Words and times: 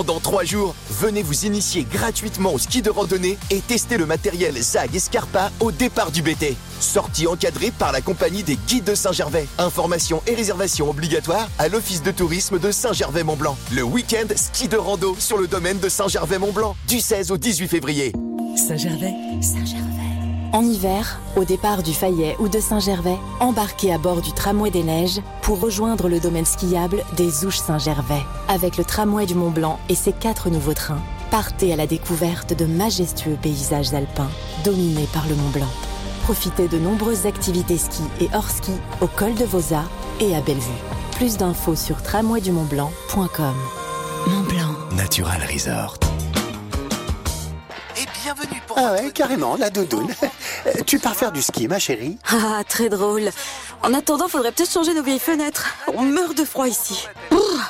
Pendant 0.00 0.18
trois 0.18 0.44
jours, 0.44 0.74
venez 0.88 1.22
vous 1.22 1.44
initier 1.44 1.84
gratuitement 1.84 2.54
au 2.54 2.58
ski 2.58 2.80
de 2.80 2.88
randonnée 2.88 3.36
et 3.50 3.60
tester 3.60 3.98
le 3.98 4.06
matériel 4.06 4.56
ZAG 4.56 4.96
Escarpa 4.96 5.52
au 5.60 5.72
départ 5.72 6.10
du 6.10 6.22
BT. 6.22 6.56
Sortie 6.80 7.26
encadrée 7.26 7.70
par 7.70 7.92
la 7.92 8.00
compagnie 8.00 8.42
des 8.42 8.56
guides 8.66 8.84
de 8.84 8.94
Saint-Gervais. 8.94 9.46
Informations 9.58 10.22
et 10.26 10.34
réservations 10.34 10.88
obligatoires 10.88 11.50
à 11.58 11.68
l'office 11.68 12.02
de 12.02 12.12
tourisme 12.12 12.58
de 12.58 12.70
Saint-Gervais-Mont-Blanc. 12.70 13.58
Le 13.74 13.82
week-end 13.82 14.28
ski 14.36 14.68
de 14.68 14.78
rando 14.78 15.16
sur 15.18 15.36
le 15.36 15.46
domaine 15.46 15.78
de 15.78 15.90
Saint-Gervais-Mont-Blanc 15.90 16.76
du 16.88 16.98
16 16.98 17.30
au 17.30 17.36
18 17.36 17.68
février. 17.68 18.12
Saint-Gervais, 18.56 19.12
Saint-Gervais. 19.42 19.89
En 20.52 20.62
hiver, 20.64 21.20
au 21.36 21.44
départ 21.44 21.84
du 21.84 21.92
Fayet 21.92 22.34
ou 22.40 22.48
de 22.48 22.58
Saint-Gervais, 22.58 23.18
embarquez 23.38 23.92
à 23.92 23.98
bord 23.98 24.20
du 24.20 24.32
tramway 24.32 24.70
des 24.70 24.82
neiges 24.82 25.20
pour 25.42 25.60
rejoindre 25.60 26.08
le 26.08 26.18
domaine 26.18 26.44
skiable 26.44 27.04
des 27.16 27.44
Ouches 27.44 27.58
Saint-Gervais. 27.58 28.22
Avec 28.48 28.76
le 28.76 28.84
tramway 28.84 29.26
du 29.26 29.36
Mont 29.36 29.50
Blanc 29.50 29.78
et 29.88 29.94
ses 29.94 30.12
quatre 30.12 30.50
nouveaux 30.50 30.74
trains, 30.74 31.02
partez 31.30 31.72
à 31.72 31.76
la 31.76 31.86
découverte 31.86 32.52
de 32.52 32.66
majestueux 32.66 33.38
paysages 33.40 33.94
alpins 33.94 34.30
dominés 34.64 35.08
par 35.12 35.28
le 35.28 35.36
Mont 35.36 35.50
Blanc. 35.50 35.70
Profitez 36.24 36.66
de 36.66 36.78
nombreuses 36.78 37.26
activités 37.26 37.78
ski 37.78 38.02
et 38.20 38.28
hors 38.34 38.50
ski 38.50 38.72
au 39.00 39.06
col 39.06 39.34
de 39.34 39.44
Vosa 39.44 39.84
et 40.18 40.34
à 40.34 40.40
Bellevue. 40.40 40.70
Plus 41.12 41.36
d'infos 41.36 41.76
sur 41.76 42.02
tramwaydumontblanc.com. 42.02 43.54
Mont 44.26 44.42
Blanc. 44.48 44.96
Natural 44.96 45.40
Resort. 45.52 46.09
Et 48.30 48.32
bienvenue 48.32 48.62
pour 48.66 48.78
Ah 48.78 48.92
ouais, 48.92 49.10
carrément, 49.10 49.56
la 49.56 49.70
doudoune. 49.70 50.08
Euh, 50.66 50.70
tu 50.86 50.98
pars 51.00 51.16
faire 51.16 51.32
du 51.32 51.42
ski, 51.42 51.66
ma 51.66 51.78
chérie 51.80 52.16
Ah, 52.30 52.62
très 52.68 52.88
drôle. 52.88 53.30
En 53.82 53.92
attendant, 53.92 54.28
faudrait 54.28 54.52
peut-être 54.52 54.70
changer 54.70 54.94
nos 54.94 55.02
vieilles 55.02 55.18
fenêtres. 55.18 55.66
On 55.96 56.02
meurt 56.02 56.36
de 56.36 56.44
froid 56.44 56.68
ici. 56.68 57.08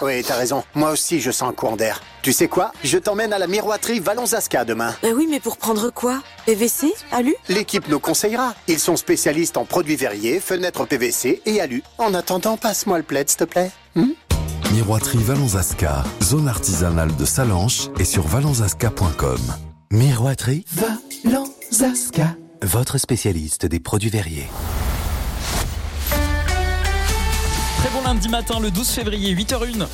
Oui, 0.02 0.22
t'as 0.22 0.36
raison. 0.36 0.62
Moi 0.74 0.90
aussi, 0.90 1.20
je 1.20 1.30
sens 1.30 1.48
un 1.50 1.52
courant 1.54 1.76
d'air. 1.76 2.02
Tu 2.22 2.32
sais 2.32 2.48
quoi? 2.48 2.72
Je 2.84 2.98
t'emmène 2.98 3.32
à 3.32 3.38
la 3.38 3.46
miroiterie 3.46 4.00
Valonzasca 4.00 4.64
demain. 4.66 4.94
Bah 5.02 5.08
oui, 5.14 5.26
mais 5.30 5.40
pour 5.40 5.56
prendre 5.56 5.90
quoi? 5.90 6.22
PVC 6.44 6.92
Alu? 7.10 7.34
L'équipe 7.48 7.88
nous 7.88 8.00
conseillera. 8.00 8.54
Ils 8.68 8.80
sont 8.80 8.96
spécialistes 8.96 9.56
en 9.56 9.64
produits 9.64 9.96
verriers, 9.96 10.40
fenêtres 10.40 10.84
PVC 10.84 11.40
et 11.46 11.60
alu. 11.60 11.82
En 11.96 12.12
attendant, 12.12 12.56
passe-moi 12.58 12.98
le 12.98 13.04
plaid, 13.04 13.28
s'il 13.30 13.38
te 13.38 13.44
plaît. 13.44 13.70
Hmm? 13.94 14.10
Miroiterie 14.72 15.22
Valonzasca, 15.22 16.04
zone 16.22 16.48
artisanale 16.48 17.14
de 17.16 17.24
Salanches 17.24 17.88
et 17.98 18.04
sur 18.04 18.26
valonzasca.com. 18.26 19.40
Miroiterie 19.92 20.64
Valonzasca, 20.72 22.36
votre 22.62 22.96
spécialiste 22.96 23.66
des 23.66 23.80
produits 23.80 24.08
verriers. 24.08 24.46
Très 27.78 27.90
bon 27.92 28.00
lundi 28.04 28.28
matin, 28.28 28.60
le 28.60 28.70
12 28.70 28.88
février, 28.88 29.34
8h01. 29.34 29.88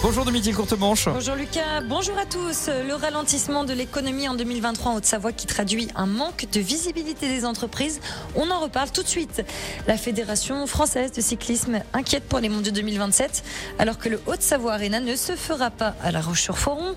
Bonjour 0.00 0.24
Domitil 0.24 0.54
Courtemanche. 0.54 1.08
Bonjour 1.08 1.34
Lucas, 1.34 1.80
bonjour 1.84 2.16
à 2.16 2.24
tous. 2.24 2.68
Le 2.86 2.94
ralentissement 2.94 3.64
de 3.64 3.72
l'économie 3.72 4.28
en 4.28 4.34
2023 4.34 4.92
en 4.92 4.94
Haute-Savoie 4.94 5.32
qui 5.32 5.46
traduit 5.46 5.88
un 5.96 6.06
manque 6.06 6.46
de 6.52 6.60
visibilité 6.60 7.26
des 7.26 7.44
entreprises. 7.44 8.00
On 8.36 8.48
en 8.52 8.60
reparle 8.60 8.92
tout 8.92 9.02
de 9.02 9.08
suite. 9.08 9.42
La 9.88 9.96
Fédération 9.96 10.68
française 10.68 11.10
de 11.10 11.20
cyclisme 11.20 11.80
inquiète 11.92 12.22
pour 12.28 12.38
les 12.38 12.48
mondiaux 12.48 12.70
2027 12.70 13.42
alors 13.80 13.98
que 13.98 14.08
le 14.08 14.20
Haute-Savoie 14.26 14.74
Arena 14.74 15.00
ne 15.00 15.16
se 15.16 15.32
fera 15.32 15.70
pas 15.70 15.96
à 16.00 16.12
La 16.12 16.20
Roche-sur-Foron. 16.20 16.94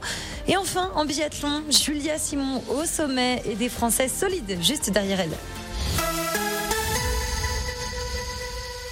Et 0.48 0.56
enfin, 0.56 0.92
en 0.94 1.04
biathlon, 1.04 1.64
Julia 1.72 2.20
Simon 2.20 2.64
au 2.70 2.86
sommet 2.86 3.42
et 3.46 3.56
des 3.56 3.70
Français 3.70 4.10
solides 4.10 4.60
juste 4.62 4.92
derrière 4.92 5.22
elle. 5.22 5.36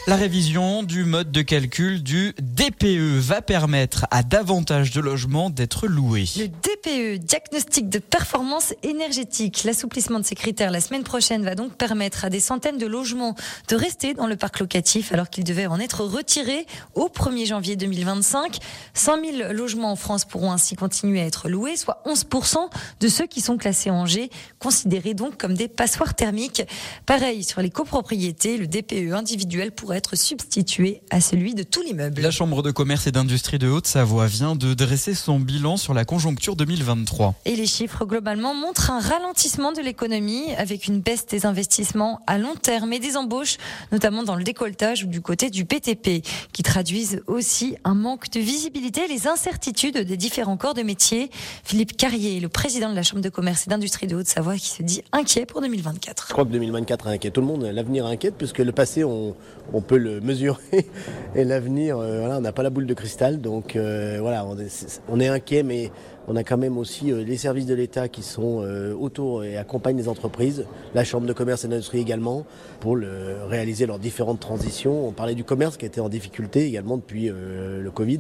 La 0.10 0.16
révision 0.16 0.82
du 0.82 1.04
mode 1.04 1.32
de 1.32 1.44
calcul 1.44 2.02
du 2.02 2.34
DPE 2.42 3.20
va 3.20 3.44
permettre 3.44 4.08
à 4.10 4.24
davantage 4.24 4.90
de 4.90 5.02
logements 5.02 5.52
d'être 5.52 5.86
loués. 5.86 6.26
Le 6.36 6.48
DPE, 6.48 7.24
diagnostic 7.24 7.90
de 7.90 8.00
performance 8.00 8.74
énergétique. 8.82 9.66
L'assouplissement 9.66 10.18
de 10.18 10.26
ces 10.26 10.34
critères 10.34 10.72
la 10.72 10.82
semaine 10.82 11.04
prochaine 11.04 11.44
va 11.44 11.54
donc 11.54 11.74
permettre 11.74 12.26
à 12.26 12.32
des 12.32 12.40
centaines 12.40 12.80
de 12.80 12.88
logements 12.88 13.36
de 13.68 13.76
rester 13.76 14.16
dans 14.16 14.26
le 14.26 14.36
parc 14.36 14.60
locatif 14.60 15.14
alors 15.14 15.30
qu'ils 15.30 15.44
devaient 15.44 15.68
en 15.68 15.80
être 15.80 16.04
retirés 16.04 16.66
au 16.96 17.08
1er 17.08 17.46
janvier 17.46 17.76
2025. 17.76 18.58
100 18.96 19.16
000 19.38 19.54
logements 19.54 19.92
en 19.92 19.96
France 19.96 20.26
pourront 20.26 20.52
ainsi 20.52 20.76
continuer 20.76 21.22
à 21.22 21.26
être 21.26 21.50
loués, 21.50 21.78
soit 21.78 22.02
11% 22.08 22.58
de 23.00 23.08
ceux 23.08 23.28
qui 23.28 23.42
sont 23.42 23.58
classés 23.58 23.92
en 23.92 24.08
G, 24.08 24.32
considérés 24.58 25.14
donc 25.14 25.38
comme 25.38 25.54
des 25.54 25.68
passoires 25.68 26.16
thermiques. 26.16 26.64
Pareil 27.06 27.44
sur 27.44 27.62
les 27.62 27.70
copropriétés, 27.70 28.58
le 28.58 28.66
DPE 28.66 29.14
individuel 29.14 29.72
pourrait 29.72 29.99
être 30.00 30.16
substitué 30.16 31.02
à 31.10 31.20
celui 31.20 31.54
de 31.54 31.64
tout 31.64 31.82
l'immeuble. 31.82 32.22
La 32.22 32.32
Chambre 32.32 32.64
de 32.64 32.72
commerce 32.72 33.06
et 33.08 33.12
d'industrie 33.12 33.60
de 33.60 33.68
Haute-Savoie 33.68 34.28
vient 34.28 34.56
de 34.56 34.74
dresser 34.74 35.14
son 35.14 35.42
bilan 35.42 35.76
sur 35.76 35.94
la 35.94 36.06
conjoncture 36.06 36.56
2023. 36.56 37.36
Et 37.44 37.58
les 37.58 37.68
chiffres 37.68 38.06
globalement 38.06 38.56
montrent 38.56 38.92
un 38.92 39.02
ralentissement 39.02 39.74
de 39.74 39.82
l'économie 39.82 40.54
avec 40.58 40.88
une 40.88 41.02
baisse 41.02 41.26
des 41.26 41.46
investissements 41.46 42.22
à 42.28 42.38
long 42.38 42.56
terme 42.56 42.94
et 42.94 43.00
des 43.00 43.18
embauches, 43.18 43.58
notamment 43.92 44.24
dans 44.24 44.36
le 44.36 44.46
décolletage 44.46 45.04
ou 45.04 45.08
du 45.08 45.20
côté 45.20 45.50
du 45.50 45.66
BTP, 45.66 46.26
qui 46.54 46.64
traduisent 46.64 47.22
aussi 47.28 47.76
un 47.84 47.94
manque 47.94 48.30
de 48.30 48.40
visibilité 48.40 49.02
et 49.04 49.10
les 49.10 49.28
incertitudes 49.28 49.98
des 49.98 50.16
différents 50.16 50.56
corps 50.56 50.76
de 50.76 50.82
métier. 50.82 51.30
Philippe 51.66 51.98
Carrier, 51.98 52.40
le 52.40 52.48
président 52.48 52.90
de 52.90 52.96
la 52.96 53.04
Chambre 53.04 53.22
de 53.22 53.30
commerce 53.30 53.68
et 53.68 53.70
d'industrie 53.70 54.08
de 54.08 54.16
Haute-Savoie, 54.16 54.56
qui 54.56 54.70
se 54.70 54.82
dit 54.82 55.02
inquiet 55.12 55.46
pour 55.46 55.60
2024. 55.60 56.28
Je 56.30 56.34
crois 56.34 56.46
que 56.46 56.52
2024 56.52 57.08
inquiète 57.08 57.34
tout 57.34 57.42
le 57.42 57.48
monde. 57.48 57.64
L'avenir 57.64 58.06
inquiète 58.06 58.36
puisque 58.38 58.60
le 58.60 58.72
passé, 58.72 59.04
on, 59.04 59.36
on 59.74 59.82
peut 59.90 59.98
le 59.98 60.22
mesurer 60.22 60.60
et 61.36 61.44
l'avenir, 61.44 61.98
euh, 61.98 62.20
voilà, 62.20 62.38
on 62.38 62.42
n'a 62.42 62.52
pas 62.52 62.62
la 62.62 62.70
boule 62.70 62.86
de 62.86 62.94
cristal. 62.94 63.42
Donc 63.42 63.76
euh, 63.76 64.20
voilà, 64.22 64.46
on 64.46 64.56
est, 64.60 65.02
on 65.10 65.20
est 65.20 65.28
inquiet, 65.28 65.64
mais 65.64 65.90
on 66.28 66.36
a 66.36 66.44
quand 66.44 66.60
même 66.60 66.78
aussi 66.78 67.12
euh, 67.12 67.24
les 67.24 67.38
services 67.38 67.66
de 67.66 67.74
l'État 67.74 68.08
qui 68.08 68.22
sont 68.22 68.64
autour 69.00 69.44
et 69.44 69.58
accompagnent 69.58 69.98
les 69.98 70.08
entreprises, 70.08 70.66
la 70.94 71.04
Chambre 71.04 71.26
de 71.26 71.34
commerce 71.34 71.66
et 71.66 71.68
d'industrie 71.68 72.00
également, 72.00 72.46
pour 72.80 72.98
réaliser 72.98 73.88
leurs 73.88 73.98
différentes 73.98 74.40
transitions. 74.40 75.08
On 75.08 75.12
parlait 75.12 75.34
du 75.34 75.44
commerce 75.44 75.76
qui 75.76 75.88
était 75.88 76.02
en 76.02 76.10
difficulté 76.10 76.66
également 76.66 76.98
depuis 76.98 77.30
le 77.30 77.90
Covid. 77.92 78.20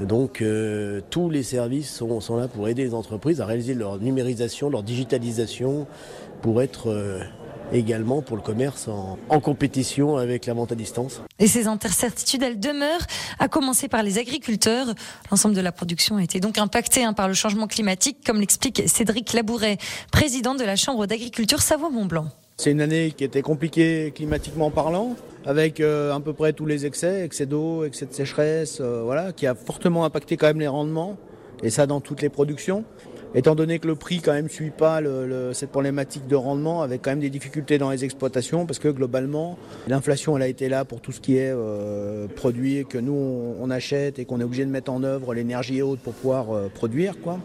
Donc 0.00 0.44
tous 1.10 1.30
les 1.30 1.42
services 1.42 1.90
sont, 1.90 2.36
là 2.36 2.46
pour 2.46 2.68
aider 2.68 2.84
les 2.84 2.94
entreprises 2.94 3.40
à 3.40 3.46
réaliser 3.46 3.74
leur 3.74 3.98
numérisation, 3.98 4.70
leur 4.70 4.84
digitalisation, 4.84 5.86
pour 6.42 6.62
être 6.62 6.94
également 7.72 8.22
pour 8.22 8.36
le 8.36 8.42
commerce 8.42 8.88
en, 8.88 9.18
en 9.28 9.40
compétition 9.40 10.16
avec 10.16 10.46
la 10.46 10.54
vente 10.54 10.72
à 10.72 10.74
distance. 10.74 11.20
Et 11.38 11.46
ces 11.46 11.66
incertitudes, 11.66 12.42
elles 12.42 12.60
demeurent, 12.60 13.06
à 13.38 13.48
commencer 13.48 13.88
par 13.88 14.02
les 14.02 14.18
agriculteurs. 14.18 14.88
L'ensemble 15.30 15.54
de 15.54 15.60
la 15.60 15.72
production 15.72 16.16
a 16.16 16.22
été 16.22 16.40
donc 16.40 16.58
impacté 16.58 17.04
hein, 17.04 17.12
par 17.12 17.28
le 17.28 17.34
changement 17.34 17.66
climatique, 17.66 18.18
comme 18.24 18.40
l'explique 18.40 18.82
Cédric 18.86 19.32
Labouret, 19.32 19.78
président 20.10 20.54
de 20.54 20.64
la 20.64 20.76
Chambre 20.76 21.06
d'agriculture 21.06 21.60
Savoie-Mont-Blanc. 21.60 22.26
C'est 22.58 22.70
une 22.70 22.80
année 22.80 23.12
qui 23.16 23.24
était 23.24 23.42
compliquée 23.42 24.12
climatiquement 24.14 24.70
parlant, 24.70 25.16
avec 25.44 25.80
euh, 25.80 26.14
à 26.14 26.20
peu 26.20 26.32
près 26.32 26.52
tous 26.52 26.66
les 26.66 26.86
excès, 26.86 27.24
excès 27.24 27.46
d'eau, 27.46 27.84
excès 27.84 28.06
de 28.06 28.12
sécheresse, 28.12 28.78
euh, 28.80 29.02
voilà, 29.02 29.32
qui 29.32 29.46
a 29.46 29.54
fortement 29.54 30.04
impacté 30.04 30.36
quand 30.36 30.46
même 30.46 30.60
les 30.60 30.68
rendements, 30.68 31.16
et 31.62 31.70
ça 31.70 31.86
dans 31.86 32.00
toutes 32.00 32.22
les 32.22 32.28
productions. 32.28 32.84
Étant 33.34 33.54
donné 33.54 33.78
que 33.78 33.86
le 33.86 33.94
prix 33.94 34.20
quand 34.20 34.32
même 34.32 34.50
suit 34.50 34.70
pas 34.70 35.00
cette 35.52 35.70
problématique 35.70 36.26
de 36.26 36.36
rendement, 36.36 36.82
avec 36.82 37.02
quand 37.02 37.10
même 37.10 37.20
des 37.20 37.30
difficultés 37.30 37.78
dans 37.78 37.90
les 37.90 38.04
exploitations, 38.04 38.66
parce 38.66 38.78
que 38.78 38.88
globalement 38.88 39.58
l'inflation 39.88 40.36
elle 40.36 40.42
a 40.42 40.48
été 40.48 40.68
là 40.68 40.84
pour 40.84 41.00
tout 41.00 41.12
ce 41.12 41.20
qui 41.20 41.36
est 41.36 41.52
euh, 41.52 42.26
produit 42.28 42.84
que 42.88 42.98
nous 42.98 43.12
on, 43.12 43.56
on 43.60 43.70
achète 43.70 44.18
et 44.18 44.24
qu'on 44.26 44.40
est 44.40 44.44
obligé 44.44 44.64
de 44.64 44.70
mettre 44.70 44.92
en 44.92 45.02
œuvre 45.02 45.34
l'énergie 45.34 45.78
et 45.78 45.82
autres 45.82 46.02
pour 46.02 46.12
pouvoir 46.12 46.50
euh, 46.50 46.68
produire 46.68 47.14
quoi. 47.20 47.38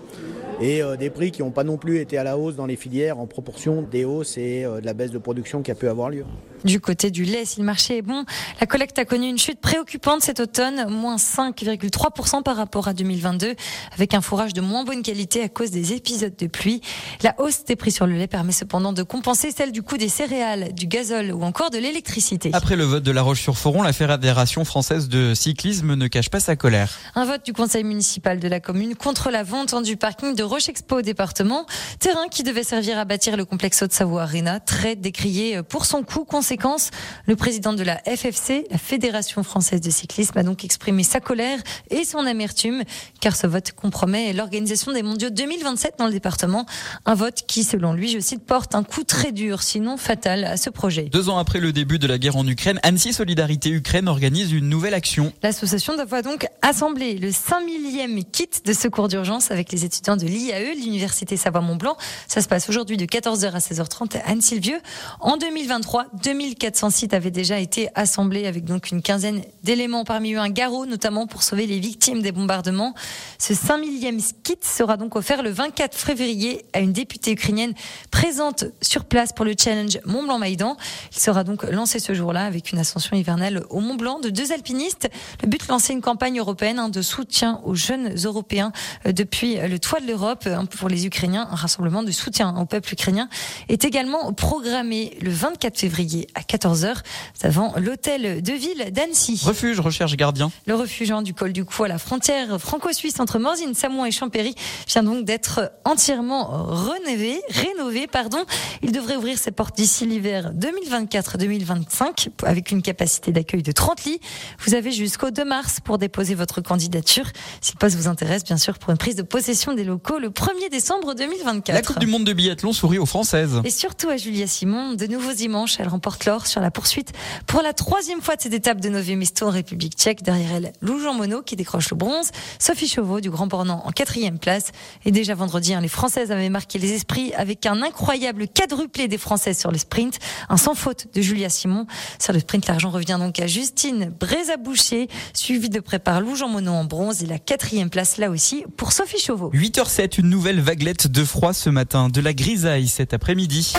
Et 0.60 0.82
euh, 0.82 0.96
des 0.96 1.12
prix 1.12 1.32
qui 1.32 1.44
n'ont 1.44 1.52
pas 1.52 1.64
non 1.64 1.78
plus 1.78 2.00
été 2.00 2.18
à 2.18 2.24
la 2.24 2.36
hausse 2.38 2.56
dans 2.56 2.66
les 2.66 2.76
filières 2.76 3.20
en 3.20 3.28
proportion 3.28 3.84
des 3.84 4.06
hausses 4.06 4.38
et 4.38 4.66
euh, 4.66 4.82
de 4.82 4.86
la 4.86 4.94
baisse 4.94 5.12
de 5.12 5.20
production 5.20 5.62
qui 5.62 5.70
a 5.70 5.76
pu 5.76 5.88
avoir 5.88 6.10
lieu. 6.10 6.26
Du 6.66 6.80
côté 6.80 7.12
du 7.12 7.24
lait, 7.24 7.46
si 7.46 7.60
le 7.60 7.66
marché 7.66 7.98
est 7.98 8.02
bon, 8.02 8.26
la 8.60 8.66
collecte 8.66 8.98
a 8.98 9.06
connu 9.06 9.30
une 9.30 9.38
chute 9.38 9.60
préoccupante 9.60 10.22
cet 10.22 10.40
automne, 10.40 10.90
moins 10.90 11.18
5,3% 11.18 12.42
par 12.42 12.56
rapport 12.56 12.88
à 12.88 12.94
2022, 12.94 13.54
avec 13.94 14.16
un 14.16 14.22
fourrage 14.22 14.54
de 14.54 14.62
moins 14.62 14.84
bonne 14.84 15.04
qualité 15.04 15.44
à 15.44 15.50
cause 15.50 15.70
des 15.70 15.77
épisodes 15.94 16.36
de 16.36 16.48
pluie. 16.48 16.82
La 17.24 17.36
hausse 17.40 17.66
des 17.66 17.76
prix 17.76 17.92
sur 17.92 18.08
le 18.08 18.16
lait 18.16 18.28
permet 18.28 18.52
cependant 18.52 18.94
de 18.94 19.04
compenser 19.04 19.52
celle 19.52 19.72
du 19.72 19.82
coût 19.82 19.98
des 19.98 20.10
céréales, 20.10 20.74
du 20.74 20.88
gazole 20.88 21.32
ou 21.32 21.44
encore 21.44 21.70
de 21.70 21.78
l'électricité. 21.78 22.52
Après 22.54 22.76
le 22.76 22.84
vote 22.84 23.04
de 23.04 23.12
La 23.12 23.22
Roche-sur-Foron, 23.22 23.82
la 23.82 23.94
Fédération 23.94 24.66
française 24.66 25.08
de 25.08 25.34
cyclisme 25.34 25.96
ne 25.96 26.08
cache 26.08 26.30
pas 26.30 26.40
sa 26.40 26.56
colère. 26.56 26.98
Un 27.16 27.26
vote 27.26 27.46
du 27.46 27.54
conseil 27.54 27.84
municipal 27.84 28.40
de 28.40 28.48
la 28.48 28.60
commune 28.60 28.96
contre 28.96 29.30
la 29.30 29.44
vente 29.44 29.74
du 29.84 29.98
parking 29.98 30.36
de 30.36 30.44
Rochexpo 30.44 30.98
au 30.98 31.02
département. 31.02 31.66
Terrain 32.00 32.28
qui 32.30 32.44
devait 32.44 32.64
servir 32.64 32.98
à 32.98 33.06
bâtir 33.06 33.38
le 33.38 33.46
complexe 33.46 33.82
Haute-Savoie 33.82 34.24
Arena, 34.24 34.60
très 34.60 34.96
décrié 34.96 35.62
pour 35.64 35.86
son 35.86 36.04
coût. 36.04 36.26
Conséquence, 36.26 36.90
le 37.26 37.36
président 37.36 37.74
de 37.74 37.84
la 37.84 37.98
FFC, 38.06 38.66
la 38.72 38.78
Fédération 38.78 39.44
française 39.44 39.82
de 39.82 39.90
cyclisme, 39.90 40.38
a 40.38 40.44
donc 40.44 40.64
exprimé 40.64 41.04
sa 41.04 41.20
colère 41.20 41.60
et 41.90 42.06
son 42.06 42.20
amertume, 42.20 42.84
car 43.20 43.36
ce 43.36 43.48
vote 43.48 43.72
compromet 43.72 44.34
l'organisation 44.34 44.92
des 44.92 45.04
mondiaux 45.04 45.30
2027 45.68 45.96
dans 45.98 46.06
le 46.06 46.12
département. 46.12 46.66
Un 47.06 47.14
vote 47.14 47.44
qui, 47.46 47.64
selon 47.64 47.94
lui, 47.94 48.10
je 48.10 48.20
cite, 48.20 48.46
porte 48.46 48.74
un 48.76 48.84
coup 48.84 49.04
très 49.04 49.32
dur, 49.32 49.62
sinon 49.62 49.98
fatal, 49.98 50.46
à 50.46 50.58
ce 50.58 50.70
projet. 50.70 51.04
Deux 51.04 51.30
ans 51.30 51.38
après 51.38 51.60
le 51.60 51.74
début 51.74 52.00
de 52.00 52.08
la 52.08 52.18
guerre 52.18 52.38
en 52.38 52.48
Ukraine, 52.48 52.80
Annecy 52.84 53.12
Solidarité 53.12 53.70
Ukraine 53.70 54.08
organise 54.08 54.54
une 54.54 54.70
nouvelle 54.70 54.94
action. 54.94 55.34
L'association 55.44 55.96
doit 55.96 56.22
donc 56.22 56.48
assembler 56.62 57.18
le 57.18 57.32
5 57.32 57.66
millième 57.66 58.24
kit 58.24 58.50
de 58.64 58.74
secours 58.74 59.08
d'urgence 59.10 59.52
avec 59.52 59.72
les 59.72 59.84
étudiants 59.84 60.16
de 60.16 60.26
l'IAE, 60.26 60.74
l'Université 60.76 61.36
Savoie-Mont-Blanc. 61.36 61.98
Ça 62.28 62.42
se 62.42 62.48
passe 62.48 62.70
aujourd'hui 62.70 62.98
de 62.98 63.06
14h 63.06 63.52
à 63.52 63.60
16h30 63.60 64.18
à 64.18 64.32
Anne-Sylvieux. 64.32 64.80
En 65.20 65.38
2023, 65.38 66.08
2400 66.24 66.90
sites 66.92 67.14
avaient 67.14 67.32
déjà 67.32 67.60
été 67.60 67.90
assemblés 67.96 68.46
avec 68.46 68.64
donc 68.64 68.92
une 68.92 69.02
quinzaine 69.02 69.42
d'éléments, 69.64 70.06
parmi 70.06 70.34
eux 70.34 70.40
un 70.40 70.50
garrot 70.50 70.86
notamment 70.86 71.28
pour 71.28 71.44
sauver 71.44 71.68
les 71.68 71.80
victimes 71.80 72.22
des 72.22 72.32
bombardements. 72.32 72.94
Ce 73.38 73.54
5 73.54 73.80
millième 73.80 74.20
kit 74.44 74.58
sera 74.62 74.96
donc 74.96 75.16
offert 75.16 75.44
le 75.44 75.50
24 75.58 75.98
février 75.98 76.64
à 76.74 76.82
une 76.82 76.94
députée 76.94 77.32
ukrainienne 77.32 77.74
présente 78.12 78.66
sur 78.80 79.06
place 79.06 79.34
pour 79.34 79.44
le 79.44 79.56
challenge 79.58 79.98
Mont 80.06 80.22
Blanc-Maïdan. 80.22 80.78
Il 81.12 81.20
sera 81.20 81.44
donc 81.44 81.64
lancé 81.64 81.98
ce 81.98 82.14
jour-là 82.14 82.46
avec 82.46 82.72
une 82.72 82.78
ascension 82.78 83.18
hivernale 83.18 83.64
au 83.72 83.80
Mont 83.80 83.96
Blanc 83.96 84.20
de 84.20 84.30
deux 84.30 84.52
alpinistes. 84.52 85.10
Le 85.42 85.48
but, 85.48 85.68
lancer 85.68 85.94
une 85.94 86.02
campagne 86.02 86.38
européenne 86.38 86.78
hein, 86.78 86.90
de 86.90 87.02
soutien 87.02 87.60
aux 87.64 87.74
jeunes 87.74 88.14
Européens 88.24 88.72
euh, 89.08 89.12
depuis 89.14 89.56
le 89.56 89.80
toit 89.80 90.00
de 90.00 90.06
l'Europe 90.06 90.48
pour 90.78 90.90
les 90.90 91.08
Ukrainiens. 91.08 91.48
Un 91.50 91.56
rassemblement 91.56 92.04
de 92.04 92.12
soutien 92.12 92.56
au 92.56 92.66
peuple 92.66 92.94
ukrainien 92.94 93.28
est 93.68 93.84
également 93.84 94.34
programmé 94.34 95.18
le 95.22 95.32
24 95.32 95.76
février 95.76 96.28
à 96.36 96.42
14h 96.42 96.98
avant 97.42 97.74
l'hôtel 97.78 98.44
de 98.44 98.54
ville 98.54 98.92
d'Annecy. 98.92 99.42
Refuge, 99.44 99.80
recherche 99.80 100.16
gardien. 100.18 100.52
Le 100.68 100.76
refuge 100.76 101.10
hein, 101.10 101.24
du 101.24 101.34
col 101.34 101.52
du 101.52 101.66
Cou 101.66 101.86
à 101.86 101.88
la 101.88 101.98
frontière 101.98 102.62
franco-suisse 102.62 103.20
entre 103.20 103.40
Morzine, 103.40 103.74
Samoin 103.74 104.06
et 104.06 104.12
Champéry 104.12 104.54
vient 104.88 105.02
donc 105.02 105.26
d'être 105.26 105.47
entièrement 105.86 106.66
rénové, 106.68 107.42
rénové, 107.50 108.08
pardon. 108.08 108.44
Il 108.82 108.92
devrait 108.92 109.16
ouvrir 109.16 109.38
ses 109.38 109.52
portes 109.52 109.76
d'ici 109.76 110.06
l'hiver 110.06 110.52
2024-2025 110.54 112.30
avec 112.44 112.72
une 112.72 112.82
capacité 112.82 113.32
d'accueil 113.32 113.64
de 113.64 113.72
30 113.72 114.06
lits. 114.06 114.20
Vous 114.66 114.74
avez 114.74 114.92
jusqu'au 114.92 115.32
2 115.32 115.46
mars 115.46 115.80
pour 115.84 115.98
déposer 115.98 116.36
votre 116.36 116.62
candidature. 116.62 117.26
Si 117.62 117.74
le 117.74 117.80
poste 117.80 117.96
vous 117.96 118.08
intéresse, 118.08 118.44
bien 118.44 118.58
sûr, 118.58 118.78
pour 118.80 118.92
une 118.92 118.98
prise 118.98 119.16
de 119.16 119.24
possession 119.24 119.74
des 119.74 119.84
locaux 119.84 120.20
le 120.20 120.30
1er 120.30 120.70
décembre 120.72 121.14
2024. 121.14 121.76
La 121.76 121.82
Coupe 121.82 122.00
du 122.00 122.08
Monde 122.08 122.26
de 122.26 122.34
biathlon 122.34 122.74
sourit 122.74 122.98
aux 123.00 123.06
Françaises. 123.06 123.62
Et 123.64 123.70
surtout 123.70 124.10
à 124.10 124.18
Julia 124.18 124.48
Simon. 124.48 124.94
De 124.94 125.08
nouveaux 125.08 125.34
dimanches, 125.34 125.80
elle 125.80 125.88
remporte 125.88 126.26
l'or 126.26 126.48
sur 126.48 126.62
la 126.62 126.72
poursuite 126.72 127.14
pour 127.46 127.62
la 127.62 127.74
troisième 127.74 128.22
fois 128.22 128.36
de 128.36 128.42
cette 128.42 128.54
étape 128.54 128.80
de 128.82 128.90
Nové 128.90 129.16
Mesto 129.16 129.48
en 129.48 129.52
République 129.52 129.94
tchèque. 129.94 130.24
Derrière 130.24 130.54
elle, 130.54 130.74
Lou 130.82 131.00
Jean 131.00 131.14
Monod 131.14 131.44
qui 131.44 131.56
décroche 131.56 131.90
le 131.92 131.98
bronze. 131.98 132.32
Sophie 132.60 132.88
Chauveau 132.88 133.22
du 133.22 133.30
Grand 133.30 133.48
Bornand 133.48 133.82
en 133.86 133.92
quatrième 133.92 134.40
place. 134.40 134.72
Et 135.06 135.12
déjà 135.12 135.27
vendredi, 135.36 135.74
hein, 135.74 135.82
les 135.82 135.88
Françaises 135.88 136.32
avaient 136.32 136.50
marqué 136.50 136.80
les 136.80 136.94
esprits 136.94 137.34
avec 137.34 137.66
un 137.66 137.82
incroyable 137.82 138.48
quadruplé 138.48 139.08
des 139.08 139.18
Françaises 139.18 139.58
sur 139.58 139.72
le 139.72 139.78
sprint. 139.78 140.20
Un 140.50 140.58
sans 140.58 140.76
faute 140.76 141.08
de 141.14 141.22
Julia 141.22 141.50
Simon. 141.50 141.88
Sur 142.20 142.34
le 142.34 142.40
sprint, 142.40 142.68
l'argent 142.68 142.90
revient 142.90 143.18
donc 143.20 143.40
à 143.40 143.48
Justine 143.48 144.14
Brézaboucher, 144.20 145.08
suivi 145.34 145.70
de 145.70 145.80
près 145.80 146.00
par 146.00 146.22
Lou 146.22 146.36
Jean 146.36 146.50
Monod 146.50 146.74
en 146.74 146.84
bronze 146.86 147.24
et 147.24 147.28
la 147.28 147.40
quatrième 147.40 147.90
place 147.90 148.18
là 148.18 148.30
aussi 148.30 148.64
pour 148.76 148.92
Sophie 148.92 149.20
Chauveau. 149.20 149.52
8h07, 149.54 150.20
une 150.20 150.30
nouvelle 150.30 150.62
vaguelette 150.62 151.08
de 151.08 151.24
froid 151.24 151.54
ce 151.54 151.70
matin, 151.70 152.10
de 152.10 152.22
la 152.22 152.34
grisaille 152.34 152.88
cet 152.88 153.14
après-midi. 153.14 153.74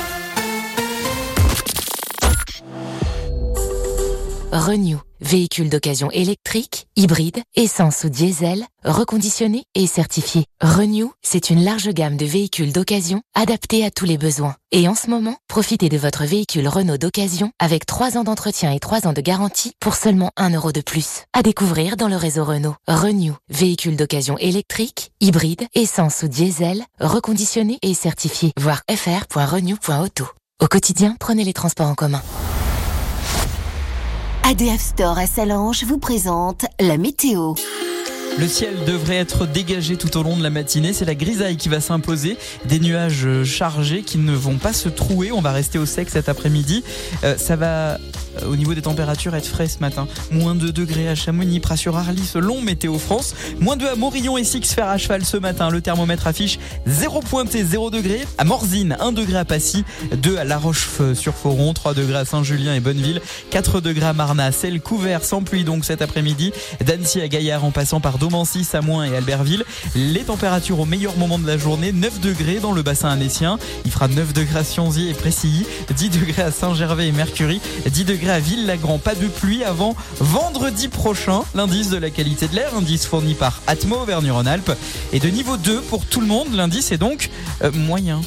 Renew, 4.52 4.96
véhicule 5.20 5.68
d'occasion 5.68 6.10
électrique, 6.10 6.86
hybride, 6.96 7.42
essence 7.54 8.04
ou 8.04 8.08
diesel, 8.08 8.64
reconditionné 8.82 9.64
et 9.74 9.86
certifié. 9.86 10.46
Renew, 10.62 11.12
c'est 11.20 11.50
une 11.50 11.62
large 11.62 11.90
gamme 11.90 12.16
de 12.16 12.24
véhicules 12.24 12.72
d'occasion 12.72 13.20
adaptés 13.34 13.84
à 13.84 13.90
tous 13.90 14.06
les 14.06 14.16
besoins. 14.16 14.56
Et 14.72 14.88
en 14.88 14.94
ce 14.94 15.10
moment, 15.10 15.36
profitez 15.48 15.90
de 15.90 15.98
votre 15.98 16.24
véhicule 16.24 16.66
Renault 16.66 16.96
d'occasion 16.96 17.50
avec 17.58 17.84
3 17.84 18.16
ans 18.16 18.24
d'entretien 18.24 18.72
et 18.72 18.80
3 18.80 19.06
ans 19.06 19.12
de 19.12 19.20
garantie 19.20 19.72
pour 19.80 19.94
seulement 19.94 20.30
1 20.38 20.54
euro 20.54 20.72
de 20.72 20.80
plus. 20.80 21.24
À 21.34 21.42
découvrir 21.42 21.98
dans 21.98 22.08
le 22.08 22.16
réseau 22.16 22.46
Renault. 22.46 22.76
Renew, 22.86 23.34
véhicule 23.50 23.96
d'occasion 23.96 24.38
électrique, 24.38 25.10
hybride, 25.20 25.66
essence 25.74 26.22
ou 26.22 26.28
diesel, 26.28 26.84
reconditionné 27.00 27.78
et 27.82 27.92
certifié. 27.92 28.52
Voir 28.58 28.80
fr.renew.auto. 28.90 30.26
Au 30.60 30.66
quotidien, 30.68 31.16
prenez 31.20 31.44
les 31.44 31.52
transports 31.52 31.88
en 31.88 31.94
commun. 31.94 32.22
ADF 34.50 34.80
Store 34.80 35.18
à 35.18 35.26
Salange 35.26 35.84
vous 35.84 35.98
présente 35.98 36.64
la 36.80 36.96
météo. 36.96 37.52
Le 38.38 38.46
ciel 38.46 38.84
devrait 38.86 39.16
être 39.16 39.46
dégagé 39.46 39.96
tout 39.96 40.16
au 40.16 40.22
long 40.22 40.36
de 40.36 40.44
la 40.44 40.50
matinée. 40.50 40.92
C'est 40.92 41.04
la 41.04 41.16
grisaille 41.16 41.56
qui 41.56 41.68
va 41.68 41.80
s'imposer. 41.80 42.38
Des 42.66 42.78
nuages 42.78 43.26
chargés 43.42 44.02
qui 44.02 44.16
ne 44.16 44.32
vont 44.32 44.58
pas 44.58 44.72
se 44.72 44.88
trouer. 44.88 45.32
On 45.32 45.40
va 45.40 45.50
rester 45.50 45.76
au 45.76 45.86
sec 45.86 46.08
cet 46.08 46.28
après-midi. 46.28 46.84
Euh, 47.24 47.36
ça 47.36 47.56
va 47.56 47.98
au 48.46 48.54
niveau 48.54 48.74
des 48.74 48.82
températures 48.82 49.34
être 49.34 49.46
frais 49.46 49.66
ce 49.66 49.80
matin. 49.80 50.06
Moins 50.30 50.54
2 50.54 50.70
degrés 50.70 51.08
à 51.08 51.16
Chamonix, 51.16 51.58
Pras 51.58 51.76
sur 51.76 51.96
Arly, 51.96 52.24
selon 52.24 52.60
Météo 52.60 52.98
France. 52.98 53.34
Moins 53.58 53.76
2 53.76 53.88
à 53.88 53.96
Morillon 53.96 54.38
et 54.38 54.44
Six 54.44 54.72
Fer 54.72 54.86
à 54.86 54.98
cheval 54.98 55.24
ce 55.24 55.36
matin. 55.36 55.70
Le 55.70 55.80
thermomètre 55.80 56.28
affiche 56.28 56.60
0 56.86 57.20
pointé, 57.20 57.64
0 57.64 57.90
degré. 57.90 58.20
À 58.38 58.44
Morzine, 58.44 58.96
1 59.00 59.12
degré 59.12 59.38
à 59.38 59.44
Passy, 59.44 59.84
2 60.16 60.38
à 60.38 60.44
La 60.44 60.58
Roche-sur-Foron, 60.58 61.72
3 61.72 61.94
degrés 61.94 62.18
à 62.18 62.24
Saint-Julien 62.24 62.74
et 62.74 62.80
Bonneville, 62.80 63.20
4 63.50 63.80
degrés 63.80 64.06
à 64.06 64.12
Marna, 64.12 64.52
Celle 64.52 64.80
couvert 64.80 65.24
sans 65.24 65.42
pluie 65.42 65.64
donc 65.64 65.84
cet 65.84 66.02
après-midi. 66.02 66.52
À 66.80 67.28
Gaillard 67.28 67.64
en 67.64 67.70
passant 67.70 68.00
par 68.00 68.18
Domancy, 68.28 68.62
Samoin 68.62 69.04
et 69.04 69.16
Albertville. 69.16 69.64
Les 69.94 70.22
températures 70.22 70.80
au 70.80 70.84
meilleur 70.84 71.16
moment 71.16 71.38
de 71.38 71.46
la 71.46 71.56
journée, 71.56 71.92
9 71.92 72.20
degrés 72.20 72.60
dans 72.60 72.72
le 72.72 72.82
bassin 72.82 73.08
annécien. 73.08 73.58
Il 73.86 73.90
fera 73.90 74.06
9 74.06 74.34
degrés 74.34 74.58
à 74.58 74.64
Sionzy 74.64 75.08
et 75.08 75.14
Précilly, 75.14 75.64
10 75.96 76.10
degrés 76.10 76.42
à 76.42 76.50
Saint-Gervais 76.50 77.08
et 77.08 77.12
Mercury, 77.12 77.60
10 77.86 78.04
degrés 78.04 78.32
à 78.32 78.38
Ville-Lagrand. 78.40 78.98
Pas 78.98 79.14
de 79.14 79.28
pluie 79.28 79.64
avant 79.64 79.96
vendredi 80.20 80.88
prochain. 80.88 81.40
L'indice 81.54 81.88
de 81.88 81.96
la 81.96 82.10
qualité 82.10 82.48
de 82.48 82.54
l'air, 82.54 82.74
indice 82.76 83.06
fourni 83.06 83.32
par 83.32 83.62
Atmo 83.66 83.96
Auvergne-Rhône-Alpes. 83.96 84.72
Et 85.14 85.20
de 85.20 85.28
niveau 85.28 85.56
2 85.56 85.80
pour 85.80 86.04
tout 86.04 86.20
le 86.20 86.26
monde, 86.26 86.48
l'indice 86.52 86.92
est 86.92 86.98
donc 86.98 87.30
euh, 87.62 87.72
moyen. 87.72 88.20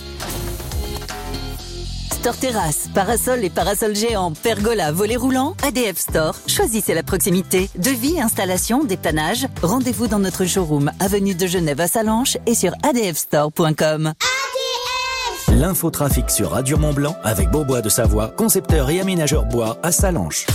Store 2.22 2.38
Terrasse, 2.38 2.88
parasol 2.94 3.44
et 3.44 3.50
parasol 3.50 3.96
géant, 3.96 4.32
pergola, 4.32 4.92
volet 4.92 5.16
roulant, 5.16 5.56
ADF 5.66 5.98
Store. 5.98 6.36
Choisissez 6.46 6.94
la 6.94 7.02
proximité. 7.02 7.68
Devis, 7.80 8.22
installation, 8.22 8.84
dépannage. 8.84 9.48
Rendez-vous 9.64 10.06
dans 10.06 10.20
notre 10.20 10.46
showroom, 10.46 10.92
avenue 11.00 11.34
de 11.34 11.48
Genève 11.48 11.82
à 11.82 11.88
Salanches 11.88 12.38
et 12.46 12.54
sur 12.54 12.74
adfstore.com. 12.84 14.14
L'infotrafic 15.48 16.30
sur 16.30 16.52
Radio 16.52 16.78
Mont 16.78 16.94
Blanc 16.94 17.16
avec 17.24 17.50
Beaubois 17.50 17.82
de 17.82 17.90
Savoie, 17.90 18.28
concepteur 18.28 18.92
et 18.92 19.02
aménageur 19.02 19.46
bois 19.46 19.80
à 19.82 19.92
Salanches. 19.92 20.46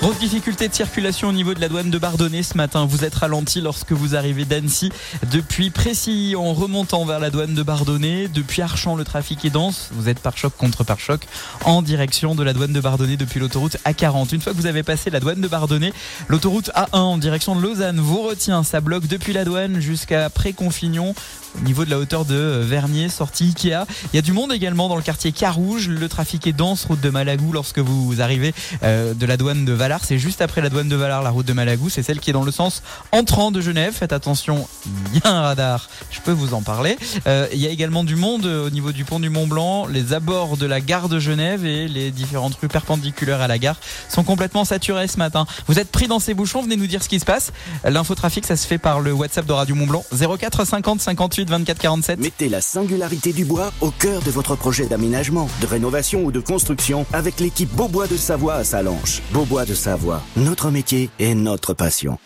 Grosse 0.00 0.20
difficulté 0.20 0.68
de 0.68 0.74
circulation 0.74 1.28
au 1.28 1.32
niveau 1.32 1.54
de 1.54 1.60
la 1.60 1.68
douane 1.68 1.90
de 1.90 1.98
Bardonnay 1.98 2.44
ce 2.44 2.56
matin. 2.56 2.86
Vous 2.86 3.04
êtes 3.04 3.16
ralenti 3.16 3.60
lorsque 3.60 3.90
vous 3.90 4.14
arrivez 4.14 4.44
d'Annecy 4.44 4.92
depuis 5.32 5.70
Précy 5.70 6.36
en 6.38 6.52
remontant 6.52 7.04
vers 7.04 7.18
la 7.18 7.30
douane 7.30 7.52
de 7.52 7.64
Bardonnay. 7.64 8.28
Depuis 8.28 8.62
Archamps, 8.62 8.94
le 8.94 9.02
trafic 9.02 9.44
est 9.44 9.50
dense. 9.50 9.88
Vous 9.92 10.08
êtes 10.08 10.20
par 10.20 10.36
choc 10.36 10.56
contre 10.56 10.84
par 10.84 11.00
choc 11.00 11.22
en 11.64 11.82
direction 11.82 12.36
de 12.36 12.44
la 12.44 12.52
douane 12.52 12.72
de 12.72 12.80
Bardonnay 12.80 13.16
depuis 13.16 13.40
l'autoroute 13.40 13.76
A40. 13.84 14.32
Une 14.32 14.40
fois 14.40 14.52
que 14.52 14.58
vous 14.58 14.66
avez 14.66 14.84
passé 14.84 15.10
la 15.10 15.18
douane 15.18 15.40
de 15.40 15.48
Bardonnay, 15.48 15.92
l'autoroute 16.28 16.70
A1 16.76 16.96
en 16.96 17.18
direction 17.18 17.56
de 17.56 17.60
Lausanne 17.60 17.98
vous 17.98 18.22
retient. 18.22 18.62
Ça 18.62 18.80
bloque 18.80 19.08
depuis 19.08 19.32
la 19.32 19.44
douane 19.44 19.80
jusqu'à 19.80 20.30
Pré-Confignon 20.30 21.12
au 21.56 21.64
niveau 21.64 21.84
de 21.84 21.90
la 21.90 21.98
hauteur 21.98 22.24
de 22.24 22.60
Vernier, 22.62 23.08
sortie 23.08 23.44
Ikea. 23.44 23.84
Il 24.12 24.16
y 24.16 24.18
a 24.18 24.22
du 24.22 24.32
monde 24.32 24.52
également 24.52 24.88
dans 24.88 24.96
le 24.96 25.02
quartier 25.02 25.32
Carouge. 25.32 25.88
Le 25.88 26.08
trafic 26.08 26.46
est 26.46 26.52
dense, 26.52 26.84
route 26.84 27.00
de 27.00 27.10
Malagou 27.10 27.52
lorsque 27.52 27.78
vous 27.78 28.20
arrivez 28.20 28.54
euh, 28.82 29.14
de 29.14 29.26
la 29.26 29.36
douane 29.36 29.64
de 29.64 29.72
C'est 30.02 30.18
juste 30.18 30.42
après 30.42 30.60
la 30.60 30.68
douane 30.68 30.88
de 30.88 30.96
Valar, 30.96 31.22
la 31.22 31.30
route 31.30 31.46
de 31.46 31.52
Malagou. 31.52 31.88
C'est 31.88 32.02
celle 32.02 32.20
qui 32.20 32.30
est 32.30 32.32
dans 32.32 32.44
le 32.44 32.52
sens 32.52 32.82
entrant 33.12 33.50
de 33.50 33.60
Genève. 33.60 33.94
Faites 33.94 34.12
attention, 34.12 34.68
il 35.14 35.20
y 35.20 35.22
a 35.24 35.30
un 35.30 35.42
radar. 35.42 35.88
Je 36.10 36.20
peux 36.20 36.32
vous 36.32 36.52
en 36.52 36.62
parler. 36.62 36.98
Euh, 37.26 37.46
il 37.52 37.58
y 37.58 37.66
a 37.66 37.70
également 37.70 38.04
du 38.04 38.16
monde 38.16 38.44
au 38.44 38.70
niveau 38.70 38.92
du 38.92 39.04
pont 39.04 39.20
du 39.20 39.30
Mont 39.30 39.46
Blanc. 39.46 39.86
Les 39.86 40.12
abords 40.12 40.56
de 40.56 40.66
la 40.66 40.80
gare 40.80 41.08
de 41.08 41.18
Genève 41.18 41.64
et 41.64 41.88
les 41.88 42.10
différentes 42.10 42.54
rues 42.56 42.68
perpendiculaires 42.68 43.40
à 43.40 43.48
la 43.48 43.58
gare 43.58 43.76
sont 44.08 44.24
complètement 44.24 44.64
saturées 44.64 45.08
ce 45.08 45.16
matin. 45.16 45.46
Vous 45.66 45.78
êtes 45.78 45.90
pris 45.90 46.06
dans 46.06 46.18
ces 46.18 46.34
bouchons. 46.34 46.62
Venez 46.62 46.76
nous 46.76 46.86
dire 46.86 47.02
ce 47.02 47.08
qui 47.08 47.20
se 47.20 47.24
passe. 47.24 47.52
L'infotrafic, 47.84 48.44
ça 48.44 48.56
se 48.56 48.66
fait 48.66 48.78
par 48.78 49.00
le 49.00 49.12
WhatsApp 49.12 49.46
de 49.46 49.52
Radio 49.52 49.74
Mont 49.74 49.86
Blanc 49.86 50.04
04 50.12 50.66
50 50.66 51.00
58 51.00 51.48
24 51.48 51.78
47. 51.78 52.20
Mettez 52.20 52.48
la 52.48 52.60
singularité 52.60 53.32
du 53.32 53.44
bois 53.44 53.72
au 53.80 53.90
cœur 53.90 54.20
de 54.22 54.30
votre 54.30 54.56
projet 54.56 54.86
d'aménagement, 54.86 55.48
de 55.60 55.66
rénovation 55.66 56.24
ou 56.24 56.32
de 56.32 56.40
construction 56.40 57.06
avec 57.12 57.40
l'équipe 57.40 57.72
Beaubois 57.74 58.06
de 58.06 58.16
Savoie 58.16 58.54
à 58.54 58.64
Salanches. 58.64 59.22
Beaubois 59.32 59.64
de 59.64 59.74
Savoie, 59.78 60.20
notre 60.36 60.72
métier 60.72 61.08
et 61.20 61.36
notre 61.36 61.72
passion. 61.72 62.18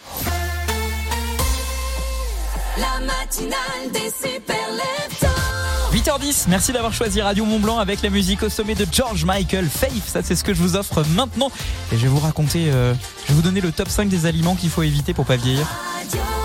La 2.78 2.98
matinale 3.04 3.92
des 3.92 4.10
super 4.10 4.56
leftos. 4.70 5.26
8h10, 5.92 6.46
merci 6.48 6.72
d'avoir 6.72 6.94
choisi 6.94 7.20
Radio 7.20 7.44
Mont 7.44 7.60
Blanc 7.60 7.78
avec 7.78 8.00
la 8.00 8.08
musique 8.08 8.42
au 8.42 8.48
sommet 8.48 8.74
de 8.74 8.86
George 8.90 9.26
Michael. 9.26 9.68
Faith, 9.68 10.02
ça 10.06 10.22
c'est 10.22 10.34
ce 10.34 10.44
que 10.44 10.54
je 10.54 10.62
vous 10.62 10.76
offre 10.76 11.04
maintenant. 11.14 11.52
Et 11.92 11.98
je 11.98 12.02
vais 12.02 12.08
vous 12.08 12.20
raconter, 12.20 12.70
euh, 12.72 12.94
je 13.24 13.28
vais 13.28 13.34
vous 13.34 13.42
donner 13.42 13.60
le 13.60 13.70
top 13.70 13.90
5 13.90 14.08
des 14.08 14.24
aliments 14.24 14.56
qu'il 14.56 14.70
faut 14.70 14.82
éviter 14.82 15.12
pour 15.12 15.26
pas 15.26 15.36
vieillir. 15.36 15.66
Radio 15.94 16.41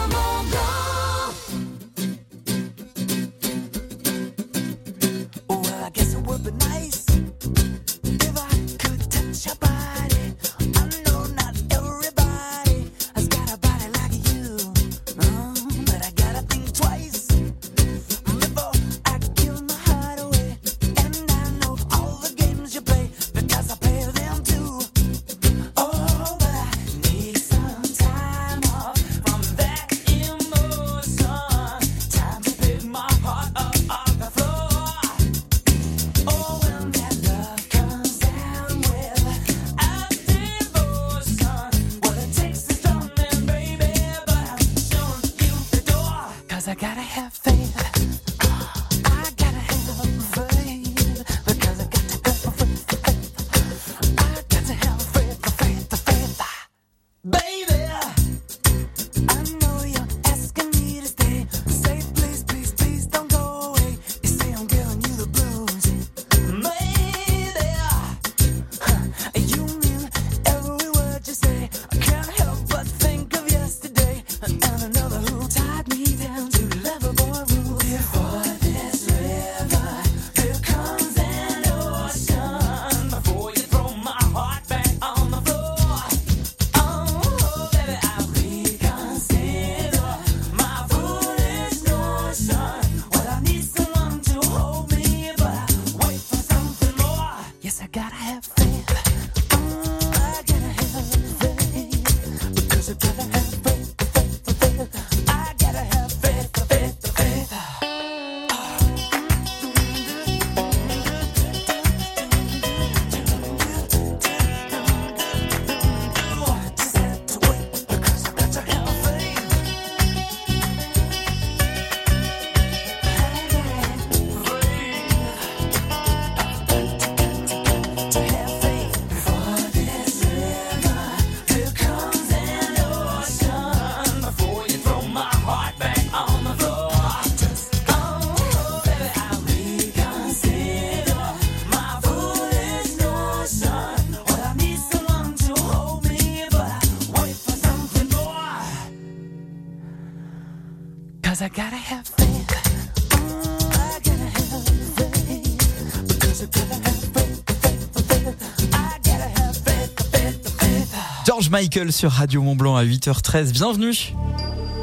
George 161.47 161.63
Michael 161.63 161.93
sur 161.93 162.11
Radio 162.11 162.41
Mont 162.41 162.55
Blanc 162.57 162.75
à 162.75 162.83
8h13. 162.83 163.51
Bienvenue. 163.51 163.93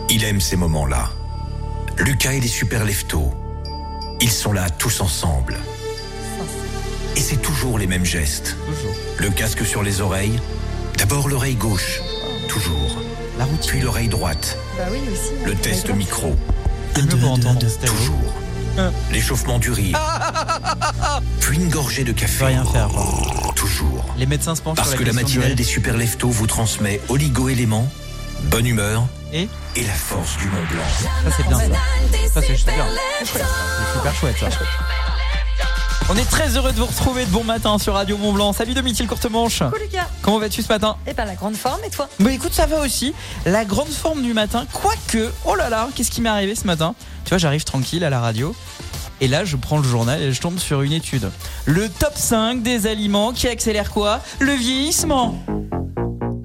Il 0.09 0.25
aime 0.25 0.41
ces 0.41 0.57
moments-là. 0.57 1.11
Lucas 1.99 2.33
et 2.33 2.41
les 2.41 2.49
super 2.49 2.87
leftos. 2.87 3.35
Ils 4.23 4.31
sont 4.31 4.53
là 4.53 4.71
tous 4.71 5.03
ensemble. 5.03 5.59
Et 7.17 7.21
c'est 7.21 7.43
toujours 7.43 7.79
les 7.79 7.87
mêmes 7.87 8.07
gestes. 8.07 8.57
Le 9.19 9.29
casque 9.29 9.67
sur 9.67 9.83
les 9.83 10.01
oreilles. 10.01 10.41
D'abord 10.97 11.29
l'oreille 11.29 11.57
gauche. 11.57 12.01
Toujours. 12.49 12.99
La. 13.39 13.45
Puis 13.67 13.81
l'oreille 13.81 14.09
droite. 14.09 14.57
Bah 14.79 14.85
oui, 14.91 15.01
aussi. 15.13 15.45
Le 15.45 15.55
test 15.55 15.91
micro. 15.91 16.35
Entendre. 16.97 17.59
Toujours. 17.85 18.35
L'échauffement 19.13 19.59
du 19.59 19.71
rire. 19.71 19.99
Puis 21.41 21.59
une 21.59 21.69
gorgée 21.69 22.05
de 22.05 22.13
café. 22.13 22.47
rien 22.47 22.65
faire. 22.65 22.89
Les 24.17 24.27
médecins 24.27 24.55
se 24.55 24.63
penchent 24.63 24.77
Parce 24.77 24.91
sur 24.91 24.99
que 24.99 25.05
la 25.05 25.13
la 25.13 25.21
question 25.21 25.29
du 25.29 25.39
matinale 25.39 25.57
des 25.57 25.65
super 25.65 25.97
leftos 25.97 26.29
vous 26.29 26.47
transmet 26.47 27.01
oligo-éléments, 27.09 27.91
bonne 28.45 28.67
humeur 28.67 29.07
et, 29.33 29.49
la 29.77 29.93
force 29.93 30.37
du 30.37 30.47
Mont 30.47 30.65
Blanc. 30.71 30.83
Ça 31.25 31.37
c'est 31.37 31.49
bien 31.49 31.59
ça. 31.59 31.65
Ça 32.33 32.41
c'est 32.47 32.57
super. 32.57 32.87
C'est 33.19 33.27
chouette. 33.27 33.45
C'est 33.45 33.99
super 33.99 34.15
chouette 34.15 34.37
ça. 34.39 34.49
On 36.11 36.17
est 36.17 36.31
très 36.31 36.57
heureux 36.57 36.71
de 36.71 36.77
vous 36.77 36.87
retrouver 36.87 37.25
de 37.25 37.31
bon 37.31 37.43
matin 37.43 37.79
sur 37.79 37.95
Radio 37.95 38.17
Mont 38.17 38.33
Blanc. 38.33 38.53
Salut 38.53 38.75
Domitil 38.75 39.09
Courtemanche. 39.09 39.61
Coucou 39.61 39.79
Lucas. 39.81 40.07
Comment 40.23 40.39
vas-tu 40.39 40.63
ce 40.63 40.69
matin? 40.69 40.97
Eh 41.09 41.15
ben 41.15 41.25
la 41.25 41.35
grande 41.35 41.57
forme 41.57 41.81
et 41.85 41.91
toi? 41.91 42.09
Bah 42.21 42.31
écoute, 42.31 42.53
ça 42.53 42.67
va 42.67 42.81
aussi. 42.81 43.15
La 43.47 43.65
grande 43.65 43.89
forme 43.89 44.23
du 44.23 44.35
matin, 44.35 44.67
quoique, 44.73 45.33
oh 45.45 45.57
là 45.57 45.71
là, 45.71 45.89
qu'est-ce 45.95 46.11
qui 46.11 46.21
m'est 46.21 46.29
arrivé 46.29 46.55
ce 46.55 46.67
matin? 46.67 46.95
Tu 47.25 47.31
vois, 47.31 47.39
j'arrive 47.39 47.65
tranquille 47.65 48.05
à 48.05 48.11
la 48.11 48.21
radio. 48.21 48.55
Et 49.21 49.29
là, 49.29 49.45
je 49.45 49.57
prends 49.57 49.79
le 49.79 49.85
journal 49.85 50.21
et 50.21 50.33
je 50.33 50.41
tombe 50.41 50.59
sur 50.59 50.83
une 50.83 50.93
étude. 50.93 51.31
Le 51.67 51.89
top 51.89 52.15
5 52.15 52.63
des 52.63 52.87
aliments 52.87 53.33
qui 53.33 53.49
accélèrent 53.49 53.91
quoi? 53.91 54.21
Le 54.41 54.53
vieillissement. 54.53 55.43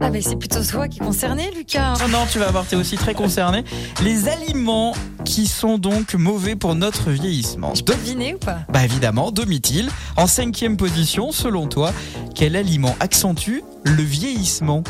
Ah 0.01 0.11
mais 0.11 0.21
c'est 0.21 0.37
plutôt 0.37 0.63
toi 0.63 0.87
qui 0.87 0.99
est 0.99 1.05
concerné 1.05 1.51
Lucas. 1.55 1.95
Non, 1.99 2.07
non, 2.07 2.25
tu 2.31 2.39
vas 2.39 2.49
voir, 2.51 2.65
t'es 2.65 2.77
aussi 2.77 2.95
très 2.95 3.13
concerné. 3.13 3.65
Les 4.01 4.29
aliments 4.29 4.95
qui 5.25 5.45
sont 5.45 5.77
donc 5.77 6.13
mauvais 6.13 6.55
pour 6.55 6.73
notre 6.73 7.11
vieillissement. 7.11 7.75
Je 7.75 7.83
peux 7.83 7.93
deviner 7.93 8.35
ou 8.35 8.37
pas? 8.37 8.59
Bah 8.69 8.83
évidemment, 8.83 9.31
Domitil. 9.31 9.89
En 10.15 10.25
cinquième 10.25 10.77
position, 10.77 11.31
selon 11.31 11.67
toi, 11.67 11.91
quel 12.33 12.55
aliment 12.55 12.95
accentue 13.01 13.61
le 13.83 14.01
vieillissement? 14.01 14.83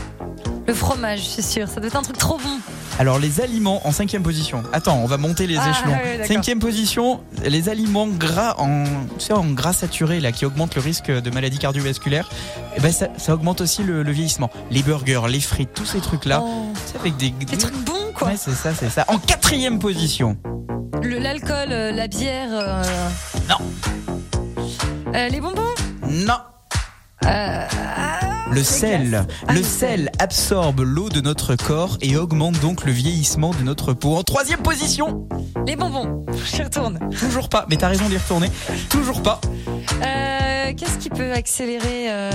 Le 0.68 0.74
fromage, 0.74 1.22
je 1.22 1.26
suis 1.26 1.44
sûre. 1.44 1.68
Ça 1.68 1.80
doit 1.80 1.88
être 1.88 1.96
un 1.96 2.04
truc 2.04 2.18
trop 2.18 2.38
bon. 2.38 2.60
Alors 3.00 3.18
les 3.18 3.40
aliments 3.42 3.82
en 3.88 3.92
cinquième 3.94 4.24
position. 4.24 4.62
Attends, 4.74 4.98
on 5.02 5.06
va 5.06 5.16
monter 5.18 5.48
les 5.48 5.58
Ah, 5.58 5.70
échelons. 5.72 6.26
cinquième 6.28 6.60
position, 6.60 7.22
les 7.44 7.70
aliments 7.70 8.08
gras 8.08 8.56
en, 8.58 8.84
tu 9.18 9.26
sais, 9.28 9.34
en 9.34 9.46
gras 9.52 9.72
saturé 9.74 10.20
là, 10.20 10.32
qui 10.34 10.46
augmentent 10.46 10.76
le 10.76 10.82
risque 10.82 11.10
de 11.10 11.30
maladies 11.32 11.60
cardiovasculaires. 11.60 12.30
Et 12.76 12.82
ben 12.82 12.92
ça, 12.92 13.08
ça 13.18 13.34
augmente 13.34 13.62
aussi 13.62 13.84
le, 13.84 14.04
le 14.04 14.12
vieillissement. 14.12 14.50
Les 14.70 14.84
burgers, 14.84 15.22
les 15.30 15.40
frites, 15.40 15.74
tous 15.74 15.86
ces 15.86 16.02
trucs 16.02 16.26
là, 16.26 16.42
Oh. 16.44 16.74
avec 17.00 17.16
des, 17.16 17.30
Des 17.32 17.58
trucs 17.58 17.74
bons 17.86 18.12
quoi. 18.14 18.28
Ouais, 18.30 18.38
c'est 18.38 18.52
ça, 18.52 18.74
c'est 18.78 18.90
ça. 18.90 19.06
En 19.08 19.18
quatrième 19.18 19.80
position. 19.80 20.38
Le 21.02 21.20
l'alcool, 21.20 21.72
euh, 21.72 21.92
la 21.94 22.08
bière. 22.10 22.50
euh, 22.52 22.84
Non. 23.48 23.56
euh, 25.16 25.30
les 25.30 25.40
bonbons? 25.40 25.62
Non. 26.10 26.34
Euh, 27.26 27.66
Le 28.52 28.64
sel. 28.64 29.26
Ah, 29.48 29.54
le 29.54 29.60
le 29.60 29.64
sel 29.64 30.12
absorbe 30.20 30.80
l'eau 30.80 31.10
de 31.10 31.22
notre 31.22 31.56
corps 31.56 31.98
et 32.02 32.18
augmente 32.18 32.60
donc 32.62 32.86
le 32.86 32.92
vieillissement 32.92 33.52
de 33.52 33.62
notre 33.64 33.94
peau. 33.94 34.16
En 34.16 34.24
troisième 34.24 34.62
position. 34.62 35.28
Les 35.68 35.76
bonbons. 35.76 36.26
J'y 36.54 36.64
retourne. 36.64 37.00
Toujours 37.20 37.50
pas, 37.50 37.66
mais 37.70 37.76
t'as 37.78 37.90
raison 37.90 38.08
d'y 38.10 38.18
retourner. 38.18 38.50
Toujours 38.90 39.22
pas. 39.22 39.40
Euh, 40.04 40.74
Qu'est-ce 40.76 40.98
qui 40.98 41.10
peut 41.10 41.34
accélérer 41.34 42.12
euh, 42.12 42.32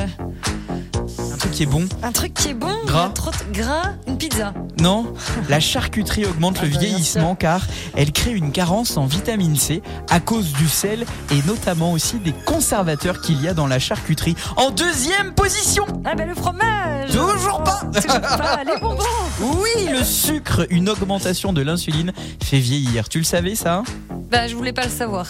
Un 1.35 1.37
truc 1.37 1.51
qui 1.53 1.63
est 1.65 1.67
bon 1.67 1.85
Un 2.05 2.13
truc 2.13 2.33
qui 2.33 2.49
est 2.51 2.55
bon, 2.55 2.73
Gras. 2.87 3.13
gras, 3.53 3.93
une 4.07 4.17
pizza. 4.17 4.55
Non, 4.81 5.13
la 5.49 5.59
charcuterie 5.59 6.25
augmente 6.27 6.55
le 6.63 6.69
Ah 6.69 6.71
bah, 6.71 6.79
bien 6.79 6.89
vieillissement 6.91 7.35
car 7.35 7.61
elle 7.97 8.13
crée 8.13 8.31
une 8.31 8.53
carence 8.53 8.97
en 8.97 9.07
vitamine 9.07 9.57
C 9.57 9.83
à 10.09 10.21
cause 10.21 10.53
du 10.53 10.69
sel 10.69 11.05
et 11.33 11.43
notamment 11.49 11.91
aussi 11.91 12.19
des 12.21 12.33
conservateurs 12.47 13.21
qu'il 13.21 13.43
y 13.43 13.49
a 13.49 13.55
dans 13.55 13.67
la 13.67 13.81
charcuterie. 13.81 14.37
En 14.57 14.71
deuxième 14.71 15.35
position 15.35 15.85
Ah 16.05 16.15
ben 16.15 16.29
le 16.29 16.37
fromage 16.37 17.11
Toujours 17.11 17.65
pas 17.65 17.81
Toujours 17.93 18.21
pas, 18.21 18.63
les 18.65 18.79
bonbons 18.81 19.03
Oui, 19.41 19.89
le 19.91 20.05
sucre, 20.05 20.65
une 20.71 20.89
augmentation 20.89 21.53
de 21.53 21.63
l'insuline 21.63 22.13
fait 22.45 22.61
vieillir. 22.61 23.09
Tu 23.09 23.19
le 23.19 23.25
savais 23.25 23.57
ça? 23.57 23.83
Bah 24.31 24.47
je 24.47 24.55
voulais 24.55 24.73
pas 24.73 24.85
le 24.85 24.91
savoir. 24.91 25.27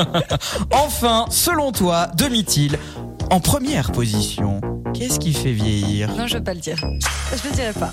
Enfin, 0.70 1.26
selon 1.28 1.72
toi, 1.72 2.08
demi-til, 2.16 2.78
en 3.30 3.40
première 3.40 3.92
position, 3.92 4.60
qu'est-ce 4.98 5.18
qui 5.18 5.32
fait 5.32 5.52
vieillir? 5.52 6.14
Non, 6.16 6.26
je 6.26 6.38
veux 6.38 6.44
pas 6.44 6.54
le 6.54 6.60
dire. 6.60 6.76
Je 6.76 7.48
le 7.48 7.54
dirai 7.54 7.72
pas. 7.72 7.92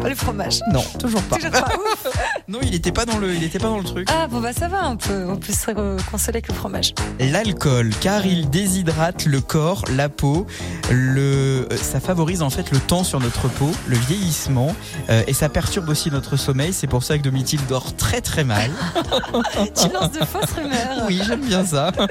Pas 0.00 0.08
le 0.08 0.14
fromage. 0.14 0.60
Non, 0.72 0.82
toujours 0.98 1.22
pas. 1.22 1.36
Toujours 1.36 1.50
pas. 1.50 1.68
Ouf. 1.76 2.06
Non, 2.48 2.58
il 2.62 2.74
était 2.74 2.90
pas 2.90 3.04
dans 3.04 3.18
le, 3.18 3.32
il 3.32 3.44
était 3.44 3.60
pas 3.60 3.68
dans 3.68 3.78
le 3.78 3.84
truc. 3.84 4.08
Ah 4.10 4.26
bon 4.26 4.40
bah 4.40 4.52
ça 4.52 4.66
va, 4.66 4.88
on 4.90 4.96
peut, 4.96 5.24
on 5.28 5.36
peut 5.36 5.52
se 5.52 5.70
consoler 6.10 6.38
avec 6.38 6.48
le 6.48 6.54
fromage. 6.54 6.94
L'alcool, 7.20 7.90
car 8.00 8.26
il 8.26 8.50
déshydrate 8.50 9.24
le 9.26 9.40
corps, 9.40 9.84
la 9.94 10.08
peau, 10.08 10.48
le, 10.90 11.68
euh, 11.70 11.76
ça 11.76 12.00
favorise 12.00 12.42
en 12.42 12.50
fait 12.50 12.72
le 12.72 12.80
temps 12.80 13.04
sur 13.04 13.20
notre 13.20 13.46
peau, 13.46 13.70
le 13.86 13.96
vieillissement, 13.96 14.74
euh, 15.10 15.22
et 15.28 15.32
ça 15.32 15.48
perturbe 15.48 15.88
aussi 15.90 16.10
notre 16.10 16.36
sommeil. 16.36 16.72
C'est 16.72 16.88
pour 16.88 17.04
ça 17.04 17.16
que 17.18 17.22
Domitil 17.22 17.60
dort 17.68 17.94
très 17.94 18.20
très 18.20 18.42
mal. 18.42 18.72
tu 19.80 19.88
lances 19.92 20.10
de 20.10 20.24
fausses 20.24 20.52
rumeurs. 20.56 21.04
Oui, 21.06 21.22
j'aime 21.24 21.44
bien 21.44 21.64
ça. 21.64 21.92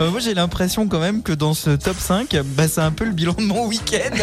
Euh, 0.00 0.10
moi, 0.10 0.20
j'ai 0.20 0.34
l'impression 0.34 0.88
quand 0.88 0.98
même 0.98 1.22
que 1.22 1.32
dans 1.32 1.54
ce 1.54 1.70
top 1.70 1.96
5, 1.98 2.36
bah, 2.44 2.68
c'est 2.68 2.80
un 2.80 2.90
peu 2.90 3.04
le 3.04 3.12
bilan 3.12 3.32
de 3.32 3.42
mon 3.42 3.66
week-end. 3.66 4.14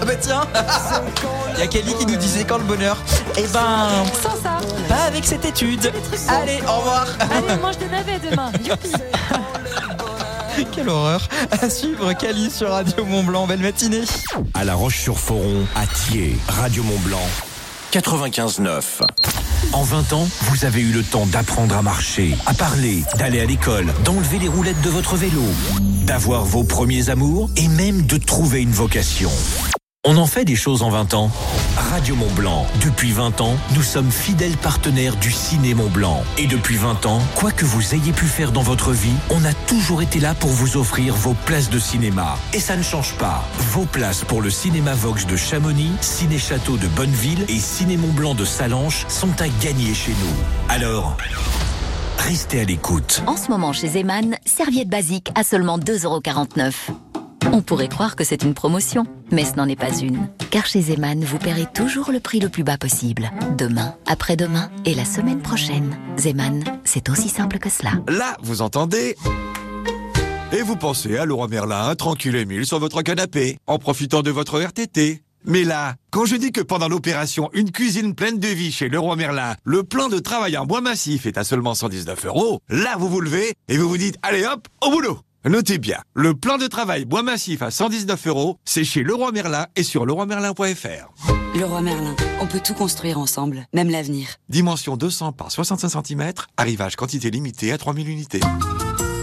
Ah 0.00 0.04
bah 0.04 0.14
tiens, 0.20 0.42
il 1.54 1.60
y 1.60 1.62
a 1.62 1.66
Kelly 1.66 1.94
qui 1.98 2.06
nous 2.06 2.16
disait 2.16 2.44
quand 2.44 2.58
le 2.58 2.64
bonheur. 2.64 2.98
Eh 3.38 3.42
ben, 3.52 3.88
Sans 4.22 4.36
ça. 4.42 4.58
pas 4.88 5.02
avec 5.06 5.24
cette 5.24 5.44
étude. 5.44 5.90
Allez, 6.28 6.60
au 6.68 6.78
revoir. 6.78 7.06
Allez, 7.20 7.46
on 7.58 7.62
mange 7.66 7.78
des 7.78 7.88
navets 7.88 8.18
demain. 8.30 8.50
Youpi. 8.64 8.92
Quelle 10.72 10.88
horreur. 10.88 11.28
À 11.50 11.68
suivre 11.68 12.12
Cali 12.14 12.50
sur 12.50 12.70
Radio 12.70 13.04
Mont 13.04 13.22
Blanc. 13.24 13.46
Belle 13.46 13.60
matinée. 13.60 14.04
À 14.54 14.64
La 14.64 14.74
Roche-sur-Foron, 14.74 15.66
à 15.74 15.86
Thiers, 15.86 16.36
Radio 16.48 16.82
Mont-Blanc, 16.82 17.26
95.9. 17.92 18.82
En 19.72 19.82
20 19.82 20.12
ans, 20.14 20.28
vous 20.42 20.64
avez 20.64 20.80
eu 20.80 20.92
le 20.92 21.02
temps 21.02 21.26
d'apprendre 21.26 21.76
à 21.76 21.82
marcher, 21.82 22.36
à 22.46 22.54
parler, 22.54 23.02
d'aller 23.18 23.40
à 23.40 23.44
l'école, 23.44 23.86
d'enlever 24.04 24.38
les 24.38 24.48
roulettes 24.48 24.80
de 24.82 24.90
votre 24.90 25.16
vélo, 25.16 25.42
d'avoir 26.04 26.44
vos 26.44 26.64
premiers 26.64 27.10
amours 27.10 27.50
et 27.56 27.68
même 27.68 28.02
de 28.06 28.16
trouver 28.16 28.62
une 28.62 28.72
vocation. 28.72 29.30
On 30.08 30.18
en 30.18 30.26
fait 30.28 30.44
des 30.44 30.54
choses 30.54 30.84
en 30.84 30.90
20 30.90 31.14
ans. 31.14 31.32
Radio 31.76 32.14
Mont 32.14 32.30
Blanc, 32.36 32.64
depuis 32.80 33.10
20 33.10 33.40
ans, 33.40 33.56
nous 33.74 33.82
sommes 33.82 34.12
fidèles 34.12 34.56
partenaires 34.56 35.16
du 35.16 35.32
Ciné 35.32 35.74
Mont 35.74 35.90
Blanc. 35.90 36.22
Et 36.38 36.46
depuis 36.46 36.76
20 36.76 37.06
ans, 37.06 37.18
quoi 37.34 37.50
que 37.50 37.64
vous 37.64 37.92
ayez 37.92 38.12
pu 38.12 38.26
faire 38.26 38.52
dans 38.52 38.62
votre 38.62 38.92
vie, 38.92 39.16
on 39.30 39.44
a 39.44 39.52
toujours 39.66 40.02
été 40.02 40.20
là 40.20 40.34
pour 40.34 40.50
vous 40.50 40.76
offrir 40.76 41.12
vos 41.12 41.34
places 41.44 41.70
de 41.70 41.80
cinéma. 41.80 42.38
Et 42.52 42.60
ça 42.60 42.76
ne 42.76 42.84
change 42.84 43.14
pas. 43.14 43.48
Vos 43.72 43.84
places 43.84 44.22
pour 44.22 44.42
le 44.42 44.50
Cinéma 44.50 44.94
Vox 44.94 45.26
de 45.26 45.34
Chamonix, 45.34 45.90
Ciné 46.00 46.38
Château 46.38 46.76
de 46.76 46.86
Bonneville 46.86 47.44
et 47.48 47.58
Ciné 47.58 47.96
Mont 47.96 48.12
Blanc 48.12 48.36
de 48.36 48.44
Salanches 48.44 49.06
sont 49.08 49.40
à 49.40 49.48
gagner 49.60 49.92
chez 49.92 50.12
nous. 50.12 50.68
Alors, 50.68 51.16
restez 52.18 52.60
à 52.60 52.64
l'écoute. 52.64 53.24
En 53.26 53.36
ce 53.36 53.50
moment 53.50 53.72
chez 53.72 53.88
Zeman, 53.88 54.36
serviette 54.44 54.88
basique 54.88 55.32
à 55.34 55.42
seulement 55.42 55.78
2,49€. 55.78 56.94
On 57.52 57.62
pourrait 57.62 57.88
croire 57.88 58.16
que 58.16 58.24
c'est 58.24 58.42
une 58.42 58.54
promotion, 58.54 59.06
mais 59.30 59.44
ce 59.44 59.54
n'en 59.56 59.68
est 59.68 59.76
pas 59.76 59.96
une. 59.98 60.28
Car 60.50 60.66
chez 60.66 60.82
Zeman, 60.82 61.24
vous 61.24 61.38
paierez 61.38 61.66
toujours 61.72 62.10
le 62.10 62.20
prix 62.20 62.40
le 62.40 62.48
plus 62.48 62.64
bas 62.64 62.76
possible. 62.78 63.30
Demain, 63.56 63.94
après-demain 64.06 64.70
et 64.84 64.94
la 64.94 65.04
semaine 65.04 65.40
prochaine. 65.40 65.96
Zeman, 66.18 66.64
c'est 66.84 67.08
aussi 67.08 67.28
simple 67.28 67.58
que 67.58 67.70
cela. 67.70 67.92
Là, 68.08 68.36
vous 68.42 68.62
entendez? 68.62 69.16
Et 70.52 70.62
vous 70.62 70.76
pensez 70.76 71.16
à 71.16 71.24
Laurent 71.24 71.48
Merlin, 71.48 71.94
tranquille 71.94 72.36
et 72.36 72.44
mille 72.44 72.66
sur 72.66 72.78
votre 72.78 73.02
canapé, 73.02 73.58
en 73.66 73.78
profitant 73.78 74.22
de 74.22 74.30
votre 74.30 74.60
RTT. 74.60 75.22
Mais 75.44 75.62
là, 75.62 75.94
quand 76.10 76.24
je 76.24 76.34
dis 76.34 76.50
que 76.50 76.60
pendant 76.60 76.88
l'opération 76.88 77.50
Une 77.52 77.70
cuisine 77.70 78.14
pleine 78.14 78.40
de 78.40 78.48
vie 78.48 78.72
chez 78.72 78.88
Leroy 78.88 79.14
Merlin, 79.14 79.54
le 79.64 79.84
plan 79.84 80.08
de 80.08 80.18
travail 80.18 80.56
en 80.56 80.66
bois 80.66 80.80
massif 80.80 81.24
est 81.26 81.38
à 81.38 81.44
seulement 81.44 81.74
119 81.74 82.26
euros, 82.26 82.60
là 82.68 82.96
vous 82.98 83.08
vous 83.08 83.20
levez 83.20 83.54
et 83.68 83.76
vous 83.78 83.88
vous 83.88 83.96
dites, 83.96 84.16
allez 84.22 84.44
hop, 84.44 84.66
au 84.84 84.90
boulot 84.90 85.20
Notez 85.48 85.78
bien, 85.78 85.98
le 86.12 86.34
plan 86.34 86.58
de 86.58 86.66
travail 86.66 87.04
bois 87.04 87.22
massif 87.22 87.62
à 87.62 87.70
119 87.70 88.26
euros, 88.26 88.58
c'est 88.64 88.82
chez 88.82 89.04
Leroy 89.04 89.30
Merlin 89.30 89.66
et 89.76 89.84
sur 89.84 90.04
leroymerlin.fr. 90.04 91.30
Leroy 91.56 91.82
Merlin, 91.82 92.16
on 92.40 92.48
peut 92.48 92.58
tout 92.58 92.74
construire 92.74 93.20
ensemble, 93.20 93.64
même 93.72 93.88
l'avenir. 93.88 94.26
Dimension 94.48 94.96
200 94.96 95.30
par 95.34 95.52
65 95.52 96.04
cm, 96.04 96.32
arrivage 96.56 96.96
quantité 96.96 97.30
limitée 97.30 97.70
à 97.70 97.78
3000 97.78 98.08
unités. 98.08 98.40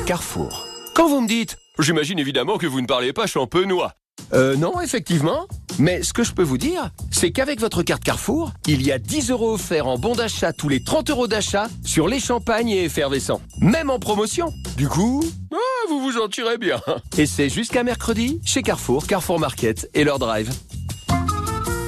Carrefour. 0.06 0.66
Quand 0.96 1.10
vous 1.10 1.20
me 1.20 1.28
dites, 1.28 1.58
j'imagine 1.80 2.20
évidemment 2.20 2.58
que 2.58 2.68
vous 2.68 2.80
ne 2.80 2.88
parlez 2.88 3.12
pas 3.12 3.28
champenois. 3.28 3.92
Euh, 4.34 4.56
non, 4.56 4.82
effectivement. 4.82 5.48
Mais 5.80 6.04
ce 6.04 6.14
que 6.14 6.24
je 6.24 6.34
peux 6.34 6.44
vous 6.44 6.58
dire, 6.58 6.92
c'est 7.12 7.32
qu'avec 7.32 7.60
votre 7.60 7.84
carte 7.84 8.04
Carrefour, 8.04 8.52
il 8.68 8.82
y 8.82 8.92
a 8.92 9.00
10 9.00 9.32
euros 9.32 9.54
offerts 9.54 9.88
en 9.88 9.98
bon 9.98 10.16
d'achat 10.16 10.54
tous 10.54 10.70
les 10.70 10.84
30 10.84 11.10
euros 11.10 11.28
d'achat 11.28 11.68
sur 11.84 12.08
les 12.08 12.20
champagnes 12.20 12.70
et 12.70 12.84
effervescents. 12.84 13.42
Même 13.60 13.90
en 13.90 14.00
promotion. 14.00 14.52
Du 14.78 14.88
coup, 14.88 15.24
ah, 15.52 15.88
vous 15.90 16.00
vous 16.00 16.20
en 16.20 16.28
tirez 16.28 16.58
bien. 16.58 16.82
Et 17.18 17.26
c'est 17.26 17.50
jusqu'à 17.50 17.84
mercredi 17.84 18.40
chez 18.46 18.62
Carrefour, 18.62 19.08
Carrefour 19.08 19.40
Market 19.40 19.90
et 19.94 20.04
leur 20.04 20.20
drive. 20.20 20.52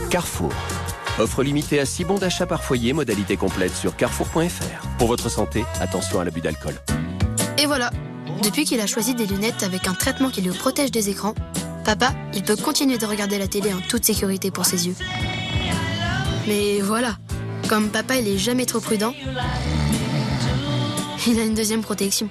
Carrefour. 0.09 0.51
Offre 1.17 1.43
limitée 1.43 1.79
à 1.79 1.85
6 1.85 2.05
bons 2.05 2.17
d'achat 2.17 2.45
par 2.45 2.63
foyer, 2.63 2.91
modalité 2.93 3.37
complète 3.37 3.73
sur 3.73 3.95
carrefour.fr. 3.95 4.87
Pour 4.97 5.07
votre 5.07 5.29
santé, 5.29 5.63
attention 5.79 6.19
à 6.19 6.25
l'abus 6.25 6.41
d'alcool. 6.41 6.75
Et 7.57 7.65
voilà. 7.65 7.89
Depuis 8.43 8.65
qu'il 8.65 8.81
a 8.81 8.87
choisi 8.87 9.15
des 9.15 9.25
lunettes 9.25 9.63
avec 9.63 9.87
un 9.87 9.93
traitement 9.93 10.29
qui 10.29 10.41
le 10.41 10.51
protège 10.51 10.91
des 10.91 11.09
écrans, 11.09 11.33
papa, 11.85 12.13
il 12.33 12.43
peut 12.43 12.55
continuer 12.55 12.97
de 12.97 13.05
regarder 13.05 13.37
la 13.37 13.47
télé 13.47 13.71
en 13.71 13.79
toute 13.79 14.03
sécurité 14.03 14.51
pour 14.51 14.65
ses 14.65 14.87
yeux. 14.87 14.95
Mais 16.47 16.81
voilà, 16.81 17.17
comme 17.69 17.89
papa 17.89 18.17
il 18.17 18.27
est 18.27 18.37
jamais 18.37 18.65
trop 18.65 18.79
prudent, 18.79 19.13
il 21.27 21.39
a 21.39 21.43
une 21.43 21.53
deuxième 21.53 21.81
protection. 21.81 22.27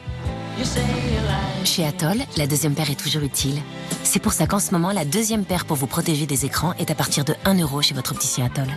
Chez 1.64 1.86
Atoll, 1.86 2.18
la 2.36 2.46
deuxième 2.46 2.74
paire 2.74 2.90
est 2.90 3.00
toujours 3.00 3.22
utile. 3.22 3.60
C'est 4.02 4.20
pour 4.20 4.32
ça 4.32 4.46
qu'en 4.46 4.58
ce 4.58 4.72
moment, 4.72 4.92
la 4.92 5.04
deuxième 5.04 5.44
paire 5.44 5.64
pour 5.64 5.76
vous 5.76 5.86
protéger 5.86 6.26
des 6.26 6.44
écrans 6.44 6.74
est 6.74 6.90
à 6.90 6.94
partir 6.94 7.24
de 7.24 7.34
1 7.44 7.58
euro 7.60 7.80
chez 7.80 7.94
votre 7.94 8.12
opticien 8.12 8.46
Atoll. 8.46 8.68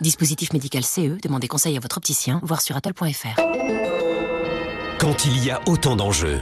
Dispositif 0.00 0.52
médical 0.52 0.84
CE, 0.84 1.18
demandez 1.22 1.48
conseil 1.48 1.76
à 1.76 1.80
votre 1.80 1.96
opticien, 1.96 2.40
voir 2.42 2.60
sur 2.60 2.76
atoll.fr. 2.76 3.40
Quand 4.98 5.24
il 5.24 5.44
y 5.44 5.50
a 5.50 5.60
autant 5.66 5.96
d'enjeux, 5.96 6.40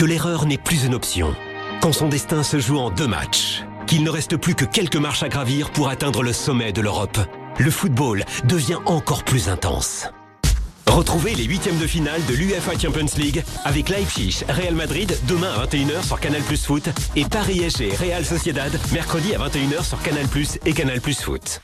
que 0.00 0.06
l'erreur 0.06 0.46
n'est 0.46 0.56
plus 0.56 0.86
une 0.86 0.94
option, 0.94 1.36
quand 1.82 1.92
son 1.92 2.08
destin 2.08 2.42
se 2.42 2.58
joue 2.58 2.78
en 2.78 2.88
deux 2.88 3.06
matchs, 3.06 3.64
qu'il 3.86 4.02
ne 4.02 4.08
reste 4.08 4.38
plus 4.38 4.54
que 4.54 4.64
quelques 4.64 4.96
marches 4.96 5.22
à 5.22 5.28
gravir 5.28 5.70
pour 5.72 5.90
atteindre 5.90 6.22
le 6.22 6.32
sommet 6.32 6.72
de 6.72 6.80
l'Europe, 6.80 7.18
le 7.58 7.70
football 7.70 8.24
devient 8.44 8.78
encore 8.86 9.24
plus 9.24 9.50
intense. 9.50 10.06
Retrouvez 10.86 11.34
les 11.34 11.44
huitièmes 11.44 11.76
de 11.76 11.86
finale 11.86 12.24
de 12.24 12.32
l'UEFA 12.32 12.78
Champions 12.78 13.14
League 13.18 13.44
avec 13.66 13.90
Leipzig, 13.90 14.42
Real 14.48 14.74
Madrid 14.74 15.14
demain 15.28 15.52
à 15.52 15.66
21h 15.66 16.02
sur 16.06 16.18
Canal 16.18 16.40
Plus 16.44 16.64
Foot 16.64 16.88
et 17.14 17.26
Paris 17.26 17.70
SG 17.70 17.94
Real 17.94 18.24
Sociedad 18.24 18.72
mercredi 18.92 19.34
à 19.34 19.38
21h 19.38 19.84
sur 19.86 20.00
Canal 20.00 20.26
Plus 20.28 20.58
et 20.64 20.72
Canal 20.72 21.02
Plus 21.02 21.20
Foot. 21.20 21.60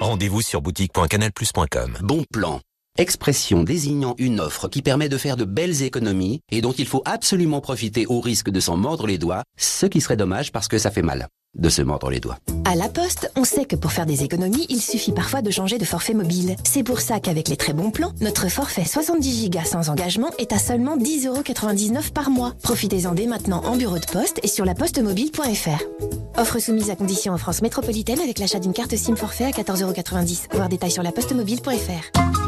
Rendez-vous 0.00 0.40
sur 0.40 0.62
boutique.canalplus.com. 0.62 1.98
Bon 2.02 2.22
plan. 2.32 2.60
Expression 3.00 3.62
désignant 3.62 4.16
une 4.18 4.40
offre 4.40 4.66
qui 4.66 4.82
permet 4.82 5.08
de 5.08 5.16
faire 5.16 5.36
de 5.36 5.44
belles 5.44 5.82
économies 5.82 6.40
et 6.50 6.60
dont 6.60 6.72
il 6.72 6.84
faut 6.84 7.02
absolument 7.04 7.60
profiter 7.60 8.06
au 8.06 8.18
risque 8.18 8.50
de 8.50 8.58
s'en 8.58 8.76
mordre 8.76 9.06
les 9.06 9.18
doigts, 9.18 9.44
ce 9.56 9.86
qui 9.86 10.00
serait 10.00 10.16
dommage 10.16 10.50
parce 10.50 10.66
que 10.66 10.78
ça 10.78 10.90
fait 10.90 11.02
mal 11.02 11.28
de 11.56 11.68
se 11.68 11.80
mordre 11.80 12.10
les 12.10 12.18
doigts. 12.18 12.38
À 12.64 12.74
La 12.74 12.88
Poste, 12.88 13.30
on 13.36 13.44
sait 13.44 13.66
que 13.66 13.76
pour 13.76 13.92
faire 13.92 14.04
des 14.04 14.24
économies, 14.24 14.66
il 14.68 14.80
suffit 14.82 15.12
parfois 15.12 15.42
de 15.42 15.50
changer 15.50 15.78
de 15.78 15.84
forfait 15.84 16.12
mobile. 16.12 16.56
C'est 16.64 16.82
pour 16.82 17.00
ça 17.00 17.20
qu'avec 17.20 17.48
les 17.48 17.56
très 17.56 17.72
bons 17.72 17.92
plans, 17.92 18.12
notre 18.20 18.48
forfait 18.48 18.84
70 18.84 19.48
Go 19.50 19.60
sans 19.64 19.90
engagement 19.90 20.30
est 20.38 20.52
à 20.52 20.58
seulement 20.58 20.98
10,99€ 20.98 22.12
par 22.12 22.30
mois. 22.30 22.54
Profitez-en 22.64 23.14
dès 23.14 23.26
maintenant 23.26 23.62
en 23.64 23.76
bureau 23.76 23.98
de 23.98 24.06
poste 24.06 24.40
et 24.42 24.48
sur 24.48 24.64
lapostemobile.fr. 24.64 25.82
Offre 26.36 26.58
soumise 26.58 26.90
à 26.90 26.96
condition 26.96 27.32
en 27.32 27.38
France 27.38 27.62
métropolitaine 27.62 28.20
avec 28.20 28.40
l'achat 28.40 28.58
d'une 28.58 28.72
carte 28.72 28.96
SIM 28.96 29.14
forfait 29.14 29.44
à 29.44 29.50
14,90€. 29.50 30.54
Voir 30.56 30.68
détails 30.68 30.90
sur 30.90 31.04
lapostemobile.fr. 31.04 32.47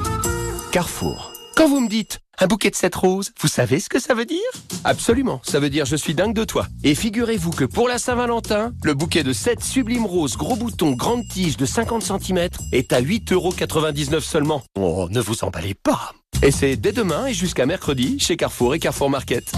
Carrefour. 0.73 1.33
Quand 1.57 1.69
vous 1.69 1.81
me 1.81 1.89
dites 1.89 2.21
un 2.39 2.47
bouquet 2.47 2.71
de 2.71 2.77
sept 2.77 2.95
roses, 2.95 3.33
vous 3.41 3.49
savez 3.49 3.81
ce 3.81 3.89
que 3.89 3.99
ça 3.99 4.15
veut 4.15 4.25
dire? 4.25 4.39
Absolument, 4.85 5.41
ça 5.43 5.59
veut 5.59 5.69
dire 5.69 5.85
je 5.85 5.97
suis 5.97 6.15
dingue 6.15 6.33
de 6.33 6.45
toi. 6.45 6.69
Et 6.85 6.95
figurez-vous 6.95 7.51
que 7.51 7.65
pour 7.65 7.89
la 7.89 7.99
Saint-Valentin, 7.99 8.73
le 8.85 8.95
bouquet 8.95 9.25
de 9.25 9.33
7 9.33 9.65
sublimes 9.65 10.07
roses 10.07 10.37
gros 10.37 10.55
boutons 10.55 10.93
grande 10.93 11.27
tige 11.27 11.57
de 11.57 11.67
50 11.67 12.05
cm 12.05 12.49
est 12.71 12.93
à 12.93 13.03
8,99€ 13.03 14.21
seulement. 14.21 14.63
Oh, 14.79 15.09
ne 15.11 15.21
vous 15.21 15.43
emballez 15.43 15.75
pas 15.75 16.13
Et 16.41 16.53
c'est 16.53 16.77
dès 16.77 16.93
demain 16.93 17.27
et 17.27 17.35
jusqu'à 17.35 17.67
mercredi 17.67 18.21
chez 18.21 18.37
Carrefour 18.37 18.77
et 18.77 18.79
Carrefour 18.79 19.11
Market. 19.11 19.53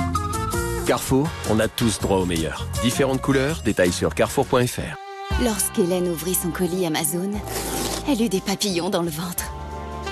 Carrefour, 0.87 1.29
on 1.51 1.61
a 1.61 1.69
tous 1.69 2.01
droit 2.01 2.17
au 2.17 2.25
meilleur. 2.25 2.67
Différentes 2.83 3.21
couleurs, 3.21 3.61
détails 3.63 3.93
sur 3.93 4.15
carrefour.fr. 4.15 4.97
Lorsqu'Hélène 5.45 6.09
ouvrit 6.09 6.35
son 6.35 6.51
colis 6.51 6.87
Amazon, 6.87 7.31
elle 8.09 8.23
eut 8.23 8.31
des 8.31 8.41
papillons 8.41 8.89
dans 8.89 9.03
le 9.03 9.11
ventre. 9.11 9.53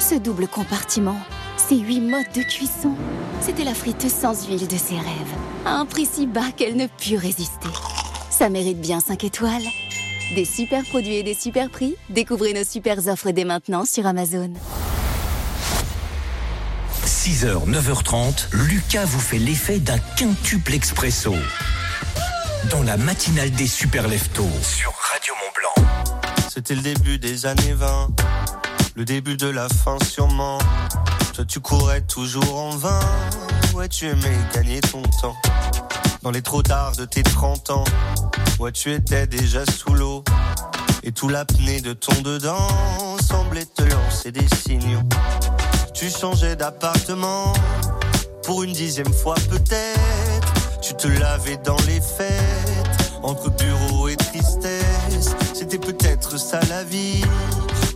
Ce 0.00 0.14
double 0.14 0.48
compartiment, 0.48 1.20
ces 1.56 1.76
huit 1.76 2.00
modes 2.00 2.32
de 2.34 2.40
cuisson, 2.42 2.96
c'était 3.42 3.64
la 3.64 3.74
friteuse 3.74 4.12
sans 4.12 4.46
huile 4.46 4.66
de 4.66 4.76
ses 4.76 4.94
rêves, 4.94 5.34
à 5.66 5.74
un 5.74 5.84
prix 5.84 6.08
si 6.10 6.26
bas 6.26 6.50
qu'elle 6.56 6.74
ne 6.74 6.86
put 6.86 7.16
résister. 7.16 7.68
Ça 8.30 8.48
mérite 8.48 8.80
bien 8.80 9.00
5 9.00 9.22
étoiles. 9.24 9.62
Des 10.34 10.46
super 10.46 10.84
produits 10.84 11.16
et 11.16 11.22
des 11.22 11.34
super 11.34 11.68
prix, 11.68 11.96
découvrez 12.08 12.54
nos 12.54 12.64
super 12.64 13.06
offres 13.08 13.30
dès 13.30 13.44
maintenant 13.44 13.84
sur 13.84 14.06
Amazon. 14.06 14.50
6h, 17.04 17.68
9h30, 17.68 18.46
Lucas 18.54 19.04
vous 19.04 19.20
fait 19.20 19.38
l'effet 19.38 19.80
d'un 19.80 19.98
quintuple 20.16 20.72
expresso. 20.72 21.34
Dans 22.70 22.82
la 22.82 22.96
matinale 22.96 23.50
des 23.50 23.66
super 23.66 24.08
leftos 24.08 24.48
sur 24.62 24.92
Radio 25.12 25.34
Mont 25.34 25.52
Blanc. 25.54 25.88
C'était 26.48 26.74
le 26.74 26.82
début 26.82 27.18
des 27.18 27.46
années 27.46 27.74
20, 27.74 28.08
le 28.94 29.04
début 29.04 29.36
de 29.36 29.48
la 29.48 29.68
fin 29.68 29.96
sûrement. 30.04 30.58
Toi 31.34 31.44
tu 31.44 31.60
courais 31.60 32.00
toujours 32.02 32.58
en 32.58 32.70
vain, 32.70 33.00
ouais 33.74 33.88
tu 33.88 34.06
aimais 34.06 34.38
gagner 34.54 34.80
ton 34.80 35.02
temps. 35.20 35.36
Dans 36.22 36.30
les 36.30 36.42
trop 36.42 36.62
tard 36.62 36.92
de 36.96 37.04
tes 37.04 37.22
30 37.22 37.70
ans, 37.70 37.84
ouais 38.58 38.72
tu 38.72 38.92
étais 38.92 39.26
déjà 39.26 39.64
sous 39.66 39.94
l'eau. 39.94 40.24
Et 41.02 41.12
tout 41.12 41.28
l'apnée 41.28 41.80
de 41.80 41.94
ton 41.94 42.20
dedans 42.20 42.68
semblait 43.26 43.64
te 43.64 43.82
lancer 43.82 44.32
des 44.32 44.46
signaux. 44.64 45.00
Tu 45.94 46.10
changeais 46.10 46.56
d'appartement, 46.56 47.52
pour 48.42 48.62
une 48.62 48.72
dixième 48.72 49.12
fois 49.12 49.36
peut-être. 49.48 50.80
Tu 50.82 50.94
te 50.94 51.08
lavais 51.08 51.58
dans 51.58 51.76
les 51.86 52.00
fêtes, 52.00 53.12
entre 53.22 53.50
bureau 53.50 54.08
et 54.08 54.16
tristesse. 54.16 55.34
C'était 55.54 55.78
peut-être 55.78 56.38
ça 56.38 56.60
la 56.68 56.84
vie, 56.84 57.22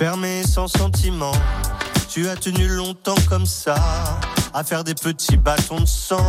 Fermé 0.00 0.42
sans 0.46 0.66
sentiment, 0.66 1.34
tu 2.08 2.26
as 2.30 2.34
tenu 2.34 2.66
longtemps 2.68 3.20
comme 3.28 3.44
ça, 3.44 3.74
à 4.54 4.64
faire 4.64 4.82
des 4.82 4.94
petits 4.94 5.36
bâtons 5.36 5.80
de 5.80 5.84
sang 5.84 6.24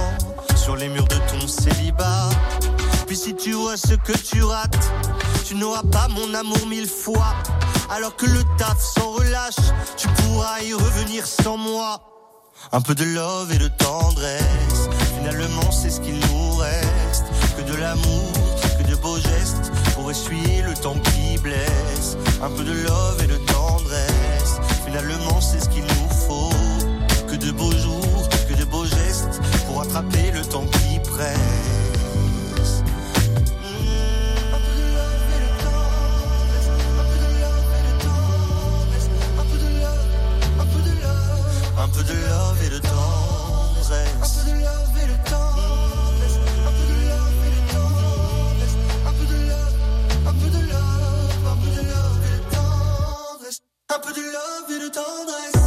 sur 0.58 0.76
les 0.76 0.90
murs 0.90 1.08
de 1.08 1.16
ton 1.32 1.48
célibat. 1.48 2.30
Puis 3.08 3.16
si 3.16 3.34
tu 3.34 3.54
vois 3.54 3.78
ce 3.78 3.94
que 3.94 4.12
tu 4.12 4.44
rates, 4.44 4.92
tu 5.52 5.58
n'auras 5.58 5.84
pas 5.84 6.08
mon 6.08 6.34
amour 6.34 6.66
mille 6.66 6.88
fois. 6.88 7.36
Alors 7.90 8.16
que 8.16 8.26
le 8.26 8.42
taf 8.58 8.80
s'en 8.80 9.12
relâche, 9.12 9.60
tu 9.98 10.08
pourras 10.08 10.62
y 10.62 10.74
revenir 10.74 11.28
sans 11.28 11.58
moi. 11.58 12.00
Un 12.72 12.80
peu 12.80 12.96
de 12.96 13.04
love 13.04 13.52
et 13.52 13.58
de 13.58 13.68
tendresse, 13.68 14.88
finalement 15.18 15.70
c'est 15.70 15.90
ce 15.90 16.00
qu'il 16.00 16.18
nous 16.20 16.56
reste. 16.56 17.26
Que 17.58 17.70
de 17.70 17.76
l'amour, 17.76 18.32
que 18.80 18.90
de 18.90 18.96
beaux 18.96 19.18
gestes, 19.18 19.74
pour 19.96 20.10
essuyer 20.10 20.62
le 20.62 20.74
temps 20.74 20.96
qui 21.04 21.38
blesse. 21.40 22.16
Un 22.42 22.50
peu 22.50 22.64
de 22.64 22.72
love 22.72 23.22
et 23.22 23.28
de 23.28 23.38
tendresse, 23.52 24.62
finalement 24.86 25.42
c'est 25.42 25.60
ce 25.60 25.68
qu'il 25.68 25.84
nous 25.84 26.10
faut. 26.30 26.56
Que 27.28 27.36
de 27.36 27.52
beaux 27.52 27.76
jours, 27.76 28.30
que 28.48 28.54
de 28.54 28.64
beaux 28.64 28.86
gestes, 28.86 29.42
pour 29.68 29.82
attraper 29.82 30.32
le 30.32 30.46
temps 30.46 30.66
qui 30.66 31.00
presse. 31.00 31.71
Peu 41.94 42.04
de 42.04 42.14
love 42.14 42.64
et 42.64 42.70
de 42.70 42.80
tendresse. 42.80 44.16
Un 44.16 44.28
peu 44.28 44.44
de 44.50 44.56
love 44.62 44.98
et 44.98 45.08
de 45.08 45.18
tendresse. 45.30 46.38
Un 46.66 46.72
peu 46.72 46.86
de 46.88 46.98
love 47.10 47.44
et 47.46 47.52
de 47.52 47.62
tendresse. 47.74 48.76
Un 53.90 54.00
peu 54.00 54.14
de 54.14 54.22
love, 54.22 54.72
et 54.72 54.80
de 54.80 54.90
tendresse. 54.90 55.61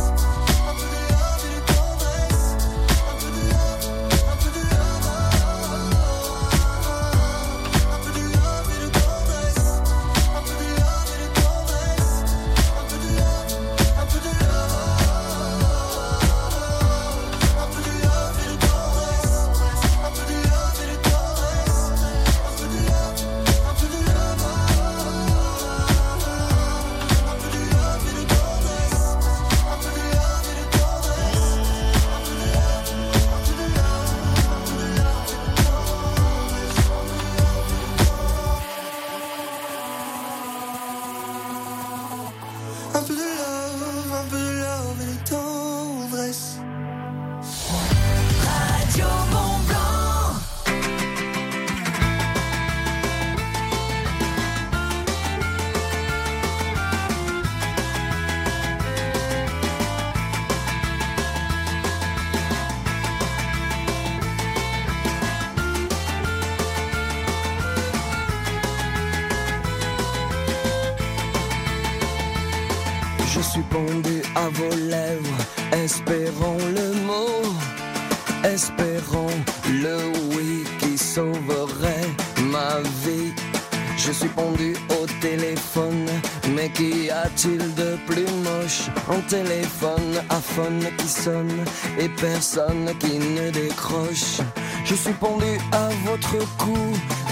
Qui 90.99 91.09
sonne 91.09 91.65
et 91.99 92.09
personne 92.09 92.93
qui 93.01 93.19
ne 93.19 93.51
décroche. 93.51 94.39
Je 94.85 94.95
suis 94.95 95.13
pendu 95.15 95.59
à 95.73 95.89
votre 96.05 96.39
cou, 96.59 96.79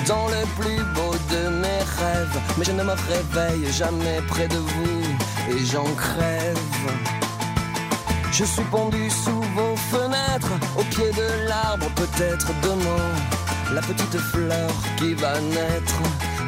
dans 0.09 0.27
le 0.27 0.45
plus 0.59 0.83
beau 0.95 1.15
de 1.31 1.49
mes 1.49 1.83
rêves, 1.99 2.41
mais 2.59 2.65
je 2.65 2.73
ne 2.73 2.83
me 2.83 2.93
réveille 2.93 3.73
jamais 3.73 4.21
près 4.27 4.49
de 4.49 4.57
vous 4.57 5.55
et 5.55 5.65
j'en 5.65 5.85
crève. 5.95 6.59
Je 8.33 8.45
suis 8.45 8.65
pendu 8.65 9.09
sous 9.11 9.43
vos 9.55 9.77
fenêtres, 9.77 10.53
au 10.77 10.83
pied 10.85 11.11
de 11.13 11.49
l'arbre, 11.49 11.87
peut-être 11.95 12.49
demain, 12.63 13.07
la 13.73 13.83
petite 13.83 14.19
fleur 14.19 14.71
qui 14.97 15.15
va 15.15 15.41
naître 15.41 16.01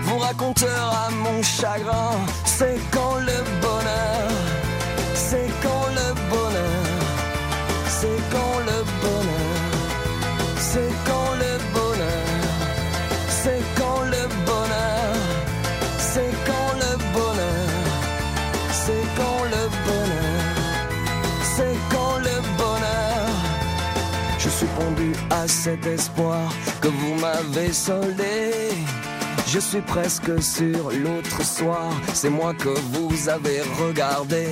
vous 0.03 0.19
racontera 0.19 1.09
mon 1.23 1.41
chagrin. 1.43 2.17
C'est 2.45 2.81
quand 2.91 3.17
le 3.17 3.39
bonheur, 3.61 4.29
c'est 5.15 5.51
quand 5.63 5.87
le 5.94 5.94
c'est 8.05 8.23
quand 8.37 8.59
le 8.71 8.79
bonheur, 9.03 9.61
c'est 10.59 10.93
quand 11.09 11.31
le 11.43 11.53
bonheur, 11.77 12.27
c'est 13.43 13.65
quand 13.79 14.03
le 14.15 14.23
bonheur, 14.49 15.15
c'est 16.13 16.35
quand 16.49 16.71
le 16.83 16.93
bonheur, 17.17 17.71
c'est 18.85 19.07
quand 19.19 19.43
le 19.55 19.63
bonheur, 19.87 20.55
c'est 21.57 21.77
quand 21.93 22.17
le 22.29 22.37
bonheur. 22.61 23.27
Je 24.39 24.49
suis 24.51 24.71
pendu 24.79 25.13
à 25.31 25.49
cet 25.49 25.87
espoir 25.87 26.43
que 26.83 26.89
vous 26.89 27.15
m'avez 27.15 27.73
soldé. 27.73 28.84
Je 29.47 29.59
suis 29.59 29.81
presque 29.83 30.43
sur 30.43 30.91
l'autre 30.91 31.45
soir, 31.45 31.93
c'est 32.13 32.31
moi 32.31 32.55
que 32.55 32.71
vous 32.93 33.29
avez 33.29 33.61
regardé. 33.79 34.47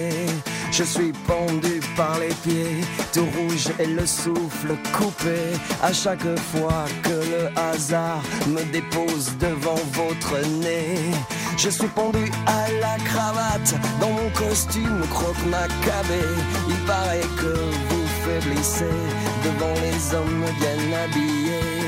Je 0.71 0.85
suis 0.85 1.13
pendu 1.27 1.81
par 1.97 2.19
les 2.19 2.35
pieds, 2.45 2.81
tout 3.13 3.27
rouge 3.37 3.69
et 3.79 3.87
le 3.87 4.07
souffle 4.07 4.77
coupé. 4.97 5.37
À 5.83 5.93
chaque 5.93 6.27
fois 6.53 6.85
que 7.03 7.11
le 7.11 7.59
hasard 7.59 8.23
me 8.47 8.63
dépose 8.73 9.33
devant 9.39 9.81
votre 9.93 10.39
nez, 10.61 10.99
je 11.59 11.69
suis 11.69 11.89
pendu 11.89 12.31
à 12.47 12.71
la 12.81 12.97
cravate 13.05 13.75
dans 14.01 14.11
mon 14.11 14.31
costume 14.31 15.03
croque 15.11 15.45
macabé. 15.47 16.25
Il 16.69 16.87
paraît 16.87 17.29
que 17.37 17.55
vous 17.89 18.07
faiblissez 18.25 18.97
devant 19.45 19.75
les 19.75 20.15
hommes 20.15 20.45
bien 20.61 20.99
habillés. 21.05 21.82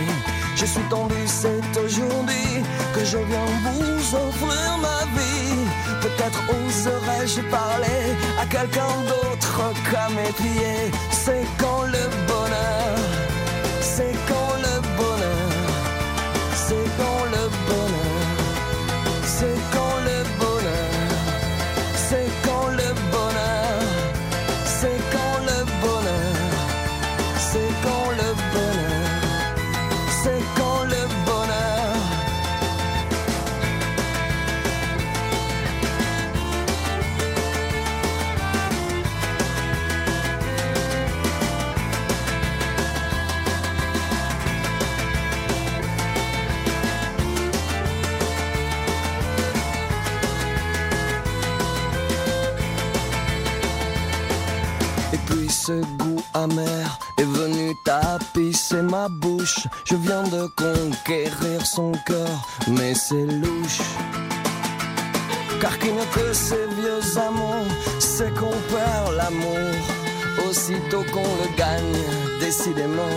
Je 0.56 0.66
suis 0.66 0.82
tendu, 0.88 1.14
c'est 1.26 1.62
aujourd'hui 1.78 2.62
que 2.94 3.04
je 3.04 3.18
viens 3.18 3.46
vous 3.64 4.14
offrir 4.14 4.78
ma 4.80 5.00
vie. 5.16 5.66
Peut-être 6.00 6.40
oserais-je 6.48 7.40
parler 7.50 8.02
à 8.40 8.46
quelqu'un 8.46 8.94
d'autre 9.08 9.72
qu'à 9.90 10.08
mes 10.10 10.32
pieds. 10.32 10.90
C'est 11.10 11.44
quand 11.58 11.82
le 11.82 12.04
bonheur, 12.28 12.96
ce 55.66 55.81
goût 55.96 56.22
amer 56.35 56.98
est 57.16 57.24
venu 57.24 57.74
tapisser 57.85 58.83
ma 58.83 59.09
bouche. 59.09 59.66
Je 59.87 59.96
viens 59.96 60.22
de 60.24 60.46
conquérir 60.57 61.64
son 61.64 61.92
cœur, 62.07 62.37
mais 62.68 62.94
c'est 62.94 63.24
louche. 63.24 63.81
Car 65.61 65.79
qui 65.79 65.90
n'est 65.92 66.12
que 66.16 66.33
ces 66.35 66.66
vieux 66.79 67.18
amours, 67.29 67.70
c'est 67.98 68.33
qu'on 68.35 68.59
perd 68.72 69.16
l'amour. 69.16 69.74
Aussitôt 70.46 71.05
qu'on 71.12 71.33
le 71.42 71.57
gagne, 71.57 72.03
décidément, 72.40 73.16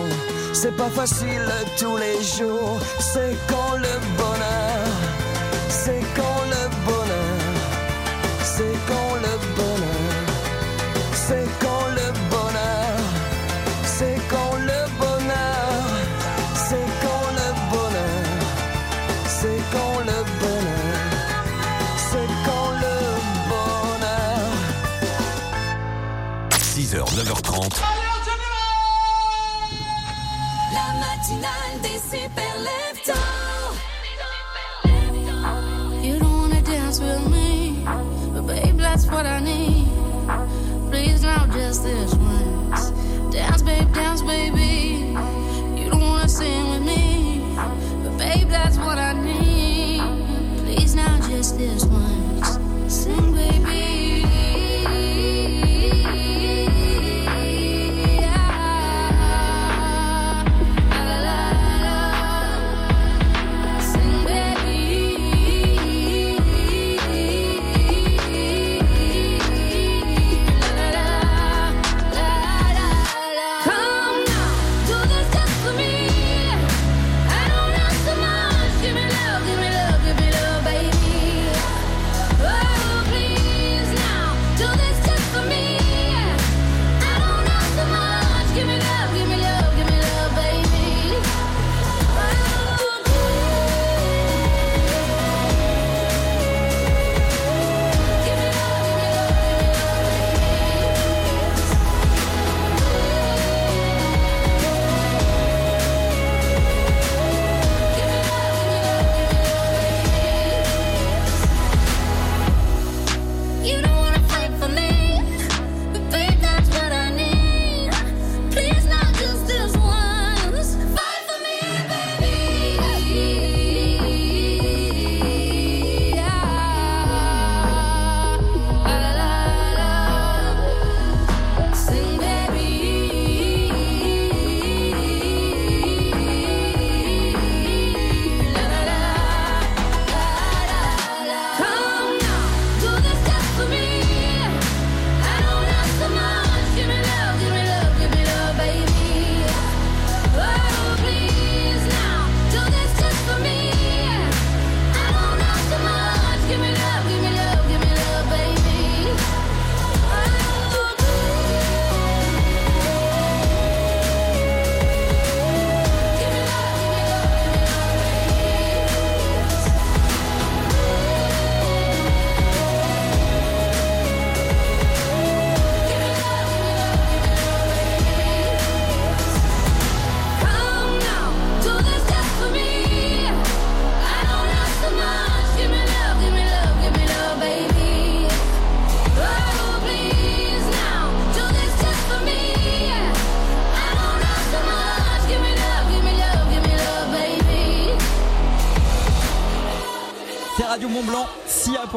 c'est 0.54 0.76
pas 0.78 0.90
facile 0.90 1.52
tous 1.78 1.98
les 1.98 2.24
jours. 2.24 2.80
C'est 3.00 3.36
quand 3.50 3.74
le 3.76 3.94
bonheur, 4.18 4.57
9h30. 27.58 27.82
La 30.74 30.94
matinale 31.02 31.82
des 31.82 32.00
super 32.00 32.44
You 36.04 36.20
don't 36.20 36.38
wanna 36.38 36.62
dance 36.62 37.00
with 37.00 37.28
me, 37.32 37.84
but 38.32 38.46
babe, 38.46 38.78
that's 38.78 39.08
what 39.08 39.26
I 39.26 39.40
need. 39.40 39.88
Please 40.92 41.24
now, 41.24 41.48
just 41.48 41.84
this 41.84 42.14
once. 42.14 42.92
Dance, 43.32 43.64
babe, 43.64 43.92
dance, 43.92 44.22
baby. 44.22 45.16
You 45.76 45.90
don't 45.90 46.02
wanna 46.02 46.30
sing 46.30 46.70
with 46.70 46.84
me, 46.84 47.42
but 48.04 48.18
babe, 48.20 48.50
that's 48.50 48.78
what 48.78 49.00
I 49.00 49.14
need. 49.14 50.02
Please 50.64 50.94
now, 50.94 51.18
just 51.28 51.58
this 51.58 51.86
once. 51.86 52.17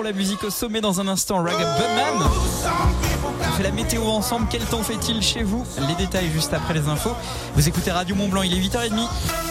La 0.03 0.13
musique 0.13 0.45
au 0.45 0.51
sommet 0.51 0.81
dans 0.81 1.01
un 1.01 1.09
instant, 1.09 1.43
Raga 1.43 1.59
Bunman. 1.59 2.29
On 3.49 3.53
fait 3.57 3.63
la 3.63 3.71
météo 3.73 4.03
ensemble, 4.05 4.47
quel 4.51 4.63
temps 4.63 4.83
fait-il 4.83 5.23
chez 5.23 5.43
vous? 5.43 5.65
Les 5.89 5.95
détails 5.95 6.31
juste 6.31 6.53
après 6.53 6.75
les 6.75 6.89
infos. 6.89 7.15
Vous 7.55 7.69
écoutez 7.69 7.91
Radio 7.91 8.15
Mont 8.15 8.29
Blanc, 8.29 8.43
il 8.43 8.53
est 8.55 8.61
8h30. 8.61 9.50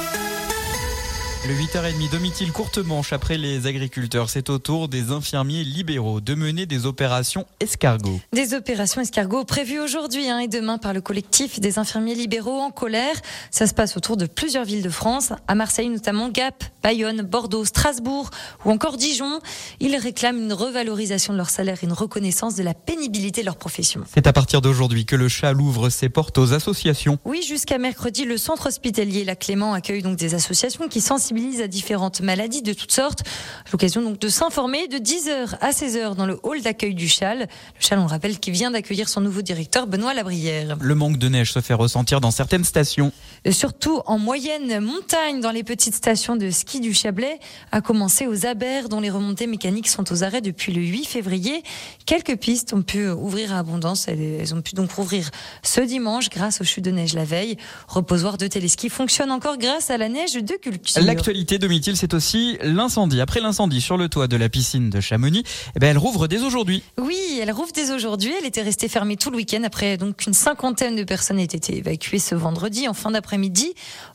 Le 1.48 1.54
8h30, 1.54 2.12
Domitil 2.12 2.52
courte 2.52 2.80
manche 2.80 3.14
après 3.14 3.38
les 3.38 3.66
agriculteurs. 3.66 4.30
C'est 4.30 4.50
au 4.50 4.60
tour 4.60 4.90
des 4.90 5.12
infirmiers 5.12 5.64
libéraux 5.64 6.20
de 6.20 6.36
mener 6.36 6.66
des 6.66 6.86
opérations 6.86 7.46
escargots. 7.62 8.20
Des 8.34 8.54
opérations 8.54 9.00
escargots 9.00 9.46
prévues 9.46 9.80
aujourd'hui 9.80 10.28
hein, 10.28 10.40
et 10.40 10.50
demain 10.50 10.78
par 10.78 10.92
le 10.92 11.00
collectif 11.00 11.62
des 11.62 11.80
infirmiers 11.80 12.14
libéraux 12.14 12.60
en 12.60 12.72
colère. 12.72 13.16
Ça 13.52 13.68
se 13.68 13.74
passe 13.74 13.96
autour 13.96 14.18
de 14.18 14.26
plusieurs 14.26 14.66
villes 14.66 14.84
de 14.84 14.90
France, 14.90 15.32
à 15.48 15.56
Marseille 15.56 15.88
notamment 15.88 16.28
Gap, 16.28 16.62
Bayonne, 16.84 17.22
Bordeaux, 17.22 17.64
Strasbourg 17.64 18.32
ou 18.66 18.72
encore 18.72 18.98
Dijon. 18.98 19.40
Ils 19.80 19.96
réclament 19.96 20.44
une 20.44 20.54
revalorisation 20.54 21.32
de 21.32 21.38
leur 21.38 21.50
salaire 21.50 21.78
et 21.82 21.86
une 21.86 21.94
reconnaissance 21.94 22.56
de 22.56 22.64
la 22.64 22.74
pénibilité 22.74 23.42
de 23.42 23.46
leur 23.46 23.56
profession. 23.56 24.04
C'est 24.14 24.28
à 24.28 24.34
partir 24.34 24.60
d'aujourd'hui 24.60 25.06
que 25.06 25.16
le 25.16 25.30
chat 25.30 25.54
ouvre 25.54 25.88
ses 25.88 26.10
portes 26.10 26.38
aux 26.38 26.52
associations. 26.52 27.18
Oui, 27.24 27.46
jusqu'à 27.48 27.78
mercredi, 27.78 28.26
le 28.26 28.38
centre 28.38 28.68
hospitalier 28.68 29.24
La 29.24 29.38
Clément 29.38 29.74
accueille 29.74 30.02
donc 30.02 30.18
des 30.18 30.36
associations 30.36 30.90
qui 30.90 31.00
sensibilisent 31.00 31.29
à 31.62 31.68
différentes 31.68 32.22
maladies 32.22 32.62
de 32.62 32.74
toutes 32.74 32.92
sortes. 32.92 33.24
L'occasion 33.72 34.02
donc 34.02 34.20
de 34.20 34.30
s'informer 34.30 34.88
de 34.88 34.98
10h 34.98 35.58
à 35.62 35.72
16h 35.72 36.16
dans 36.16 36.26
le 36.26 36.40
hall 36.42 36.62
d'accueil 36.62 36.96
du 36.96 37.08
Chal. 37.08 37.40
Le 37.40 37.46
Chal, 37.80 38.00
on 38.00 38.04
le 38.04 38.10
rappelle, 38.10 38.40
qui 38.40 38.50
vient 38.50 38.72
d'accueillir 38.72 39.08
son 39.08 39.22
nouveau 39.22 39.42
directeur, 39.42 39.86
Benoît 39.86 40.14
Labrière. 40.14 40.76
Le 40.82 40.96
manque 40.96 41.18
de 41.18 41.30
neige 41.30 41.54
se 41.54 41.62
fait 41.62 41.76
ressentir 41.76 42.20
dans 42.20 42.32
certaines 42.32 42.64
stations. 42.64 43.12
Et 43.46 43.52
surtout 43.52 44.02
en 44.08 44.18
moyenne 44.18 44.80
montagne, 44.80 45.40
dans 45.40 45.52
les 45.52 45.64
petites 45.64 45.94
stations 45.94 46.36
de 46.36 46.50
ski 46.50 46.80
du 46.80 46.94
Chablais, 46.94 47.40
à 47.72 47.82
commencer 47.82 48.26
aux 48.26 48.46
Abers, 48.46 48.90
dont 48.90 49.00
les 49.00 49.12
remontées 49.12 49.48
mécaniques 49.48 49.88
sont 49.88 50.12
aux 50.12 50.24
arrêts 50.24 50.42
depuis 50.42 50.74
le 50.74 50.82
8 50.82 51.06
février. 51.06 51.64
Quelques 52.06 52.38
pistes 52.38 52.74
ont 52.74 52.82
pu 52.82 53.08
ouvrir 53.08 53.54
à 53.54 53.60
abondance. 53.60 54.08
Elles 54.08 54.54
ont 54.56 54.62
pu 54.62 54.74
donc 54.74 54.92
rouvrir 54.92 55.30
ce 55.62 55.82
dimanche 55.82 56.30
grâce 56.30 56.60
aux 56.62 56.64
chutes 56.64 56.86
de 56.86 56.92
neige 56.92 57.14
la 57.14 57.26
veille. 57.26 57.58
Reposoir 57.88 58.38
de 58.38 58.48
téléski 58.48 58.90
fonctionne 58.90 59.32
encore 59.32 59.58
grâce 59.58 59.92
à 59.92 59.98
la 59.98 60.10
neige 60.10 60.34
de 60.34 60.56
culture. 60.56 61.02
L'actualité 61.20 61.60
de 61.60 61.96
c'est 61.96 62.14
aussi 62.14 62.58
l'incendie. 62.62 63.20
Après 63.20 63.42
l'incendie 63.42 63.82
sur 63.82 63.98
le 63.98 64.08
toit 64.08 64.30
de 64.30 64.38
la 64.38 64.48
piscine 64.48 64.90
de 64.90 65.02
Chamonix, 65.02 65.44
eh 65.76 65.80
ben 65.80 65.90
elle 65.90 65.98
rouvre 65.98 66.28
dès 66.30 66.44
aujourd'hui. 66.44 66.82
Oui, 66.98 67.40
elle 67.42 67.52
rouvre 67.52 67.74
dès 67.74 67.92
aujourd'hui. 67.92 68.32
Elle 68.40 68.46
était 68.46 68.62
restée 68.62 68.88
fermée 68.88 69.18
tout 69.18 69.30
le 69.30 69.36
week-end 69.36 69.62
après 69.66 69.98
donc 69.98 70.26
une 70.26 70.34
cinquantaine 70.34 70.96
de 70.96 71.04
personnes 71.04 71.38
aient 71.38 71.44
été 71.44 71.76
évacuées 71.76 72.20
ce 72.20 72.36
vendredi 72.36 72.88
en 72.88 72.94
fin 72.94 73.12
d'après-midi. 73.12 73.74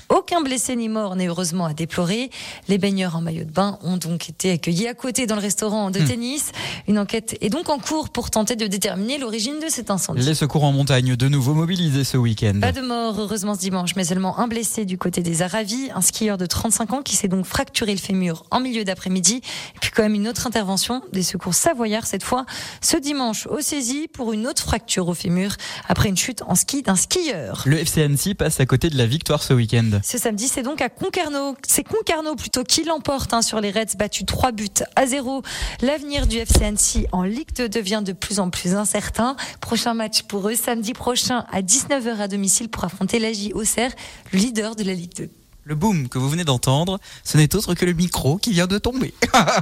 Aucun 0.08 0.42
blessé 0.42 0.76
ni 0.76 0.88
mort 0.88 1.16
n'est 1.16 1.26
heureusement 1.28 1.64
à 1.66 1.74
déplorer. 1.74 2.30
Les 2.68 2.78
baigneurs 2.78 3.16
en 3.16 3.20
maillot 3.20 3.44
de 3.44 3.50
bain 3.50 3.78
ont 3.82 3.96
donc 3.96 4.28
été 4.28 4.50
accueillis 4.50 4.86
à 4.86 4.94
côté 4.94 5.26
dans 5.26 5.34
le 5.34 5.40
restaurant 5.40 5.90
de 5.90 6.00
Hmm. 6.00 6.04
tennis. 6.04 6.52
Une 6.88 6.98
enquête 6.98 7.36
est 7.40 7.48
donc 7.48 7.68
en 7.70 7.78
cours 7.78 8.10
pour 8.10 8.30
tenter 8.30 8.56
de 8.56 8.66
déterminer 8.66 9.18
l'origine 9.18 9.58
de 9.60 9.68
cet 9.68 9.90
incendie. 9.90 10.22
Les 10.22 10.34
secours 10.34 10.64
en 10.64 10.72
montagne 10.72 11.16
de 11.16 11.28
nouveau 11.28 11.54
mobilisés 11.54 12.04
ce 12.04 12.16
week-end. 12.16 12.58
Pas 12.60 12.72
de 12.72 12.80
mort, 12.82 13.18
heureusement, 13.18 13.54
ce 13.54 13.60
dimanche, 13.60 13.96
mais 13.96 14.04
seulement 14.04 14.38
un 14.38 14.46
blessé 14.48 14.84
du 14.84 14.98
côté 14.98 15.22
des 15.22 15.42
Aravis, 15.42 15.90
un 15.94 16.00
skieur 16.00 16.36
de 16.38 16.46
35 16.46 16.92
ans 16.92 17.02
qui 17.02 17.16
s'est 17.16 17.28
donc 17.28 17.46
fracturé 17.46 17.92
le 17.92 17.98
fémur 18.00 18.44
en 18.50 18.60
milieu 18.60 18.84
d'après-midi. 18.84 19.36
Et 19.76 19.78
puis 19.80 19.90
quand 19.94 20.02
même 20.02 20.14
une 20.14 20.28
autre 20.28 20.46
intervention 20.46 21.02
des 21.12 21.22
secours 21.22 21.54
savoyards 21.54 22.06
cette 22.06 22.22
fois, 22.24 22.44
ce 22.80 22.96
dimanche 22.96 23.46
au 23.46 23.60
saisie 23.60 24.08
pour 24.08 24.32
une 24.32 24.46
autre 24.46 24.62
fracture 24.62 25.08
au 25.08 25.14
fémur 25.14 25.54
après 25.88 26.08
une 26.08 26.16
chute 26.16 26.42
en 26.46 26.54
ski 26.54 26.82
d'un 26.82 26.96
skieur. 26.96 27.62
Le 27.66 27.78
FC 27.78 28.02
Annecy 28.02 28.34
passe 28.34 28.60
à 28.60 28.66
côté 28.66 28.90
de 28.90 28.98
la 28.98 29.06
victoire 29.06 29.42
ce 29.42 29.54
week-end. 29.54 29.93
Ce 30.02 30.18
samedi, 30.18 30.48
c'est 30.48 30.62
donc 30.62 30.80
à 30.80 30.88
Concarneau, 30.88 31.56
c'est 31.66 31.84
Concarneau 31.84 32.34
plutôt 32.34 32.64
qui 32.64 32.84
l'emporte 32.84 33.32
hein, 33.32 33.42
sur 33.42 33.60
les 33.60 33.70
Reds 33.70 33.96
battus 33.98 34.26
3 34.26 34.52
buts 34.52 34.68
à 34.96 35.06
0. 35.06 35.42
L'avenir 35.82 36.26
du 36.26 36.38
FC 36.38 36.64
Annecy 36.64 37.06
en 37.12 37.22
Ligue 37.22 37.54
2 37.56 37.68
devient 37.68 38.02
de 38.04 38.12
plus 38.12 38.40
en 38.40 38.50
plus 38.50 38.74
incertain. 38.74 39.36
Prochain 39.60 39.94
match 39.94 40.22
pour 40.22 40.48
eux 40.48 40.54
samedi 40.54 40.92
prochain 40.92 41.44
à 41.52 41.62
19h 41.62 42.18
à 42.18 42.28
domicile 42.28 42.68
pour 42.68 42.84
affronter 42.84 43.18
l'AJ 43.18 43.50
Auxerre, 43.54 43.92
le 44.32 44.38
leader 44.38 44.76
de 44.76 44.84
la 44.84 44.94
Ligue 44.94 45.14
2. 45.16 45.30
Le 45.66 45.74
boom 45.74 46.08
que 46.10 46.18
vous 46.18 46.28
venez 46.28 46.44
d'entendre, 46.44 47.00
ce 47.24 47.38
n'est 47.38 47.54
autre 47.54 47.74
que 47.74 47.86
le 47.86 47.94
micro 47.94 48.36
qui 48.36 48.52
vient 48.52 48.66
de 48.66 48.76
tomber. 48.76 49.14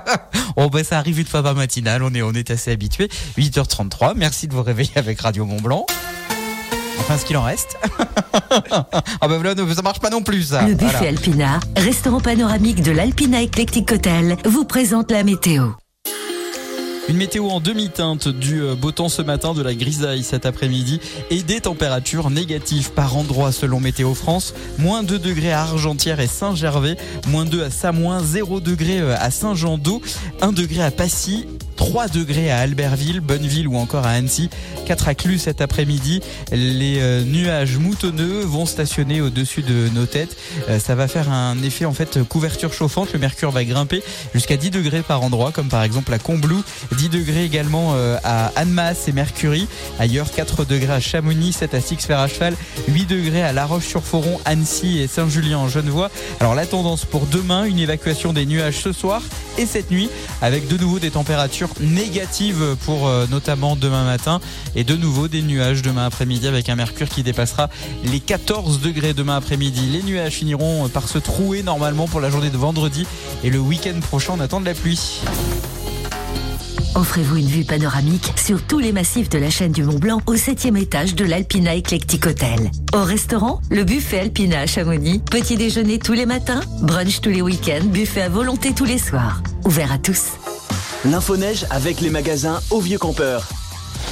oh 0.57 0.69
ben 0.69 0.83
ça 0.83 0.99
arrive 0.99 1.21
une 1.21 1.27
fois 1.27 1.45
par 1.45 1.55
matinale, 1.55 2.03
on 2.03 2.13
est, 2.13 2.23
on 2.23 2.33
est 2.33 2.51
assez 2.51 2.73
habitué. 2.73 3.09
8h33, 3.39 4.15
merci 4.17 4.49
de 4.49 4.55
vous 4.55 4.65
réveiller 4.65 4.91
avec 4.97 5.21
Radio 5.21 5.47
Mont 5.47 5.61
Blanc. 5.61 5.87
Enfin, 7.03 7.19
ce 7.19 7.25
qu'il 7.25 7.37
en 7.37 7.43
reste. 7.43 7.77
ah 8.71 9.29
ben 9.29 9.39
voilà, 9.39 9.55
ça 9.75 9.83
marche 9.83 9.99
pas 9.99 10.09
non 10.09 10.23
plus 10.23 10.43
ça. 10.45 10.63
Le 10.63 10.75
buffet 10.75 10.93
Voilà. 10.93 11.09
Alpina, 11.09 11.61
restaurant 11.77 12.21
panoramique 12.21 12.81
de 12.81 12.93
l'Alpina 12.93 13.43
Eclectic 13.43 13.91
Hotel, 13.91 14.37
vous 14.45 14.65
présente 14.65 15.11
la 15.11 15.25
météo. 15.25 15.71
Une 17.09 17.17
météo 17.17 17.49
en 17.49 17.59
demi-teinte 17.59 18.29
du 18.29 18.63
euh, 18.63 18.77
beau 18.77 18.93
temps 18.93 19.09
ce 19.09 19.23
matin, 19.23 19.53
de 19.53 19.63
la 19.63 19.75
grisaille 19.75 20.23
cet 20.23 20.47
après-midi 20.47 21.01
et 21.31 21.43
des 21.43 21.61
températures 21.61 22.31
négatives 22.31 22.93
par 22.93 23.17
endroit 23.17 23.51
selon 23.51 23.81
Météo 23.81 24.15
France. 24.15 24.55
Moins 24.79 25.03
2 25.03 25.19
degrés 25.19 25.51
à 25.51 25.63
Argentière 25.63 26.21
et 26.21 26.29
Saint-Gervais, 26.29 26.97
moins 27.27 27.45
2 27.45 27.65
à 27.65 27.71
Samoin, 27.71 28.23
0 28.23 28.61
degrés 28.61 29.01
euh, 29.01 29.17
à 29.19 29.33
Saint-Jean-d'Eau, 29.33 30.01
1 30.41 30.53
degré 30.53 30.85
à 30.85 30.93
Passy, 30.93 31.49
3 31.83 32.07
degrés 32.07 32.49
à 32.49 32.59
Albertville, 32.59 33.19
Bonneville 33.19 33.67
ou 33.67 33.77
encore 33.77 34.07
à 34.07 34.11
Annecy, 34.11 34.51
4 34.87 35.09
à 35.09 35.15
Clus 35.17 35.41
cet 35.41 35.61
après-midi. 35.61 36.21
Les 36.53 37.01
euh, 37.01 37.25
nuages 37.25 37.77
moutonneux 37.77 38.43
vont 38.45 38.67
stationner 38.67 39.21
au-dessus 39.21 39.63
de 39.63 39.89
nos 39.93 40.07
têtes. 40.07 40.37
Euh, 40.69 40.79
ça 40.79 40.95
va 40.95 41.09
faire 41.09 41.29
un 41.29 41.61
effet 41.65 41.85
en 41.85 41.93
fait 41.93 42.23
couverture 42.23 42.73
chauffante. 42.73 43.13
Le 43.13 43.19
mercure 43.19 43.51
va 43.51 43.65
grimper 43.65 44.01
jusqu'à 44.33 44.57
10 44.57 44.71
degrés 44.71 45.03
par 45.03 45.23
endroit, 45.25 45.51
comme 45.51 45.67
par 45.67 45.83
exemple 45.83 46.15
à 46.15 46.21
Combloux, 46.21 46.63
10 46.97 47.09
degrés 47.09 47.45
également 47.45 47.95
euh, 47.95 48.17
à 48.23 48.53
Annemasse 48.55 49.09
et 49.09 49.13
Mercury. 49.13 49.67
Ailleurs, 49.99 50.31
4 50.31 50.65
degrés 50.65 50.93
à 50.93 51.01
Chamonix, 51.01 51.53
7 51.53 51.75
à 51.75 51.81
Six-Fer 51.81 52.21
à 52.21 52.29
cheval, 52.29 52.55
8 52.87 53.07
degrés 53.07 53.43
à 53.43 53.53
La 53.53 53.67
Roche-sur-Foron, 53.67 54.39
Annecy 54.45 55.01
et 55.01 55.09
Saint-Julien 55.09 55.59
en 55.59 55.69
Genevois. 55.69 56.13
Alors 56.39 56.55
la 56.55 56.65
tendance 56.65 57.05
pour 57.05 57.27
demain, 57.27 57.65
une 57.65 57.81
évacuation 57.81 58.33
des 58.33 58.47
nuages 58.47 58.79
ce 58.79 58.93
soir 58.93 59.21
et 59.59 59.67
cette 59.67 59.91
nuit, 59.91 60.09
avec 60.41 60.69
de 60.69 60.79
nouveau 60.79 61.01
des 61.01 61.11
températures 61.11 61.72
négatives 61.81 62.77
pour 62.85 63.07
euh, 63.07 63.27
notamment 63.31 63.77
demain 63.77 64.05
matin 64.05 64.41
et 64.77 64.85
de 64.85 64.97
nouveau 64.97 65.29
des 65.29 65.43
nuages 65.43 65.83
demain 65.83 66.07
après-midi 66.07 66.47
avec 66.47 66.69
un 66.69 66.77
mercure 66.77 67.09
qui 67.09 67.23
dépassera 67.23 67.69
les 68.05 68.21
14 68.21 68.81
degrés 68.81 69.15
demain 69.15 69.37
après-midi. 69.37 69.87
Les 69.87 70.03
nuages 70.03 70.35
finiront 70.35 70.89
par 70.89 71.09
se 71.09 71.19
trouer 71.19 71.63
normalement 71.63 72.09
pour 72.09 72.21
la 72.21 72.31
journée 72.31 72.51
de 72.51 72.57
vendredi 72.57 73.07
et 73.45 73.51
le 73.51 73.59
week-end 73.59 73.99
prochain 74.01 74.35
on 74.37 74.41
attend 74.41 74.61
de 74.61 74.67
la 74.67 74.75
pluie. 74.75 75.21
Offrez-vous 76.95 77.39
une 77.39 77.47
vue 77.47 77.65
panoramique 77.65 78.35
sur 78.37 78.63
tous 78.63 78.79
les 78.79 78.93
massifs 78.93 79.31
de 79.31 79.39
la 79.39 79.49
chaîne 79.49 79.73
du 79.73 79.83
Mont 79.83 79.99
Blanc 79.99 80.21
au 80.27 80.37
septième 80.37 80.77
étage 80.77 81.15
de 81.15 81.25
l'Alpina 81.25 81.75
Eclectic 81.75 82.27
Hotel. 82.27 82.71
Au 82.93 83.03
restaurant, 83.03 83.61
le 83.71 83.85
buffet 83.85 84.21
Alpina 84.21 84.67
Chamonix. 84.67 85.21
Petit 85.31 85.57
déjeuner 85.57 85.99
tous 85.99 86.13
les 86.13 86.27
matins, 86.27 86.61
brunch 86.83 87.23
tous 87.23 87.31
les 87.31 87.41
week-ends, 87.41 87.87
buffet 87.87 88.23
à 88.23 88.29
volonté 88.29 88.75
tous 88.75 88.85
les 88.85 88.99
soirs. 88.99 89.43
Ouvert 89.65 89.91
à 89.91 89.99
tous. 89.99 90.33
L'info-neige 91.05 91.67
avec 91.71 92.01
les 92.01 92.11
magasins 92.11 92.61
au 92.71 92.81
Vieux 92.81 92.99
Campeur. 92.99 93.49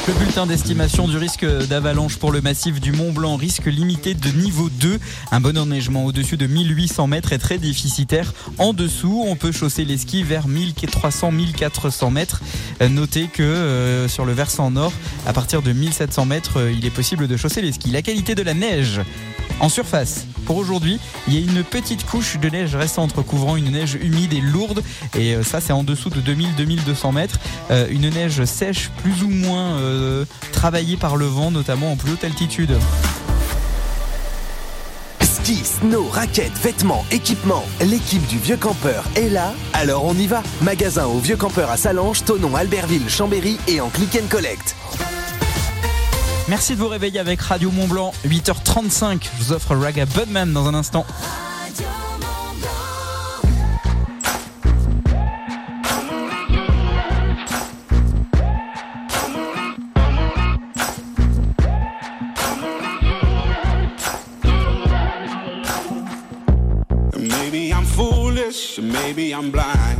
Le 0.08 0.14
bulletin 0.14 0.44
d'estimation 0.44 1.06
du 1.06 1.18
risque 1.18 1.46
d'avalanche 1.68 2.16
pour 2.16 2.32
le 2.32 2.40
massif 2.40 2.80
du 2.80 2.90
Mont 2.90 3.12
Blanc, 3.12 3.36
risque 3.36 3.66
limité 3.66 4.14
de 4.14 4.28
niveau 4.30 4.68
2. 4.68 4.98
Un 5.30 5.40
bon 5.40 5.56
enneigement 5.56 6.04
au-dessus 6.04 6.36
de 6.36 6.48
1800 6.48 7.06
mètres 7.06 7.32
est 7.32 7.38
très 7.38 7.58
déficitaire. 7.58 8.32
En 8.58 8.72
dessous, 8.72 9.22
on 9.24 9.36
peut 9.36 9.52
chausser 9.52 9.84
les 9.84 9.98
skis 9.98 10.24
vers 10.24 10.48
1300-1400 10.48 12.10
mètres. 12.10 12.40
Euh, 12.82 12.88
Notez 12.88 13.28
que 13.28 13.44
euh, 13.44 14.08
sur 14.08 14.24
le 14.24 14.32
versant 14.32 14.72
nord, 14.72 14.92
à 15.26 15.32
partir 15.32 15.62
de 15.62 15.72
1700 15.72 16.24
mètres, 16.24 16.58
euh, 16.58 16.72
il 16.72 16.84
est 16.84 16.90
possible 16.90 17.28
de 17.28 17.36
chausser 17.36 17.62
les 17.62 17.70
skis. 17.70 17.90
La 17.90 18.02
qualité 18.02 18.34
de 18.34 18.42
la 18.42 18.54
neige 18.54 19.00
en 19.60 19.68
surface. 19.68 20.26
Pour 20.50 20.58
aujourd'hui, 20.58 20.98
il 21.28 21.34
y 21.34 21.36
a 21.36 21.40
une 21.40 21.62
petite 21.62 22.04
couche 22.04 22.36
de 22.36 22.48
neige 22.48 22.74
restante 22.74 23.12
recouvrant 23.12 23.54
une 23.54 23.70
neige 23.70 23.94
humide 23.94 24.32
et 24.32 24.40
lourde. 24.40 24.82
Et 25.16 25.36
euh, 25.36 25.44
ça, 25.44 25.60
c'est 25.60 25.72
en 25.72 25.84
dessous 25.84 26.10
de 26.10 26.20
2000-2200 26.20 27.14
mètres. 27.14 27.38
Euh, 27.70 27.86
une 27.88 28.10
neige 28.10 28.44
sèche, 28.46 28.90
plus 29.00 29.22
ou 29.22 29.28
moins 29.28 29.78
euh, 29.78 30.24
travaillée 30.50 30.96
par 30.96 31.16
le 31.16 31.26
vent, 31.26 31.52
notamment 31.52 31.92
en 31.92 31.96
plus 31.96 32.14
haute 32.14 32.24
altitude. 32.24 32.76
Ski, 35.22 35.62
snow, 35.62 36.08
raquettes, 36.10 36.58
vêtements, 36.60 37.04
équipements. 37.12 37.64
L'équipe 37.82 38.26
du 38.26 38.38
Vieux 38.38 38.56
Campeur 38.56 39.04
est 39.14 39.28
là, 39.28 39.54
alors 39.72 40.04
on 40.04 40.14
y 40.14 40.26
va. 40.26 40.42
Magasin 40.62 41.06
au 41.06 41.20
Vieux 41.20 41.36
Campeur 41.36 41.70
à 41.70 41.76
Salange, 41.76 42.24
Tonon, 42.24 42.56
Albertville, 42.56 43.08
Chambéry 43.08 43.56
et 43.68 43.80
en 43.80 43.88
click 43.88 44.18
and 44.20 44.26
collect. 44.28 44.74
Merci 46.50 46.74
de 46.74 46.80
vous 46.80 46.88
réveiller 46.88 47.20
avec 47.20 47.40
Radio 47.42 47.70
Mont 47.70 47.86
Blanc, 47.86 48.12
8h35. 48.26 49.22
Je 49.22 49.44
vous 49.44 49.52
offre 49.52 49.76
Raga 49.76 50.04
Budman 50.04 50.52
dans 50.52 50.66
un 50.66 50.74
instant. 50.74 51.06
Maybe 67.16 67.70
I'm 67.70 67.84
foolish 67.84 68.80
maybe 68.80 69.32
I'm 69.32 69.52
blind, 69.52 69.99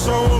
so 0.00 0.39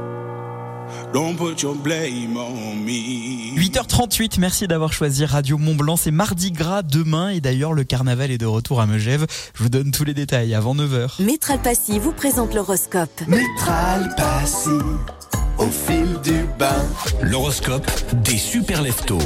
Don't 1.13 1.35
put 1.35 1.61
your 1.61 1.75
blame 1.75 2.37
on 2.37 2.75
me. 2.75 3.55
8h38, 3.57 4.39
merci 4.39 4.67
d'avoir 4.67 4.93
choisi 4.93 5.25
Radio 5.25 5.57
Mont 5.57 5.75
Blanc. 5.75 5.97
C'est 5.97 6.11
mardi 6.11 6.51
gras 6.51 6.83
demain 6.83 7.29
et 7.29 7.41
d'ailleurs 7.41 7.73
le 7.73 7.83
carnaval 7.83 8.31
est 8.31 8.37
de 8.37 8.45
retour 8.45 8.81
à 8.81 8.85
Megève. 8.85 9.25
Je 9.53 9.63
vous 9.63 9.69
donne 9.69 9.91
tous 9.91 10.03
les 10.03 10.13
détails 10.13 10.53
avant 10.55 10.75
9h. 10.75 11.21
Métral 11.21 11.61
Passy 11.61 11.99
vous 11.99 12.13
présente 12.13 12.53
l'horoscope. 12.53 13.21
Métral 13.27 14.13
Passy, 14.15 14.69
au 15.57 15.67
fil 15.67 16.19
du 16.23 16.45
bain. 16.57 16.85
L'horoscope 17.21 17.89
des 18.23 18.37
super 18.37 18.81
leftos. 18.81 19.19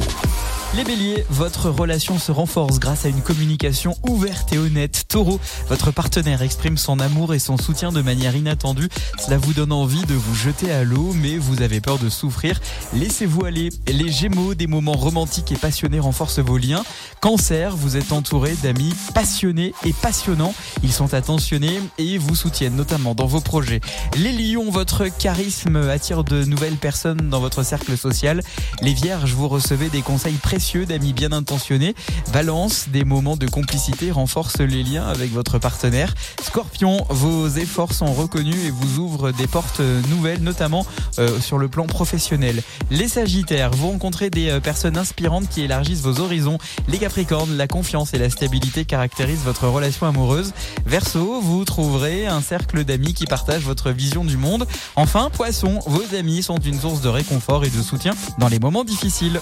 Les 0.76 0.84
béliers, 0.84 1.26
votre 1.30 1.70
relation 1.70 2.20
se 2.20 2.34
renforce 2.34 2.80
grâce 2.80 3.06
à 3.06 3.08
une 3.08 3.22
communication 3.22 3.96
ouverte 4.10 4.52
et 4.52 4.58
honnête. 4.58 5.06
Taureau, 5.08 5.40
votre 5.70 5.92
partenaire 5.92 6.42
exprime 6.42 6.78
son 6.78 7.00
amour 7.00 7.34
et 7.34 7.40
son 7.40 7.58
soutien 7.58 7.94
de 7.94 8.02
manière 8.02 8.36
inattendue. 8.36 8.90
Cela 9.18 9.38
vous 9.38 9.54
donne 9.54 9.72
envie 9.72 10.04
de 10.04 10.14
vous 10.14 10.36
jeter 10.36 10.74
à 10.74 10.84
l'eau, 10.84 11.14
mais 11.14 11.38
vous 11.38 11.62
avez 11.62 11.80
peur 11.80 11.98
de 11.98 12.10
souffrir. 12.10 12.60
Laissez-vous 12.94 13.46
aller. 13.46 13.70
Les 13.88 14.12
gémeaux, 14.12 14.54
des 14.54 14.68
moments 14.68 14.98
romantiques 14.98 15.54
et 15.54 15.56
passionnés 15.56 16.02
renforcent 16.02 16.40
vos 16.40 16.58
liens. 16.58 16.84
Cancer, 17.22 17.74
vous 17.78 17.96
êtes 17.96 18.12
entouré 18.12 18.54
d'amis 18.62 18.94
passionnés 19.14 19.74
et 19.86 19.94
passionnants. 19.94 20.54
Ils 20.84 20.92
sont 20.92 21.14
attentionnés 21.14 21.80
et 21.98 22.18
vous 22.18 22.36
soutiennent 22.36 22.76
notamment 22.76 23.16
dans 23.16 23.28
vos 23.28 23.40
projets. 23.40 23.80
Les 24.18 24.34
lions, 24.34 24.70
votre 24.72 25.08
charisme 25.08 25.78
attire 25.78 26.26
de 26.26 26.44
nouvelles 26.44 26.76
personnes 26.76 27.30
dans 27.30 27.40
votre 27.40 27.64
cercle 27.64 27.98
social. 27.98 28.42
Les 28.82 28.94
vierges, 28.94 29.36
vous 29.36 29.48
recevez 29.48 29.88
des 29.88 30.02
conseils 30.02 30.34
précieux 30.34 30.65
d'amis 30.74 31.14
bien 31.14 31.32
intentionnés. 31.32 31.94
Balance, 32.34 32.88
des 32.90 33.04
moments 33.04 33.38
de 33.38 33.48
complicité 33.48 34.12
renforcent 34.12 34.60
les 34.60 34.84
liens 34.84 35.06
avec 35.06 35.32
votre 35.32 35.60
partenaire. 35.60 36.16
Scorpion, 36.42 37.06
vos 37.10 37.48
efforts 37.48 37.94
sont 37.94 38.12
reconnus 38.12 38.56
et 38.66 38.72
vous 38.72 39.00
ouvrent 39.00 39.32
des 39.32 39.46
portes 39.46 39.82
nouvelles, 40.10 40.42
notamment 40.42 40.86
euh, 41.20 41.40
sur 41.40 41.60
le 41.60 41.68
plan 41.68 41.86
professionnel. 41.86 42.64
Les 42.90 43.08
sagittaires, 43.08 43.72
vous 43.72 43.90
rencontrez 43.90 44.30
des 44.30 44.50
euh, 44.50 44.60
personnes 44.60 44.98
inspirantes 44.98 45.48
qui 45.50 45.62
élargissent 45.62 46.02
vos 46.02 46.20
horizons. 46.20 46.58
Les 46.88 46.98
capricornes, 46.98 47.56
la 47.56 47.68
confiance 47.68 48.14
et 48.16 48.18
la 48.18 48.32
stabilité 48.32 48.86
caractérisent 48.86 49.44
votre 49.46 49.68
relation 49.68 50.08
amoureuse. 50.08 50.52
Verseau, 50.88 51.42
vous 51.42 51.64
trouverez 51.64 52.26
un 52.26 52.42
cercle 52.42 52.84
d'amis 52.84 53.14
qui 53.14 53.26
partagent 53.26 53.66
votre 53.66 53.92
vision 53.92 54.26
du 54.26 54.38
monde. 54.38 54.66
Enfin, 54.96 55.30
poisson, 55.32 55.80
vos 55.86 56.16
amis 56.18 56.42
sont 56.42 56.58
une 56.58 56.80
source 56.80 57.02
de 57.02 57.10
réconfort 57.10 57.66
et 57.66 57.70
de 57.70 57.82
soutien 57.84 58.14
dans 58.40 58.48
les 58.48 58.60
moments 58.60 58.84
difficiles. 58.84 59.40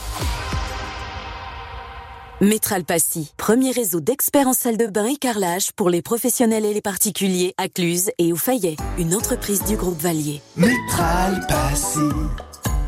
Métral 2.43 2.83
Passy, 2.83 3.31
premier 3.37 3.71
réseau 3.71 4.01
d'experts 4.01 4.49
en 4.49 4.53
salle 4.53 4.75
de 4.75 4.87
bain 4.87 5.05
et 5.05 5.15
carrelage 5.15 5.71
pour 5.77 5.89
les 5.89 6.01
professionnels 6.01 6.65
et 6.65 6.73
les 6.73 6.81
particuliers 6.81 7.53
à 7.57 7.69
Cluse 7.69 8.11
et 8.17 8.33
au 8.33 8.35
Fayet, 8.35 8.75
une 8.97 9.15
entreprise 9.15 9.63
du 9.63 9.77
groupe 9.77 10.01
Valier. 10.01 10.41
Métral 10.57 11.39
Passy, 11.47 11.99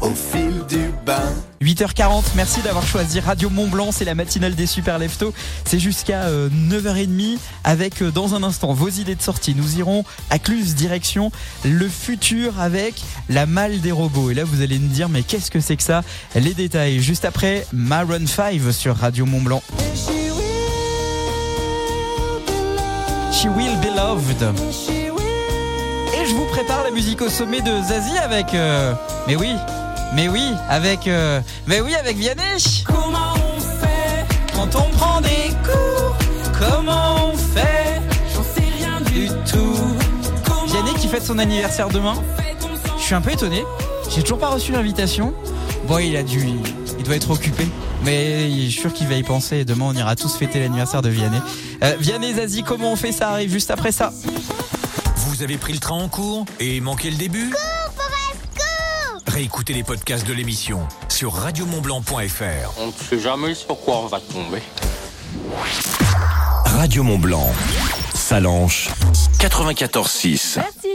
au 0.01 0.10
fil 0.10 0.66
du 0.68 0.84
bain. 1.06 1.22
8h40, 1.62 2.24
merci 2.36 2.62
d'avoir 2.62 2.86
choisi 2.86 3.20
Radio 3.20 3.49
Mont 3.49 3.68
Blanc, 3.68 3.91
c'est 3.91 4.06
la 4.06 4.16
matinale 4.16 4.56
des 4.56 4.66
super 4.66 4.99
leftos. 4.99 5.34
C'est 5.64 5.80
jusqu'à 5.80 6.24
euh, 6.24 6.49
9h30 6.49 7.38
avec 7.64 8.01
euh, 8.01 8.12
dans 8.12 8.36
un 8.36 8.43
instant 8.43 8.74
vos 8.74 8.89
idées 8.89 9.16
de 9.16 9.22
sortie. 9.22 9.56
Nous 9.56 9.78
irons 9.78 10.03
à 10.30 10.39
Cluse 10.39 10.76
direction 10.76 11.32
le 11.64 11.88
futur 11.88 12.60
avec 12.60 13.01
la 13.30 13.45
malle 13.45 13.82
des 13.82 13.91
robots. 13.91 14.32
Et 14.32 14.34
là 14.34 14.43
vous 14.43 14.62
allez 14.62 14.80
me 14.80 14.88
dire 14.88 15.08
mais 15.08 15.24
qu'est-ce 15.24 15.51
que 15.51 15.60
c'est 15.60 15.78
que 15.78 15.84
ça? 15.84 16.03
Les 16.36 16.53
détails 16.53 16.99
juste 16.99 17.26
après 17.26 17.66
Maroon 17.72 18.28
5 18.28 18.60
sur 18.72 18.95
Radio 18.97 19.26
Mont 19.26 19.41
Blanc. 19.41 19.64
She 23.32 23.45
will 23.45 23.78
be 23.82 23.95
loved. 23.95 24.41
Et 26.14 26.26
je 26.28 26.34
vous 26.34 26.45
prépare 26.45 26.84
la 26.84 26.91
musique 26.91 27.22
au 27.22 27.30
sommet 27.30 27.62
de 27.62 27.72
Zazie 27.84 28.18
avec 28.18 28.53
euh, 28.53 28.93
mais 29.28 29.36
oui, 29.36 29.56
Mais 30.16 30.30
oui, 30.30 30.53
avec, 30.70 31.07
euh, 31.07 31.41
mais 31.68 31.82
oui, 31.82 31.93
avec 31.93 32.16
Vianney. 32.16 32.84
Comment 32.86 33.34
on 33.36 33.59
fait 33.59 34.26
Quand 34.53 34.74
on 34.76 34.89
prend 34.91 35.20
des 35.20 35.51
cours, 35.61 36.16
comment 36.57 37.32
on 37.34 37.38
fait? 37.38 38.01
J'en 38.34 38.41
sais 38.41 38.63
rien 38.78 39.01
du 39.01 39.28
tout. 39.51 39.78
Vianney 40.68 40.93
qui 40.93 41.09
fête 41.09 41.24
son 41.24 41.38
anniversaire 41.38 41.89
demain. 41.89 42.16
Je 42.97 43.03
suis 43.03 43.13
un 43.13 43.20
peu 43.20 43.32
étonné. 43.32 43.63
J'ai 44.09 44.22
toujours 44.22 44.39
pas 44.39 44.47
reçu 44.47 44.72
l'invitation. 44.72 45.34
Bon, 45.86 45.97
il 45.97 46.16
a 46.16 46.24
dû, 46.24 46.47
il 46.97 47.03
doit 47.03 47.18
être 47.18 47.32
occupé. 47.32 47.68
Mais 48.05 48.49
je 48.49 48.70
suis 48.70 48.82
sûr 48.82 48.93
qu'il 48.93 49.07
va 49.07 49.16
y 49.16 49.24
penser. 49.24 49.57
Et 49.57 49.66
demain, 49.66 49.88
on 49.89 49.93
ira 49.93 50.16
tous 50.16 50.34
fêter 50.38 50.61
l'anniversaire 50.61 51.01
de 51.01 51.09
Vianney. 51.09 51.41
Euh, 51.84 51.93
Vianney, 51.99 52.36
Zazie, 52.36 52.63
comment 52.63 52.93
on 52.93 52.95
fait? 52.95 53.11
Ça 53.11 53.32
arrive 53.32 53.51
juste 53.51 53.70
après 53.70 53.91
ça. 53.91 54.13
Vous 55.18 55.43
avez 55.43 55.57
pris 55.57 55.74
le 55.74 55.80
train 55.80 55.95
en 55.95 56.07
cours 56.07 56.45
et 56.61 56.80
manqué 56.80 57.11
le 57.11 57.18
début? 57.18 57.51
Réécoutez 59.28 59.73
les 59.73 59.84
podcasts 59.84 60.28
de 60.28 60.34
l'émission 60.34 60.88
sur 61.09 61.34
radiomontblanc.fr. 61.34 62.73
On 62.78 62.88
ne 62.88 62.91
sait 62.91 63.19
jamais 63.19 63.53
sur 63.55 63.80
quoi 63.80 63.97
on 63.99 64.07
va 64.07 64.19
tomber. 64.19 64.61
Radio 66.65 67.03
Mont 67.03 67.17
Blanc, 67.17 67.51
Salanche, 68.13 68.89
94.6. 69.39 70.57
Merci. 70.57 70.95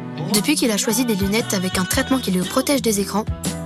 Depuis 0.33 0.55
qu'il 0.55 0.71
a 0.71 0.77
choisi 0.77 1.05
des 1.05 1.15
lunettes 1.15 1.53
avec 1.53 1.77
un 1.77 1.83
traitement 1.83 2.17
qui 2.17 2.31
le 2.31 2.41
protège 2.43 2.81
des 2.81 3.01
écrans, 3.01 3.25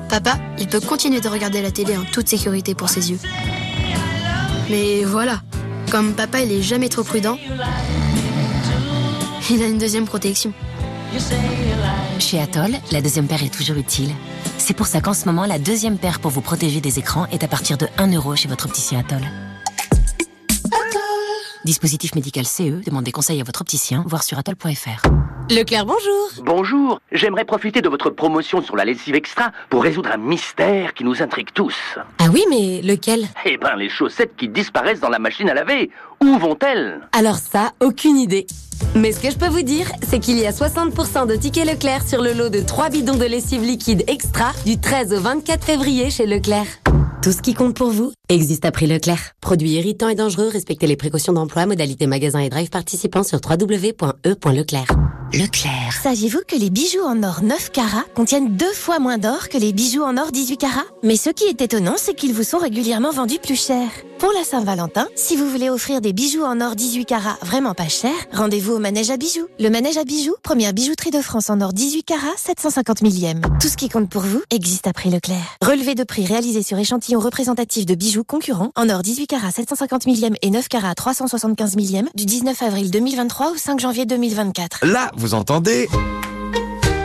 papa, 0.09 0.37
il 0.57 0.67
peut 0.67 0.79
continuer 0.79 1.21
de 1.21 1.29
regarder 1.29 1.61
la 1.61 1.71
télé 1.71 1.95
en 1.95 2.03
toute 2.03 2.27
sécurité 2.27 2.73
pour 2.73 2.89
ses 2.89 3.11
yeux. 3.11 3.19
Mais 4.69 5.03
voilà, 5.03 5.41
comme 5.91 6.13
papa 6.13 6.41
il 6.41 6.51
est 6.51 6.63
jamais 6.63 6.89
trop 6.89 7.03
prudent, 7.03 7.37
il 9.51 9.61
a 9.61 9.67
une 9.67 9.77
deuxième 9.77 10.05
protection. 10.05 10.53
Chez 12.19 12.41
Atoll, 12.41 12.75
la 12.91 13.01
deuxième 13.01 13.27
paire 13.27 13.43
est 13.43 13.53
toujours 13.53 13.77
utile. 13.77 14.09
C'est 14.57 14.73
pour 14.73 14.87
ça 14.87 15.01
qu'en 15.01 15.13
ce 15.13 15.25
moment, 15.25 15.45
la 15.45 15.59
deuxième 15.59 15.97
paire 15.99 16.19
pour 16.19 16.31
vous 16.31 16.41
protéger 16.41 16.81
des 16.81 16.97
écrans 16.97 17.27
est 17.27 17.43
à 17.43 17.47
partir 17.47 17.77
de 17.77 17.87
1 17.99 18.11
euro 18.13 18.35
chez 18.35 18.47
votre 18.47 18.65
opticien 18.65 18.99
Atoll. 18.99 19.21
Dispositif 21.63 22.15
médical 22.15 22.45
CE, 22.45 22.83
demandez 22.83 23.11
conseil 23.11 23.39
à 23.39 23.43
votre 23.43 23.61
opticien, 23.61 24.03
voir 24.07 24.23
sur 24.23 24.37
atoll.fr. 24.39 25.07
Leclerc, 25.49 25.85
bonjour. 25.85 26.43
Bonjour, 26.43 26.99
j'aimerais 27.11 27.45
profiter 27.45 27.81
de 27.81 27.87
votre 27.87 28.09
promotion 28.09 28.63
sur 28.63 28.75
la 28.75 28.83
lessive 28.83 29.13
extra 29.13 29.51
pour 29.69 29.83
résoudre 29.83 30.09
un 30.11 30.17
mystère 30.17 30.95
qui 30.95 31.03
nous 31.03 31.21
intrigue 31.21 31.49
tous. 31.53 31.75
Ah 32.17 32.25
oui, 32.33 32.43
mais 32.49 32.81
lequel? 32.81 33.27
Eh 33.45 33.57
ben, 33.57 33.75
les 33.75 33.89
chaussettes 33.89 34.35
qui 34.35 34.47
disparaissent 34.49 35.01
dans 35.01 35.09
la 35.09 35.19
machine 35.19 35.47
à 35.47 35.53
laver. 35.53 35.91
Où 36.19 36.39
vont-elles? 36.39 36.99
Alors 37.11 37.35
ça, 37.35 37.73
aucune 37.79 38.17
idée. 38.17 38.47
Mais 38.95 39.11
ce 39.11 39.19
que 39.19 39.29
je 39.29 39.37
peux 39.37 39.47
vous 39.47 39.61
dire, 39.61 39.85
c'est 40.01 40.19
qu'il 40.19 40.39
y 40.39 40.47
a 40.47 40.51
60% 40.51 41.27
de 41.27 41.35
tickets 41.35 41.71
Leclerc 41.71 42.01
sur 42.01 42.23
le 42.23 42.33
lot 42.33 42.49
de 42.49 42.61
3 42.61 42.89
bidons 42.89 43.15
de 43.15 43.25
lessive 43.25 43.61
liquide 43.61 44.03
extra 44.07 44.51
du 44.65 44.79
13 44.79 45.13
au 45.13 45.21
24 45.21 45.63
février 45.63 46.09
chez 46.09 46.25
Leclerc. 46.25 46.65
Tout 47.21 47.31
ce 47.31 47.41
qui 47.41 47.53
compte 47.53 47.75
pour 47.75 47.91
vous 47.91 48.11
existe 48.29 48.65
à 48.65 48.71
prix 48.71 48.87
Leclerc. 48.87 49.33
Produits 49.41 49.71
irritants 49.71 50.09
et 50.09 50.15
dangereux, 50.15 50.49
respectez 50.51 50.87
les 50.87 50.95
précautions 50.95 51.33
d'emploi, 51.33 51.65
modalités 51.65 52.07
magasin 52.07 52.39
et 52.39 52.49
drive 52.49 52.69
participants 52.69 53.23
sur 53.23 53.39
www.e.leclerc. 53.43 54.87
Leclerc. 55.33 55.99
Saviez-vous 56.01 56.41
que 56.47 56.55
les 56.55 56.69
bijoux 56.69 57.03
en 57.03 57.21
or 57.23 57.41
9 57.41 57.71
carats 57.71 58.05
contiennent 58.15 58.55
deux 58.55 58.71
fois 58.71 58.99
moins 58.99 59.17
d'or 59.17 59.49
que 59.49 59.57
les 59.57 59.73
bijoux 59.73 60.03
en 60.03 60.17
or 60.17 60.31
18 60.31 60.57
carats? 60.57 60.85
Mais 61.03 61.17
ce 61.17 61.29
qui 61.29 61.45
est 61.45 61.61
étonnant, 61.61 61.95
c'est 61.97 62.13
qu'ils 62.13 62.33
vous 62.33 62.43
sont 62.43 62.59
régulièrement 62.59 63.11
vendus 63.11 63.39
plus 63.41 63.59
cher. 63.59 63.89
Pour 64.19 64.31
la 64.31 64.45
Saint-Valentin, 64.45 65.07
si 65.15 65.35
vous 65.35 65.49
voulez 65.49 65.69
offrir 65.69 65.99
des 65.99 66.13
bijoux 66.13 66.43
en 66.43 66.61
or 66.61 66.75
18 66.75 67.05
carats 67.05 67.37
vraiment 67.41 67.73
pas 67.73 67.89
cher, 67.89 68.13
rendez-vous 68.31 68.73
au 68.73 68.79
Manège 68.79 69.09
à 69.09 69.17
bijoux. 69.17 69.47
Le 69.59 69.69
Manège 69.69 69.97
à 69.97 70.05
bijoux, 70.05 70.35
première 70.41 70.73
bijouterie 70.73 71.11
de 71.11 71.21
France 71.21 71.49
en 71.49 71.59
or 71.59 71.73
18 71.73 72.03
carats, 72.03 72.37
750 72.37 73.01
millième. 73.01 73.41
Tout 73.59 73.67
ce 73.67 73.75
qui 73.75 73.89
compte 73.89 74.09
pour 74.09 74.21
vous 74.21 74.41
existe 74.51 74.87
à 74.87 74.93
prix 74.93 75.09
Leclerc. 75.09 75.57
Relevé 75.61 75.95
de 75.95 76.03
prix 76.03 76.25
réalisé 76.25 76.63
sur 76.63 76.77
échantillon 76.77 77.19
représentatif 77.19 77.85
de 77.85 77.95
bijoux 77.95 78.14
concurrents 78.23 78.71
en 78.75 78.89
or 78.89 79.01
18 79.01 79.27
carats 79.27 79.51
750 79.51 80.05
millième 80.05 80.35
et 80.41 80.49
9 80.49 80.67
carats 80.67 80.95
375 80.95 81.75
millième 81.75 82.09
du 82.15 82.25
19 82.25 82.61
avril 82.61 82.91
2023 82.91 83.51
au 83.51 83.55
5 83.57 83.79
janvier 83.79 84.05
2024. 84.05 84.85
Là, 84.85 85.11
vous 85.15 85.33
entendez? 85.33 85.87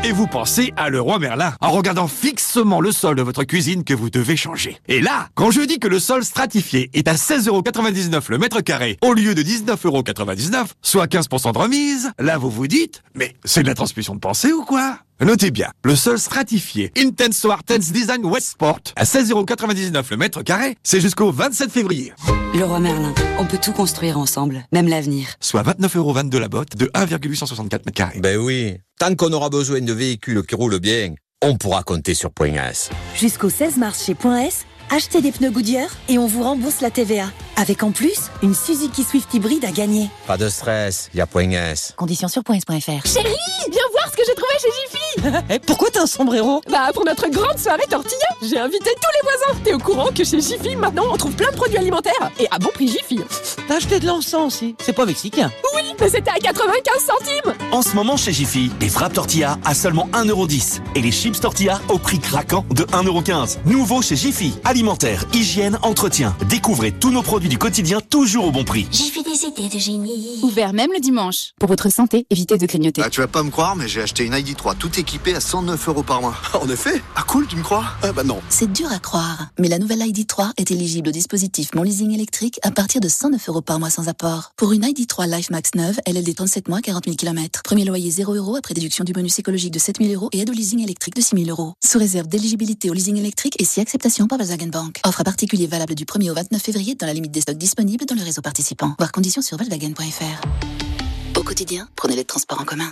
Et 0.02 0.12
vous 0.12 0.26
pensez 0.26 0.72
à 0.78 0.88
Leroy 0.88 1.18
Merlin 1.18 1.54
en 1.60 1.70
regardant 1.72 2.08
fixement 2.08 2.80
le 2.80 2.90
sol 2.90 3.16
de 3.16 3.22
votre 3.22 3.44
cuisine 3.44 3.84
que 3.84 3.92
vous 3.92 4.08
devez 4.08 4.34
changer. 4.34 4.78
Et 4.88 5.02
là, 5.02 5.28
quand 5.34 5.50
je 5.50 5.60
dis 5.60 5.78
que 5.78 5.88
le 5.88 5.98
sol 5.98 6.24
stratifié 6.24 6.88
est 6.94 7.06
à 7.06 7.14
16,99€ 7.14 8.22
le 8.30 8.38
mètre 8.38 8.62
carré 8.62 8.96
au 9.02 9.12
lieu 9.12 9.34
de 9.34 9.42
19,99€, 9.42 10.68
soit 10.80 11.06
15% 11.06 11.52
de 11.52 11.58
remise, 11.58 12.12
là 12.18 12.38
vous 12.38 12.50
vous 12.50 12.66
dites, 12.66 13.02
mais 13.14 13.36
c'est 13.44 13.62
de 13.62 13.68
la 13.68 13.74
transmission 13.74 14.14
de 14.14 14.20
pensée 14.20 14.52
ou 14.52 14.64
quoi? 14.64 15.00
Notez 15.22 15.50
bien, 15.50 15.68
le 15.84 15.96
sol 15.96 16.18
stratifié 16.18 16.90
Intense 16.96 17.46
Tense 17.66 17.92
Design 17.92 18.24
Westport 18.24 18.80
à 18.96 19.04
16,99€ 19.04 20.02
le 20.12 20.16
mètre 20.16 20.42
carré, 20.42 20.76
c'est 20.82 20.98
jusqu'au 20.98 21.30
27 21.30 21.70
février. 21.70 22.14
Leroy 22.54 22.80
Merlin, 22.80 23.12
on 23.38 23.44
peut 23.44 23.58
tout 23.58 23.72
construire 23.72 24.16
ensemble, 24.16 24.64
même 24.72 24.88
l'avenir. 24.88 25.28
Soit 25.38 25.62
29,22€ 25.62 26.38
la 26.38 26.48
botte 26.48 26.74
de 26.74 26.90
1,864 26.94 27.84
mètres 27.84 27.96
carrés. 27.96 28.20
Ben 28.20 28.38
oui, 28.38 28.78
tant 28.98 29.14
qu'on 29.14 29.30
aura 29.34 29.50
besoin 29.50 29.82
de 29.82 29.92
véhicules 29.92 30.42
qui 30.46 30.54
roulent 30.54 30.80
bien, 30.80 31.12
on 31.42 31.58
pourra 31.58 31.82
compter 31.82 32.14
sur 32.14 32.30
Point 32.30 32.54
S. 32.54 32.88
Jusqu'au 33.14 33.50
16 33.50 33.76
mars 33.76 34.02
chez 34.02 34.14
Point 34.14 34.44
S, 34.44 34.64
achetez 34.88 35.20
des 35.20 35.32
pneus 35.32 35.50
Goodyear 35.50 35.90
et 36.08 36.16
on 36.16 36.26
vous 36.26 36.42
rembourse 36.42 36.80
la 36.80 36.90
TVA. 36.90 37.30
Avec 37.56 37.82
en 37.82 37.92
plus, 37.92 38.30
une 38.42 38.54
Suzuki 38.54 39.04
Swift 39.04 39.34
hybride 39.34 39.66
à 39.66 39.70
gagner. 39.70 40.08
Pas 40.26 40.38
de 40.38 40.48
stress, 40.48 41.10
y 41.12 41.20
a 41.20 41.26
Point 41.26 41.50
S. 41.50 41.92
Conditions 41.98 42.28
sur 42.28 42.42
points.fr. 42.42 43.06
Chérie, 43.06 43.36
viens 43.70 43.82
voir 43.92 43.99
que 44.20 44.26
j'ai 44.26 44.34
trouvé 44.34 44.52
chez 44.60 44.68
Jiffy 44.80 45.44
Eh, 45.50 45.58
pourquoi 45.60 45.88
t'as 45.90 46.02
un 46.02 46.06
sombrero? 46.06 46.60
Bah 46.70 46.90
pour 46.92 47.04
notre 47.04 47.28
grande 47.28 47.58
soirée 47.58 47.86
tortilla, 47.88 48.26
j'ai 48.42 48.58
invité 48.58 48.90
tous 49.00 49.10
les 49.14 49.22
voisins. 49.22 49.60
T'es 49.64 49.72
au 49.72 49.78
courant 49.78 50.08
que 50.14 50.24
chez 50.24 50.40
Jiffy, 50.40 50.76
maintenant, 50.76 51.04
on 51.10 51.16
trouve 51.16 51.32
plein 51.32 51.50
de 51.50 51.56
produits 51.56 51.78
alimentaires 51.78 52.30
et 52.38 52.46
à 52.50 52.58
bon 52.58 52.68
prix 52.74 52.88
Jiffy. 52.88 53.20
T'as 53.68 53.76
acheté 53.76 53.98
de 54.00 54.06
l'encens 54.06 54.46
aussi 54.46 54.76
C'est 54.80 54.92
pas 54.92 55.06
mexicain 55.06 55.50
Oui, 55.74 55.82
mais 55.98 56.08
c'était 56.08 56.30
à 56.30 56.38
95 56.38 57.02
centimes 57.02 57.54
En 57.72 57.82
ce 57.82 57.94
moment 57.94 58.16
chez 58.16 58.32
Jiffy, 58.32 58.70
les 58.80 58.88
frappes 58.88 59.14
tortilla 59.14 59.58
à 59.64 59.74
seulement 59.74 60.08
1,10€ 60.12 60.80
et 60.94 61.00
les 61.00 61.12
chips 61.12 61.40
tortilla 61.40 61.80
au 61.88 61.98
prix 61.98 62.18
craquant 62.18 62.64
de 62.70 62.84
1,15€. 62.84 63.58
Nouveau 63.66 64.02
chez 64.02 64.16
Jiffy, 64.16 64.54
alimentaire, 64.64 65.24
hygiène, 65.32 65.78
entretien. 65.82 66.36
Découvrez 66.48 66.92
tous 66.92 67.10
nos 67.10 67.22
produits 67.22 67.48
du 67.48 67.58
quotidien 67.58 68.00
toujours 68.00 68.46
au 68.46 68.50
bon 68.50 68.64
prix. 68.64 68.86
J'ai 68.90 69.04
fait 69.04 69.22
des 69.22 69.44
idées 69.46 69.74
de 69.74 69.78
génie. 69.80 70.40
Ouvert 70.42 70.72
même 70.72 70.90
le 70.92 71.00
dimanche. 71.00 71.52
Pour 71.58 71.68
votre 71.68 71.90
santé, 71.90 72.26
évitez 72.30 72.58
de 72.58 72.66
grignoter. 72.66 73.02
Ah, 73.04 73.10
tu 73.10 73.20
vas 73.20 73.28
pas 73.28 73.42
me 73.42 73.50
croire, 73.50 73.76
mais 73.76 73.88
j'ai 73.88 74.02
acheté 74.02 74.09
une 74.18 74.34
ID3 74.34 74.76
tout 74.76 74.98
équipée 74.98 75.34
à 75.34 75.40
109 75.40 75.88
euros 75.88 76.02
par 76.02 76.20
mois. 76.20 76.34
En 76.60 76.68
effet 76.68 77.02
Ah 77.16 77.22
cool, 77.22 77.46
tu 77.46 77.56
me 77.56 77.62
crois? 77.62 77.84
Ah 78.02 78.12
bah 78.12 78.24
non. 78.24 78.40
C'est 78.48 78.70
dur 78.70 78.90
à 78.92 78.98
croire, 78.98 79.46
mais 79.58 79.68
la 79.68 79.78
nouvelle 79.78 80.00
ID3 80.00 80.50
est 80.56 80.70
éligible 80.70 81.08
au 81.08 81.12
dispositif 81.12 81.74
Mon 81.74 81.82
Leasing 81.82 82.12
électrique 82.12 82.58
à 82.62 82.70
partir 82.70 83.00
de 83.00 83.08
109 83.08 83.48
euros 83.48 83.62
par 83.62 83.78
mois 83.78 83.90
sans 83.90 84.08
apport. 84.08 84.52
Pour 84.56 84.72
une 84.72 84.82
ID3 84.82 85.30
Life 85.30 85.50
Max 85.50 85.70
9, 85.74 86.00
LLD 86.06 86.34
37 86.34 86.68
mois, 86.68 86.80
40 86.80 87.04
000 87.04 87.16
km. 87.16 87.62
Premier 87.62 87.84
loyer 87.84 88.10
0 88.10 88.34
euros 88.34 88.56
après 88.56 88.74
déduction 88.74 89.04
du 89.04 89.12
bonus 89.12 89.38
écologique 89.38 89.72
de 89.72 89.78
7 89.78 89.98
000 90.00 90.12
euros 90.12 90.28
et 90.32 90.40
aide 90.40 90.50
au 90.50 90.52
leasing 90.52 90.82
électrique 90.82 91.14
de 91.14 91.20
6 91.20 91.44
000 91.44 91.50
euros. 91.50 91.74
Sous 91.84 91.98
réserve 91.98 92.26
d'éligibilité 92.26 92.90
au 92.90 92.92
leasing 92.92 93.16
électrique 93.16 93.60
et 93.60 93.64
si 93.64 93.80
acceptation 93.80 94.26
par 94.26 94.38
Volkswagen 94.38 94.68
Bank. 94.68 95.00
Offre 95.06 95.20
à 95.20 95.24
particulier 95.24 95.66
valable 95.66 95.94
du 95.94 96.04
1er 96.04 96.30
au 96.30 96.34
29 96.34 96.60
février 96.60 96.94
dans 96.94 97.06
la 97.06 97.14
limite 97.14 97.32
des 97.32 97.40
stocks 97.42 97.58
disponibles 97.58 98.04
dans 98.06 98.16
le 98.16 98.22
réseau 98.22 98.42
participant. 98.42 98.94
Voir 98.98 99.12
conditions 99.12 99.42
sur 99.42 99.56
volkswagen.fr. 99.56 101.38
Au 101.38 101.42
quotidien, 101.42 101.88
prenez 101.96 102.16
les 102.16 102.24
transports 102.24 102.60
en 102.60 102.64
commun. 102.64 102.90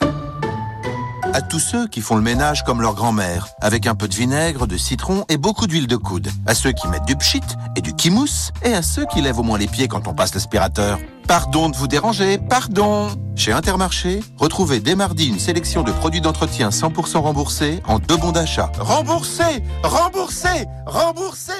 À 1.32 1.42
tous 1.42 1.58
ceux 1.58 1.86
qui 1.86 2.00
font 2.00 2.16
le 2.16 2.22
ménage 2.22 2.64
comme 2.64 2.80
leur 2.80 2.94
grand-mère, 2.94 3.48
avec 3.60 3.86
un 3.86 3.94
peu 3.94 4.08
de 4.08 4.14
vinaigre, 4.14 4.66
de 4.66 4.76
citron 4.76 5.24
et 5.28 5.36
beaucoup 5.36 5.66
d'huile 5.66 5.86
de 5.86 5.96
coude. 5.96 6.28
À 6.46 6.54
ceux 6.54 6.72
qui 6.72 6.88
mettent 6.88 7.04
du 7.04 7.16
pchit 7.16 7.42
et 7.76 7.80
du 7.80 7.94
kimousse. 7.94 8.52
Et 8.64 8.72
à 8.72 8.82
ceux 8.82 9.04
qui 9.06 9.20
lèvent 9.20 9.38
au 9.38 9.42
moins 9.42 9.58
les 9.58 9.66
pieds 9.66 9.88
quand 9.88 10.08
on 10.08 10.14
passe 10.14 10.34
l'aspirateur. 10.34 10.98
Pardon 11.26 11.68
de 11.68 11.76
vous 11.76 11.88
déranger, 11.88 12.38
pardon 12.38 13.08
Chez 13.36 13.52
Intermarché, 13.52 14.20
retrouvez 14.38 14.80
dès 14.80 14.94
mardi 14.94 15.28
une 15.28 15.38
sélection 15.38 15.82
de 15.82 15.92
produits 15.92 16.22
d'entretien 16.22 16.70
100% 16.70 17.18
remboursés 17.18 17.82
en 17.86 17.98
deux 17.98 18.16
bons 18.16 18.32
d'achat. 18.32 18.72
Remboursé 18.78 19.62
Remboursé 19.82 20.66
Remboursé 20.86 21.52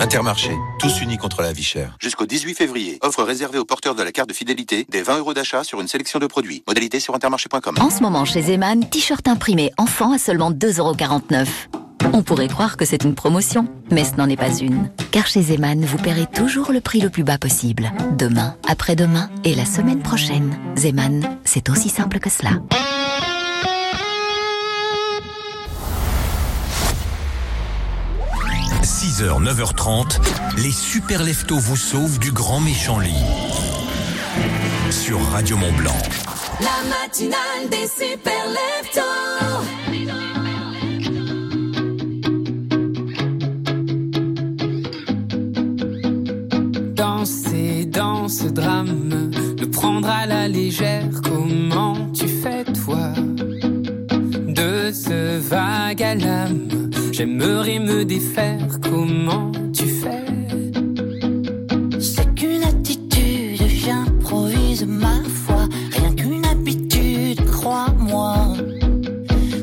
Intermarché, 0.00 0.52
tous 0.78 1.02
unis 1.02 1.18
contre 1.18 1.42
la 1.42 1.52
vie 1.52 1.62
chère. 1.62 1.94
Jusqu'au 2.00 2.24
18 2.24 2.54
février, 2.54 2.98
offre 3.02 3.22
réservée 3.22 3.58
aux 3.58 3.66
porteurs 3.66 3.94
de 3.94 4.02
la 4.02 4.12
carte 4.12 4.30
de 4.30 4.34
fidélité 4.34 4.86
des 4.88 5.02
20 5.02 5.18
euros 5.18 5.34
d'achat 5.34 5.62
sur 5.62 5.78
une 5.78 5.88
sélection 5.88 6.18
de 6.18 6.26
produits. 6.26 6.62
Modalité 6.66 7.00
sur 7.00 7.14
intermarché.com. 7.14 7.74
En 7.78 7.90
ce 7.90 8.00
moment 8.00 8.24
chez 8.24 8.40
Zeman, 8.40 8.88
t-shirt 8.88 9.28
imprimé 9.28 9.72
enfant 9.76 10.14
à 10.14 10.18
seulement 10.18 10.52
2,49€. 10.52 11.46
On 12.14 12.22
pourrait 12.22 12.48
croire 12.48 12.78
que 12.78 12.86
c'est 12.86 13.04
une 13.04 13.14
promotion, 13.14 13.68
mais 13.90 14.04
ce 14.04 14.16
n'en 14.16 14.30
est 14.30 14.38
pas 14.38 14.56
une. 14.56 14.90
Car 15.10 15.26
chez 15.26 15.42
Zeman, 15.42 15.84
vous 15.84 15.98
paierez 15.98 16.26
toujours 16.26 16.72
le 16.72 16.80
prix 16.80 17.02
le 17.02 17.10
plus 17.10 17.22
bas 17.22 17.36
possible. 17.36 17.92
Demain, 18.16 18.56
après-demain 18.66 19.28
et 19.44 19.54
la 19.54 19.66
semaine 19.66 20.00
prochaine. 20.00 20.58
Zeman, 20.78 21.28
c'est 21.44 21.68
aussi 21.68 21.90
simple 21.90 22.20
que 22.20 22.30
cela.– 22.30 22.52
6h, 29.00 29.42
9h30, 29.42 30.18
les 30.58 30.70
super 30.70 31.24
leftos 31.24 31.56
vous 31.56 31.78
sauvent 31.78 32.18
du 32.18 32.32
grand 32.32 32.60
méchant 32.60 32.98
lit. 32.98 33.14
Sur 34.90 35.18
Radio 35.30 35.56
Mont 35.56 35.72
Blanc. 35.72 35.96
La 36.60 36.86
matinale 36.86 37.70
des 37.70 37.88
super 37.88 38.44
leftos. 38.50 39.00
Danser 46.94 47.86
dans 47.86 48.28
ce 48.28 48.48
drame, 48.48 49.30
le 49.58 49.70
prendre 49.70 50.10
à 50.10 50.26
la 50.26 50.46
légère, 50.46 51.08
comment 51.24 52.10
tu 52.12 52.28
fais 52.28 52.64
toi? 52.84 53.14
De 54.46 54.92
ce 54.92 55.38
vague 55.38 56.02
à 56.02 56.14
l'âme, 56.14 56.68
j'aimerais 57.20 57.78
me 57.78 58.02
défaire, 58.02 58.66
comment 58.82 59.52
tu 59.74 59.84
fais? 59.84 60.24
C'est 62.00 62.34
qu'une 62.34 62.62
attitude, 62.62 63.60
j'improvise 63.68 64.86
ma 64.86 65.22
foi. 65.24 65.68
Rien 65.90 66.14
qu'une 66.14 66.46
habitude, 66.46 67.44
crois-moi. 67.44 68.56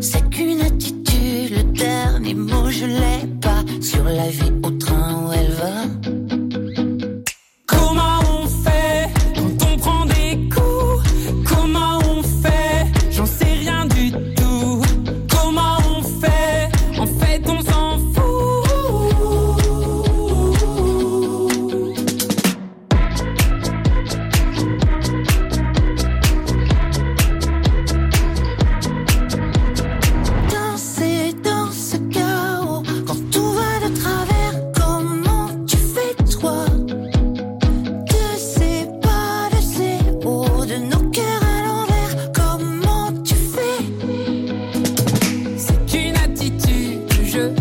C'est 0.02 0.30
qu'une 0.30 0.62
attitude, 0.62 1.50
le 1.58 1.64
dernier 1.74 2.36
mot 2.36 2.70
je 2.70 2.86
l'ai 2.86 3.26
pas. 3.42 3.64
Sur 3.82 4.04
la 4.04 4.28
vie 4.30 4.54
au 4.62 4.70
train 4.70 5.26
où 5.26 5.32
elle 5.34 5.54
va. 5.54 5.97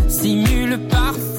Simule 0.08 0.78
parfois. 0.88 1.35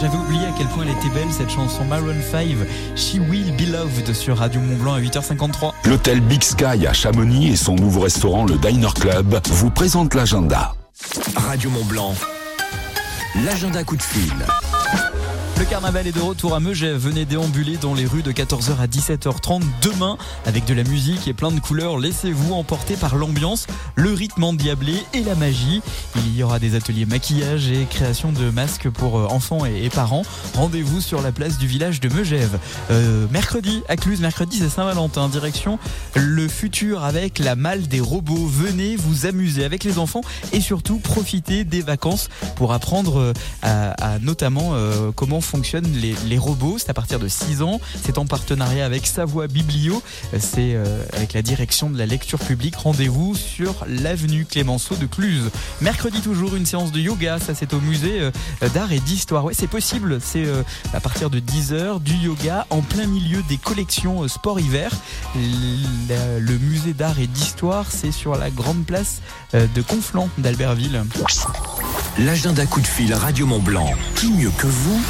J'avais 0.00 0.16
oublié 0.16 0.46
à 0.46 0.50
quel 0.56 0.66
point 0.68 0.84
elle 0.84 0.90
était 0.90 1.14
belle 1.14 1.30
cette 1.30 1.50
chanson 1.50 1.84
Maroon 1.84 2.20
5, 2.30 2.48
She 2.96 3.14
Will 3.28 3.54
Be 3.56 3.72
Loved 3.72 4.12
sur 4.12 4.38
Radio 4.38 4.60
Mont 4.60 4.76
Blanc 4.76 4.94
à 4.94 5.00
8h53. 5.00 5.72
L'hôtel 5.84 6.20
Big 6.20 6.42
Sky 6.42 6.86
à 6.86 6.92
Chamonix 6.92 7.52
et 7.52 7.56
son 7.56 7.76
nouveau 7.76 8.00
restaurant 8.00 8.44
le 8.44 8.56
Diner 8.56 8.88
Club 8.94 9.38
vous 9.46 9.70
présentent 9.70 10.14
l'agenda. 10.14 10.74
Radio 11.36 11.70
Mont 11.70 11.84
Blanc. 11.84 12.14
L'agenda 13.44 13.84
coup 13.84 13.96
de 13.96 14.02
fil. 14.02 14.32
Le 15.64 15.70
carnaval 15.70 16.06
est 16.06 16.12
de 16.12 16.20
retour 16.20 16.54
à 16.54 16.60
Megève. 16.60 16.98
Venez 16.98 17.24
déambuler 17.24 17.78
dans 17.78 17.94
les 17.94 18.04
rues 18.04 18.22
de 18.22 18.32
14h 18.32 18.78
à 18.82 18.86
17h30 18.86 19.62
demain 19.80 20.18
avec 20.44 20.66
de 20.66 20.74
la 20.74 20.84
musique 20.84 21.26
et 21.26 21.32
plein 21.32 21.50
de 21.50 21.58
couleurs. 21.58 21.96
Laissez-vous 21.98 22.52
emporter 22.52 22.96
par 22.96 23.16
l'ambiance, 23.16 23.66
le 23.94 24.12
rythme 24.12 24.44
endiablé 24.44 24.92
et 25.14 25.22
la 25.22 25.34
magie. 25.34 25.80
Il 26.16 26.36
y 26.36 26.42
aura 26.42 26.58
des 26.58 26.74
ateliers 26.74 27.06
maquillage 27.06 27.70
et 27.70 27.86
création 27.86 28.30
de 28.30 28.50
masques 28.50 28.90
pour 28.90 29.18
euh, 29.18 29.26
enfants 29.28 29.64
et, 29.64 29.88
parents. 29.88 30.24
Rendez-vous 30.54 31.00
sur 31.00 31.22
la 31.22 31.32
place 31.32 31.56
du 31.56 31.66
village 31.66 31.98
de 31.98 32.14
Megève. 32.14 32.58
Euh, 32.90 33.26
mercredi, 33.30 33.82
à 33.88 33.96
Cluse, 33.96 34.20
mercredi 34.20 34.58
c'est 34.58 34.68
Saint-Valentin. 34.68 35.30
Direction 35.30 35.78
le 36.14 36.46
futur 36.46 37.04
avec 37.04 37.38
la 37.38 37.56
malle 37.56 37.88
des 37.88 38.00
robots. 38.00 38.46
Venez 38.46 38.96
vous 38.96 39.24
amuser 39.24 39.64
avec 39.64 39.82
les 39.84 39.98
enfants 39.98 40.20
et 40.52 40.60
surtout 40.60 40.98
profiter 40.98 41.64
des 41.64 41.80
vacances 41.80 42.28
pour 42.54 42.74
apprendre 42.74 43.18
euh, 43.18 43.32
à, 43.62 44.14
à 44.16 44.18
notamment 44.18 44.74
comment 45.16 45.40
fonctionnent 45.54 45.92
les, 46.26 46.38
robots. 46.38 46.78
C'est 46.78 46.90
à 46.90 46.94
partir 46.94 47.20
de 47.20 47.28
6 47.28 47.62
ans. 47.62 47.80
C'est 48.02 48.18
en 48.18 48.26
partenariat 48.26 48.84
avec 48.84 49.06
Savoie 49.06 49.46
Biblio. 49.46 50.02
C'est 50.40 50.74
euh, 50.74 51.04
avec 51.12 51.32
la 51.32 51.42
direction 51.42 51.90
de 51.90 51.96
la 51.96 52.06
lecture 52.06 52.40
publique. 52.40 52.74
Rendez-vous 52.74 53.36
sur 53.36 53.84
l'avenue 53.86 54.46
Clémenceau 54.46 54.96
de 54.96 55.06
Cluse. 55.06 55.50
Mercredi 55.80 56.20
toujours 56.22 56.56
une 56.56 56.66
séance 56.66 56.90
de 56.90 56.98
yoga. 56.98 57.38
Ça 57.38 57.54
c'est 57.54 57.72
au 57.72 57.80
musée 57.80 58.20
euh, 58.20 58.68
d'art 58.74 58.90
et 58.90 58.98
d'histoire. 58.98 59.44
Ouais, 59.44 59.54
c'est 59.54 59.68
possible. 59.68 60.18
C'est 60.20 60.44
euh, 60.44 60.64
à 60.92 60.98
partir 60.98 61.30
de 61.30 61.38
10h 61.38 62.02
du 62.02 62.14
yoga 62.14 62.66
en 62.70 62.80
plein 62.80 63.06
milieu 63.06 63.40
des 63.48 63.56
collections 63.56 64.24
euh, 64.24 64.28
sport-hiver. 64.28 64.90
Le, 65.36 66.40
le 66.40 66.58
musée 66.58 66.94
d'art 66.94 67.20
et 67.20 67.28
d'histoire, 67.28 67.86
c'est 67.90 68.10
sur 68.10 68.36
la 68.36 68.50
grande 68.50 68.84
place 68.84 69.20
de 69.52 69.82
Conflans 69.82 70.28
d'Albertville. 70.38 71.04
L'agenda 72.18 72.64
coup 72.66 72.80
de 72.80 72.86
fil 72.86 73.12
Radio 73.12 73.44
Mont 73.44 73.58
Blanc. 73.58 73.90
Qui 74.14 74.32
mieux 74.32 74.52
que 74.56 74.66
vous 74.68 75.02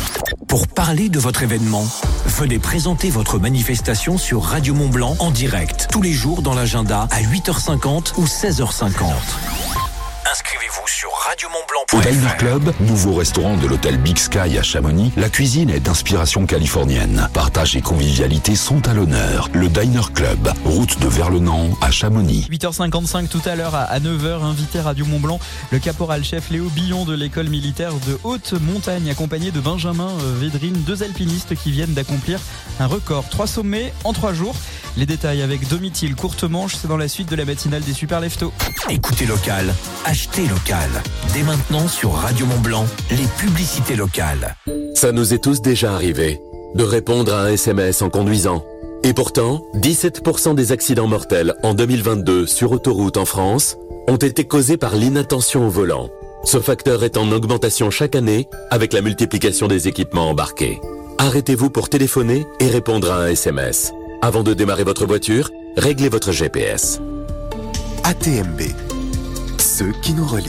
pour 0.49 0.68
parler 0.68 1.09
de 1.09 1.18
votre 1.18 1.43
événement 1.43 1.87
Venez 2.26 2.59
présenter 2.59 3.11
votre 3.11 3.39
manifestation 3.39 4.18
sur 4.18 4.43
Radio 4.43 4.74
Mont 4.74 4.89
Blanc 4.89 5.16
en 5.18 5.30
direct 5.30 5.89
tous 5.91 6.03
les 6.03 6.12
jours 6.12 6.43
dans 6.43 6.55
l'agenda 6.55 7.09
à 7.11 7.22
8h50 7.22 8.14
ou 8.16 8.24
16h50. 8.24 9.64
Inscrivez-vous 10.35 10.89
sur 10.89 11.11
Au 11.11 12.01
Diner 12.01 12.11
radiomontblanc.fr. 12.11 12.37
Club, 12.39 12.72
nouveau 12.80 13.14
restaurant 13.14 13.57
de 13.57 13.68
l'hôtel 13.68 13.99
Big 13.99 14.18
Sky 14.18 14.59
à 14.59 14.64
Chamonix, 14.64 15.12
la 15.16 15.28
cuisine 15.28 15.70
est 15.70 15.78
d'inspiration 15.78 16.45
californienne. 16.45 17.28
Partage 17.32 17.76
et 17.76 17.80
convivialité 17.80 18.57
sont 18.57 18.89
à 18.89 18.95
l'honneur. 18.95 19.49
Le 19.53 19.68
Diner 19.68 20.01
Club, 20.12 20.53
route 20.64 20.99
de 20.99 21.07
Verlenan 21.07 21.70
à 21.80 21.93
Chamonix. 21.93 22.49
8h55 22.51 23.28
tout 23.28 23.43
à 23.45 23.55
l'heure 23.55 23.76
à 23.76 24.01
9h, 24.01 24.43
invité 24.43 24.80
Radio 24.80 25.07
Mont 25.07 25.20
Blanc, 25.20 25.39
le 25.70 25.78
caporal-chef 25.78 26.51
Léo 26.51 26.64
Billon 26.64 27.05
de 27.05 27.14
l'école 27.14 27.49
militaire 27.49 27.93
de 28.05 28.18
haute 28.24 28.55
montagne, 28.55 29.09
accompagné 29.11 29.53
de 29.53 29.61
Benjamin 29.61 30.11
euh, 30.20 30.35
Védrine, 30.41 30.82
deux 30.82 31.05
alpinistes 31.05 31.55
qui 31.55 31.70
viennent 31.70 31.95
d'accomplir 31.95 32.41
un 32.80 32.89
record. 32.89 33.28
Trois 33.28 33.47
sommets 33.47 33.93
en 34.03 34.12
trois 34.12 34.32
jours. 34.32 34.57
Les 34.97 35.07
détails 35.07 35.42
avec 35.42 35.68
Domitil, 35.68 36.14
courte 36.14 36.45
manche, 36.45 36.76
c'est 36.76 36.86
dans 36.86 36.97
la 36.97 37.09
suite 37.09 37.28
de 37.28 37.34
la 37.34 37.45
matinale 37.45 37.82
des 37.82 37.92
Super 37.92 38.20
Leftos. 38.20 38.53
Écoutez 38.88 39.26
local, 39.26 39.74
achetez 40.05 40.42
local. 40.47 40.88
Dès 41.32 41.42
maintenant 41.42 41.88
sur 41.88 42.12
Radio 42.12 42.47
Mont 42.47 42.61
Blanc, 42.61 42.86
les 43.11 43.26
publicités 43.38 43.97
locales. 43.97 44.55
Ça 44.95 45.11
nous 45.11 45.34
est 45.34 45.42
tous 45.42 45.61
déjà 45.61 45.95
arrivé 45.95 46.40
de 46.76 46.84
répondre 46.84 47.32
à 47.32 47.42
un 47.42 47.53
SMS 47.53 48.03
en 48.03 48.11
conduisant. 48.11 48.64
Et 49.03 49.12
pourtant, 49.12 49.62
17% 49.74 50.55
des 50.55 50.72
accidents 50.72 51.09
mortels 51.09 51.55
en 51.62 51.74
2022 51.74 52.47
sur 52.47 52.72
autoroute 52.72 53.16
en 53.16 53.24
France 53.24 53.76
ont 54.09 54.16
été 54.16 54.45
causés 54.45 54.76
par 54.76 54.95
l'inattention 54.95 55.66
au 55.66 55.70
volant. 55.70 56.09
Ce 56.45 56.61
facteur 56.61 57.05
est 57.05 57.16
en 57.16 57.32
augmentation 57.32 57.90
chaque 57.90 58.14
année 58.14 58.49
avec 58.70 58.92
la 58.92 59.03
multiplication 59.03 59.66
des 59.66 59.88
équipements 59.88 60.30
embarqués. 60.30 60.80
Arrêtez-vous 61.18 61.70
pour 61.70 61.88
téléphoner 61.88 62.47
et 62.61 62.68
répondre 62.68 63.11
à 63.11 63.22
un 63.22 63.28
SMS. 63.28 63.92
Avant 64.25 64.43
de 64.43 64.55
démarrer 64.55 64.85
votre 64.85 65.05
voiture, 65.05 65.51
réglez 65.77 66.09
votre 66.09 66.33
GPS. 66.33 66.99
ATMB. 68.05 68.62
Ceux 69.59 69.93
qui 70.01 70.14
nous 70.14 70.27
relient. 70.27 70.49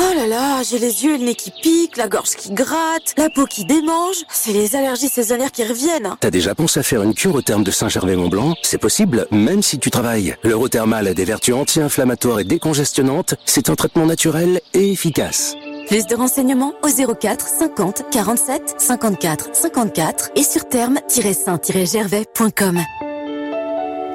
Oh 0.00 0.12
là 0.16 0.26
là, 0.26 0.62
j'ai 0.68 0.80
les 0.80 1.04
yeux 1.04 1.14
et 1.14 1.18
le 1.18 1.26
nez 1.26 1.36
qui 1.36 1.52
piquent, 1.52 1.96
la 1.96 2.08
gorge 2.08 2.30
qui 2.30 2.50
gratte, 2.50 3.14
la 3.16 3.30
peau 3.30 3.44
qui 3.44 3.64
démange. 3.64 4.24
C'est 4.32 4.52
les 4.52 4.74
allergies 4.74 5.08
saisonnières 5.08 5.52
qui 5.52 5.62
reviennent. 5.62 6.16
T'as 6.18 6.32
déjà 6.32 6.56
pensé 6.56 6.80
à 6.80 6.82
faire 6.82 7.04
une 7.04 7.14
cure 7.14 7.36
au 7.36 7.42
terme 7.42 7.62
de 7.62 7.70
Saint-Gervais-Mont-Blanc? 7.70 8.56
C'est 8.62 8.78
possible, 8.78 9.28
même 9.30 9.62
si 9.62 9.78
tu 9.78 9.92
travailles. 9.92 10.34
L'Eurothermal 10.42 11.06
a 11.06 11.14
des 11.14 11.24
vertus 11.24 11.54
anti-inflammatoires 11.54 12.40
et 12.40 12.44
décongestionnantes. 12.44 13.36
C'est 13.44 13.70
un 13.70 13.76
traitement 13.76 14.06
naturel 14.06 14.60
et 14.74 14.90
efficace. 14.90 15.54
Plus 15.90 16.06
de 16.06 16.14
renseignements 16.14 16.72
au 16.84 16.88
04 17.16 17.48
50 17.48 18.04
47 18.12 18.76
54 18.78 19.56
54 19.56 20.30
et 20.36 20.44
sur 20.44 20.68
terme-saint-gervais.com. 20.68 22.78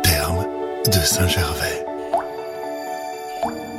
Terme 0.02 0.46
de 0.86 0.94
Saint-Gervais. 0.94 1.86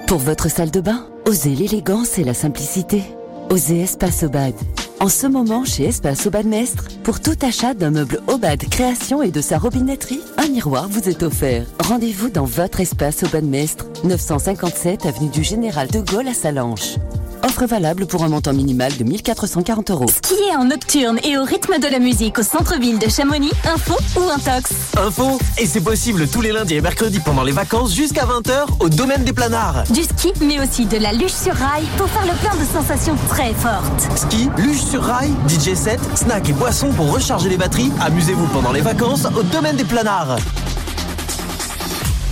Pour 0.07 0.18
votre 0.18 0.51
salle 0.51 0.70
de 0.70 0.82
bain, 0.82 1.07
osez 1.24 1.55
l'élégance 1.55 2.18
et 2.18 2.24
la 2.24 2.34
simplicité. 2.34 3.03
Osez 3.49 3.84
Espace 3.84 4.24
Obad. 4.24 4.53
En 5.01 5.09
ce 5.09 5.26
moment, 5.26 5.64
chez 5.64 5.84
Espace 5.84 6.26
Obad 6.26 6.47
Mestre, 6.47 6.84
pour 7.03 7.20
tout 7.20 7.36
achat 7.42 7.74
d'un 7.74 7.90
meuble 7.90 8.22
Obad 8.28 8.59
Création 8.70 9.22
et 9.22 9.30
de 9.30 9.40
sa 9.42 9.59
robinetterie, 9.59 10.22
un 10.38 10.49
miroir 10.49 10.88
vous 10.88 11.09
est 11.09 11.22
offert. 11.22 11.66
Rendez-vous 11.84 12.30
dans 12.30 12.47
votre 12.47 12.80
Espace 12.80 13.22
Obad 13.22 13.44
Mestre, 13.44 13.84
957 14.05 15.05
avenue 15.07 15.28
du 15.28 15.44
Général 15.44 15.88
de 15.88 16.01
Gaulle 16.01 16.28
à 16.28 16.34
Salanches. 16.34 16.97
Offre 17.44 17.66
valable 17.66 18.07
pour 18.07 18.24
un 18.24 18.28
montant 18.28 18.53
minimal 18.53 18.97
de 18.97 19.05
1440 19.05 19.90
euros. 19.90 20.07
Skier 20.09 20.57
en 20.59 20.64
nocturne 20.64 21.20
et 21.22 21.38
au 21.38 21.44
rythme 21.44 21.78
de 21.78 21.86
la 21.86 22.01
musique 22.01 22.38
au 22.38 22.42
centre-ville 22.42 22.99
de 22.99 23.09
Chamonix, 23.09 23.53
info 23.64 23.94
ou 24.16 24.22
intox 24.30 24.72
Info 24.97 25.38
Et 25.59 25.66
c'est 25.66 25.82
possible 25.82 26.26
tous 26.28 26.40
les 26.40 26.51
lundis 26.51 26.74
et 26.74 26.80
mercredis 26.80 27.20
pendant 27.20 27.44
les 27.44 27.53
vacances 27.53 27.94
jusqu'à 27.94 28.24
20h 28.24 28.80
au 28.80 28.88
domaine 28.88 29.22
des 29.22 29.32
planards. 29.32 29.84
Du 29.90 30.03
ski, 30.03 30.32
mais 30.40 30.59
aussi 30.59 30.86
de 30.86 30.97
la 30.97 31.12
luge 31.12 31.30
sur 31.30 31.55
rail 31.55 31.84
pour 31.97 32.09
faire 32.09 32.24
le 32.24 32.36
plein 32.40 32.57
de 32.59 32.66
sensations 32.66 33.16
très 33.28 33.53
fortes. 33.55 34.09
Ski, 34.16 34.49
luge 34.57 34.80
sur 34.87 35.03
rail, 35.03 35.32
DJ 35.49 35.74
set, 35.74 35.99
snack 36.14 36.49
et 36.49 36.53
boissons 36.53 36.93
pour 36.93 37.12
recharger 37.12 37.49
les 37.49 37.57
batteries. 37.57 37.91
Amusez-vous 38.01 38.47
pendant 38.47 38.70
les 38.72 38.80
vacances 38.80 39.26
au 39.37 39.43
domaine 39.43 39.74
des 39.76 39.82
planards. 39.84 40.39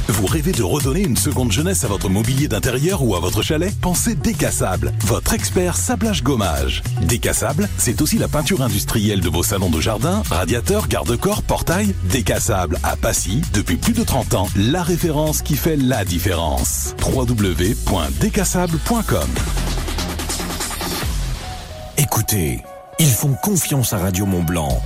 Vous 0.09 0.27
rêvez 0.27 0.53
de 0.53 0.63
redonner 0.63 1.03
une 1.03 1.17
seconde 1.17 1.51
jeunesse 1.51 1.83
à 1.85 1.89
votre 1.89 2.09
mobilier 2.09 2.47
d'intérieur 2.47 3.03
ou 3.03 3.17
à 3.17 3.21
votre 3.21 3.43
chalet? 3.43 3.75
Pensez 3.81 4.15
Décassable, 4.15 4.93
votre 5.05 5.35
expert 5.35 5.77
sablage 5.77 6.23
gommage. 6.23 6.85
Décassable, 7.03 7.69
c'est 7.77 8.01
aussi 8.01 8.19
la 8.19 8.29
peinture 8.29 8.63
industrielle 8.63 9.21
de 9.21 9.29
vos 9.29 9.43
salons 9.43 9.71
de 9.71 9.81
jardin, 9.81 10.23
radiateurs, 10.31 10.87
garde-corps, 10.87 11.43
portails. 11.43 11.97
Décassable 12.05 12.79
à 12.85 12.95
Passy, 12.97 13.43
depuis 13.53 13.77
plus 13.77 13.95
de 13.95 14.05
30 14.05 14.35
ans, 14.35 14.47
la 14.57 14.85
référence 14.85 15.43
qui 15.43 15.57
fait 15.57 15.77
la 15.77 16.05
différence. 16.05 16.95
www.décassable.com 17.03 19.29
Écoutez, 21.97 22.59
ils 22.99 23.07
font 23.07 23.35
confiance 23.41 23.93
à 23.93 23.99
Radio 23.99 24.27
Mont 24.27 24.43
Blanc. 24.43 24.83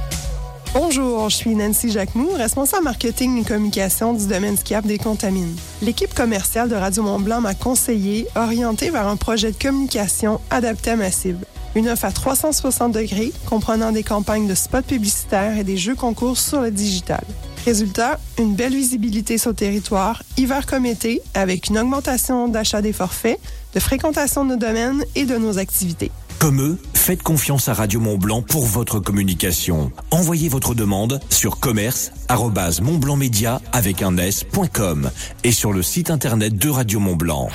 Bonjour, 0.75 1.31
je 1.31 1.37
suis 1.37 1.55
Nancy 1.55 1.91
Jacquemou, 1.91 2.29
responsable 2.37 2.85
marketing 2.85 3.41
et 3.41 3.45
communication 3.45 4.13
du 4.13 4.27
domaine 4.27 4.59
skiable 4.59 4.89
des 4.89 4.99
Contamines. 4.99 5.57
L'équipe 5.81 6.13
commerciale 6.13 6.69
de 6.69 6.75
Radio 6.75 7.03
Mont-Blanc 7.03 7.41
m'a 7.41 7.55
conseillé, 7.55 8.27
orienté 8.37 8.91
vers 8.91 9.07
un 9.07 9.17
projet 9.17 9.53
de 9.53 9.57
communication 9.57 10.39
adapté 10.51 10.91
à 10.91 10.97
ma 10.97 11.11
cible. 11.11 11.47
Une 11.75 11.89
offre 11.89 12.05
à 12.05 12.13
360 12.13 12.93
degrés, 12.93 13.33
comprenant 13.47 13.91
des 13.91 14.03
campagnes 14.03 14.47
de 14.47 14.55
spots 14.55 14.83
publicitaires 14.83 15.57
et 15.57 15.65
des 15.65 15.79
jeux 15.79 15.97
concours 15.97 16.37
sur 16.37 16.61
le 16.61 16.71
digital. 16.71 17.25
Résultat, 17.65 18.21
une 18.39 18.55
belle 18.55 18.75
visibilité 18.75 19.39
sur 19.39 19.51
le 19.51 19.57
territoire, 19.57 20.23
hiver 20.37 20.67
comme 20.67 20.85
été, 20.85 21.23
avec 21.33 21.69
une 21.69 21.79
augmentation 21.79 22.49
d'achat 22.49 22.83
des 22.83 22.93
forfaits, 22.93 23.41
de 23.73 23.81
fréquentation 23.81 24.45
de 24.45 24.51
nos 24.51 24.57
domaines 24.57 25.05
et 25.15 25.25
de 25.25 25.39
nos 25.39 25.59
activités. 25.59 26.11
Comme 26.39 26.63
eux, 26.63 26.79
faites 26.95 27.25
confiance 27.25 27.69
à 27.69 27.75
Radio 27.75 27.99
Mont 27.99 28.17
Blanc 28.17 28.43
pour 28.43 28.65
votre 28.65 29.01
communication. 29.01 29.91
Envoyez 30.13 30.49
votre 30.49 30.73
demande 30.73 31.19
sur 31.31 31.59
commerce@montblancmedia 31.59 33.61
avec 33.73 34.03
un 34.03 34.17
s.com 34.19 35.11
et 35.43 35.51
sur 35.51 35.73
le 35.73 35.83
site 35.83 36.13
internet 36.13 36.57
de 36.57 36.71
Radio 36.71 37.01
Mont 37.01 37.17
Blanc. 37.17 37.49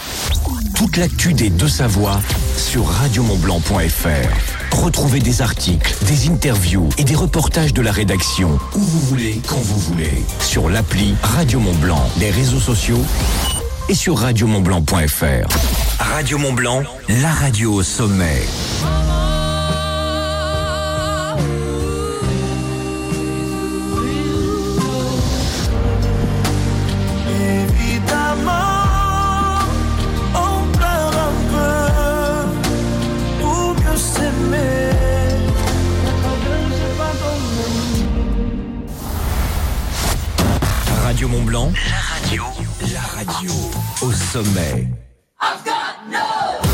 Toute 0.76 0.98
l'actu 0.98 1.34
des 1.34 1.50
deux 1.50 1.70
Savoies 1.70 2.20
sur 2.58 2.86
radiomontblanc.fr. 2.86 4.76
Retrouvez 4.76 5.22
des 5.22 5.42
articles, 5.42 5.96
des 6.06 6.28
interviews 6.30 6.90
et 6.98 7.06
des 7.06 7.16
reportages 7.16 7.74
de 7.74 7.82
la 7.82 7.94
rédaction 7.94 8.60
où 8.76 8.80
vous 8.80 9.00
voulez, 9.00 9.40
quand 9.48 9.62
vous 9.62 9.80
voulez, 9.80 10.26
sur 10.42 10.70
l'appli 10.70 11.16
Radio 11.22 11.62
Mont 11.62 11.76
Blanc, 11.76 12.04
les 12.20 12.32
réseaux 12.32 12.60
sociaux 12.60 13.00
et 13.90 13.96
sur 13.96 14.18
radiomontblanc.fr. 14.18 15.48
Radio 16.00 16.38
Montblanc, 16.38 16.84
la 17.10 17.32
radio 17.32 17.74
au 17.74 17.84
sommet. 17.84 18.42
Radio 41.04 41.28
Mont 41.28 41.44
Blanc. 41.44 41.72
La 41.90 42.00
radio 42.00 42.44
la 42.94 43.02
radio 43.02 43.52
au 44.04 44.12
sommet. 44.12 44.88
I've 45.42 45.66
got 45.66 46.08
no 46.12 46.73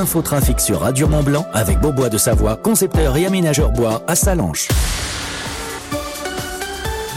L'infotrafic 0.00 0.60
sur 0.60 0.80
Radio 0.80 1.06
Blanc 1.08 1.46
avec 1.52 1.78
Beaubois 1.78 2.08
de 2.08 2.16
Savoie, 2.16 2.56
concepteur 2.56 3.18
et 3.18 3.26
aménageur 3.26 3.70
bois 3.70 4.02
à 4.06 4.14
Salanches. 4.14 4.68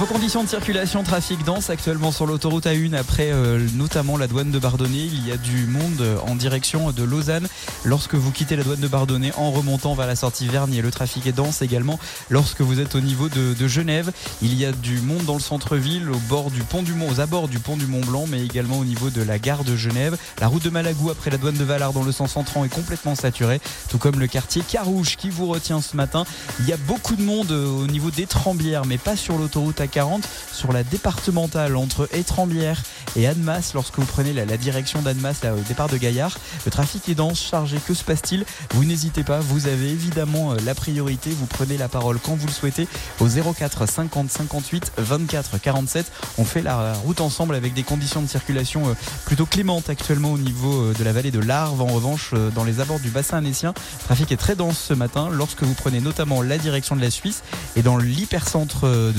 Vos 0.04 0.14
conditions 0.14 0.43
de 0.43 0.49
circulation, 0.49 1.01
trafic 1.01 1.45
dense 1.45 1.70
actuellement 1.70 2.12
sur 2.12 2.26
l'autoroute 2.26 2.66
A1 2.66 2.93
après 2.93 3.32
euh, 3.32 3.66
notamment 3.76 4.18
la 4.18 4.28
douane 4.28 4.51
de 4.51 4.60
Bardonnay. 4.60 5.06
Il 5.06 5.26
y 5.26 5.32
a 5.32 5.38
du 5.38 5.66
monde 5.66 6.01
euh, 6.01 6.18
en 6.28 6.36
direction 6.36 6.91
de 6.91 7.04
Lausanne 7.04 7.47
lorsque 7.86 8.16
vous 8.16 8.32
quittez 8.32 8.58
la 8.58 8.66
douane 8.66 8.82
de 8.82 8.88
Bardonnay 8.89 9.32
en 9.38 9.51
remontant 9.51 9.93
vers 9.93 10.06
la 10.06 10.18
sortie 10.18 10.49
Vernier. 10.49 10.82
Le 10.82 10.91
trafic 10.91 11.26
est 11.26 11.32
dense 11.32 11.62
également 11.62 11.99
lorsque 12.30 12.60
vous 12.60 12.82
êtes 12.82 12.95
au 12.95 12.99
niveau 12.99 13.30
de, 13.30 13.56
Genève. 13.66 14.12
Il 14.41 14.60
y 14.60 14.66
a 14.66 14.74
du 14.74 14.99
monde 14.99 15.24
dans 15.24 15.36
le 15.36 15.39
centre-ville, 15.39 16.12
au 16.12 16.20
bord 16.28 16.51
du 16.51 16.64
pont 16.64 16.84
du 16.84 16.93
Mont, 16.93 17.10
aux 17.10 17.22
abords 17.22 17.47
du 17.47 17.60
pont 17.60 17.78
du 17.78 17.88
Mont 17.88 18.01
Blanc, 18.01 18.26
mais 18.28 18.43
également 18.43 18.80
au 18.80 18.84
niveau 18.84 19.10
de 19.10 19.22
la 19.22 19.39
gare 19.39 19.64
de 19.64 19.78
Genève. 19.78 20.18
La 20.41 20.47
route 20.47 20.66
de 20.66 20.70
Malagou 20.70 21.12
après 21.12 21.30
la 21.32 21.38
douane 21.38 21.56
de 21.56 21.64
Valard 21.64 21.93
dans 21.93 22.04
le 22.04 22.12
sens 22.12 22.36
entrant 22.36 22.66
est 22.66 22.76
complètement 22.76 23.16
saturée, 23.16 23.62
tout 23.88 23.99
comme 23.99 24.20
le 24.20 24.28
quartier 24.28 24.64
Carouge 24.68 25.16
qui 25.16 25.30
vous 25.30 25.47
retient 25.47 25.80
ce 25.80 25.95
matin. 25.95 26.26
Il 26.60 26.68
y 26.68 26.74
a 26.74 26.78
beaucoup 26.78 27.16
de 27.16 27.24
monde 27.24 27.51
euh, 27.51 27.68
au 27.68 27.88
niveau 27.88 28.12
des 28.12 28.26
Trembières, 28.26 28.86
mais 28.86 28.97
pas 28.97 29.16
sur 29.16 29.38
l'autoroute 29.38 29.80
A40, 29.94 30.24
sur 30.52 30.72
la 30.72 30.84
départementale 30.84 31.76
entre 31.76 32.10
Étrembières 32.14 32.82
et 33.16 33.28
Annemasse. 33.28 33.74
Lorsque 33.74 33.98
vous 33.98 34.06
prenez 34.06 34.34
la, 34.34 34.46
direction 34.58 35.02
d'Annemasse, 35.02 35.41
au 35.44 35.68
départ 35.68 35.89
de 35.89 35.98
Gaillard, 35.98 36.38
le 36.66 36.72
trafic 36.72 37.08
est 37.10 37.16
dense, 37.16 37.41
chargé. 37.41 37.78
Que 37.86 37.94
se 37.94 38.04
passe-t-il? 38.04 38.46
Vous 38.72 38.86
n'hésitez 38.86 39.24
pas, 39.24 39.39
vous 39.39 39.68
avez 39.68 39.89
évidemment 39.89 40.52
euh, 40.52 40.58
la 40.66 40.76
priorité. 40.76 41.30
Vous 41.32 41.46
prenez 41.46 41.78
la 41.78 41.88
parole 41.88 42.20
quand 42.20 42.36
vous 42.36 42.48
le 42.48 42.54
souhaitez 42.54 42.88
au 43.20 43.28
04 43.28 43.88
50 43.88 44.30
58 44.30 44.94
24 44.98 45.58
47. 45.60 46.12
On 46.38 46.46
fait 46.46 46.62
la 46.62 46.94
route 46.94 47.22
ensemble 47.22 47.56
avec 47.56 47.74
des 47.74 47.84
conditions 47.84 48.22
de 48.22 48.28
circulation 48.28 48.88
euh, 48.88 48.94
plutôt 49.26 49.46
clémentes 49.46 49.89
actuellement 49.89 50.32
au 50.32 50.38
niveau 50.38 50.82
euh, 50.82 50.94
de 50.94 51.04
la 51.04 51.12
vallée 51.12 51.32
de 51.32 51.39
l'Arve. 51.39 51.82
En 51.82 51.88
revanche, 51.88 52.34
dans 52.56 52.64
les 52.64 52.80
abords 52.80 53.00
du 53.00 53.10
bassin 53.10 53.38
annécien, 53.38 53.74
le 54.00 54.06
trafic 54.06 54.32
est 54.32 54.38
très 54.38 54.56
dense 54.56 54.80
ce 54.80 54.94
matin 54.94 55.30
lorsque 55.32 55.64
vous 55.64 55.74
prenez 55.74 56.00
notamment 56.00 56.41
la 56.41 56.58
direction 56.58 56.96
de 56.96 57.02
la 57.02 57.12
Suisse 57.12 57.44
et 57.76 57.82
dans 57.82 57.98
l'hypercentre 57.98 58.82
euh, 58.86 59.12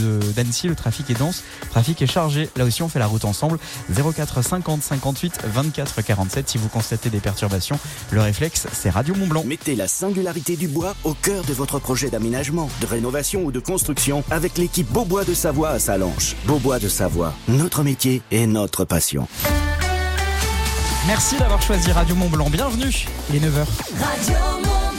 le 0.69 0.75
trafic 0.75 1.11
est 1.11 1.19
dense, 1.19 1.43
le 1.63 1.69
trafic 1.69 2.01
est 2.03 2.07
chargé. 2.07 2.49
Là 2.57 2.65
aussi, 2.65 2.83
on 2.83 2.89
fait 2.89 2.99
la 2.99 3.07
route 3.07 3.25
ensemble. 3.25 3.59
04 3.93 4.43
50 4.43 4.83
58 4.83 5.41
24 5.45 6.03
47. 6.03 6.49
Si 6.49 6.59
vous 6.59 6.69
constatez 6.69 7.11
des 7.11 7.21
perturbations, 7.21 7.79
le 8.11 8.21
réflexe, 8.21 8.67
c'est 8.73 8.91
Radio 8.91 9.15
Mont 9.15 9.27
Blanc. 9.27 9.45
Mettez 9.47 9.75
la 9.75 9.89
singularité 9.89 10.57
du 10.57 10.69
bois 10.69 10.95
au 11.05 11.15
cœur 11.15 11.45
de 11.45 11.53
votre 11.53 11.79
projet 11.79 12.11
d'aménagement, 12.11 12.69
de 12.81 12.87
rénovation 12.87 13.45
ou 13.45 13.53
de 13.53 13.61
construction 13.61 14.25
avec 14.31 14.59
l'équipe 14.59 14.91
Beaubois 14.91 15.25
de 15.25 15.35
Savoie 15.35 15.71
à 15.71 15.79
Salanches. 15.79 16.37
Beaubois 16.47 16.79
de 16.79 16.89
Savoie, 16.89 17.35
notre 17.49 17.83
métier 17.83 18.23
et 18.31 18.47
notre 18.47 18.85
passion. 18.85 19.29
Merci 21.07 21.37
d'avoir 21.37 21.61
choisi 21.61 21.93
Radio 21.93 22.15
Mont 22.15 22.31
Blanc. 22.31 22.49
Bienvenue. 22.51 23.07
Il 23.29 23.37
est 23.37 23.41
9h. 23.41 23.67
Radio 24.01 24.39
Mont 24.65 24.94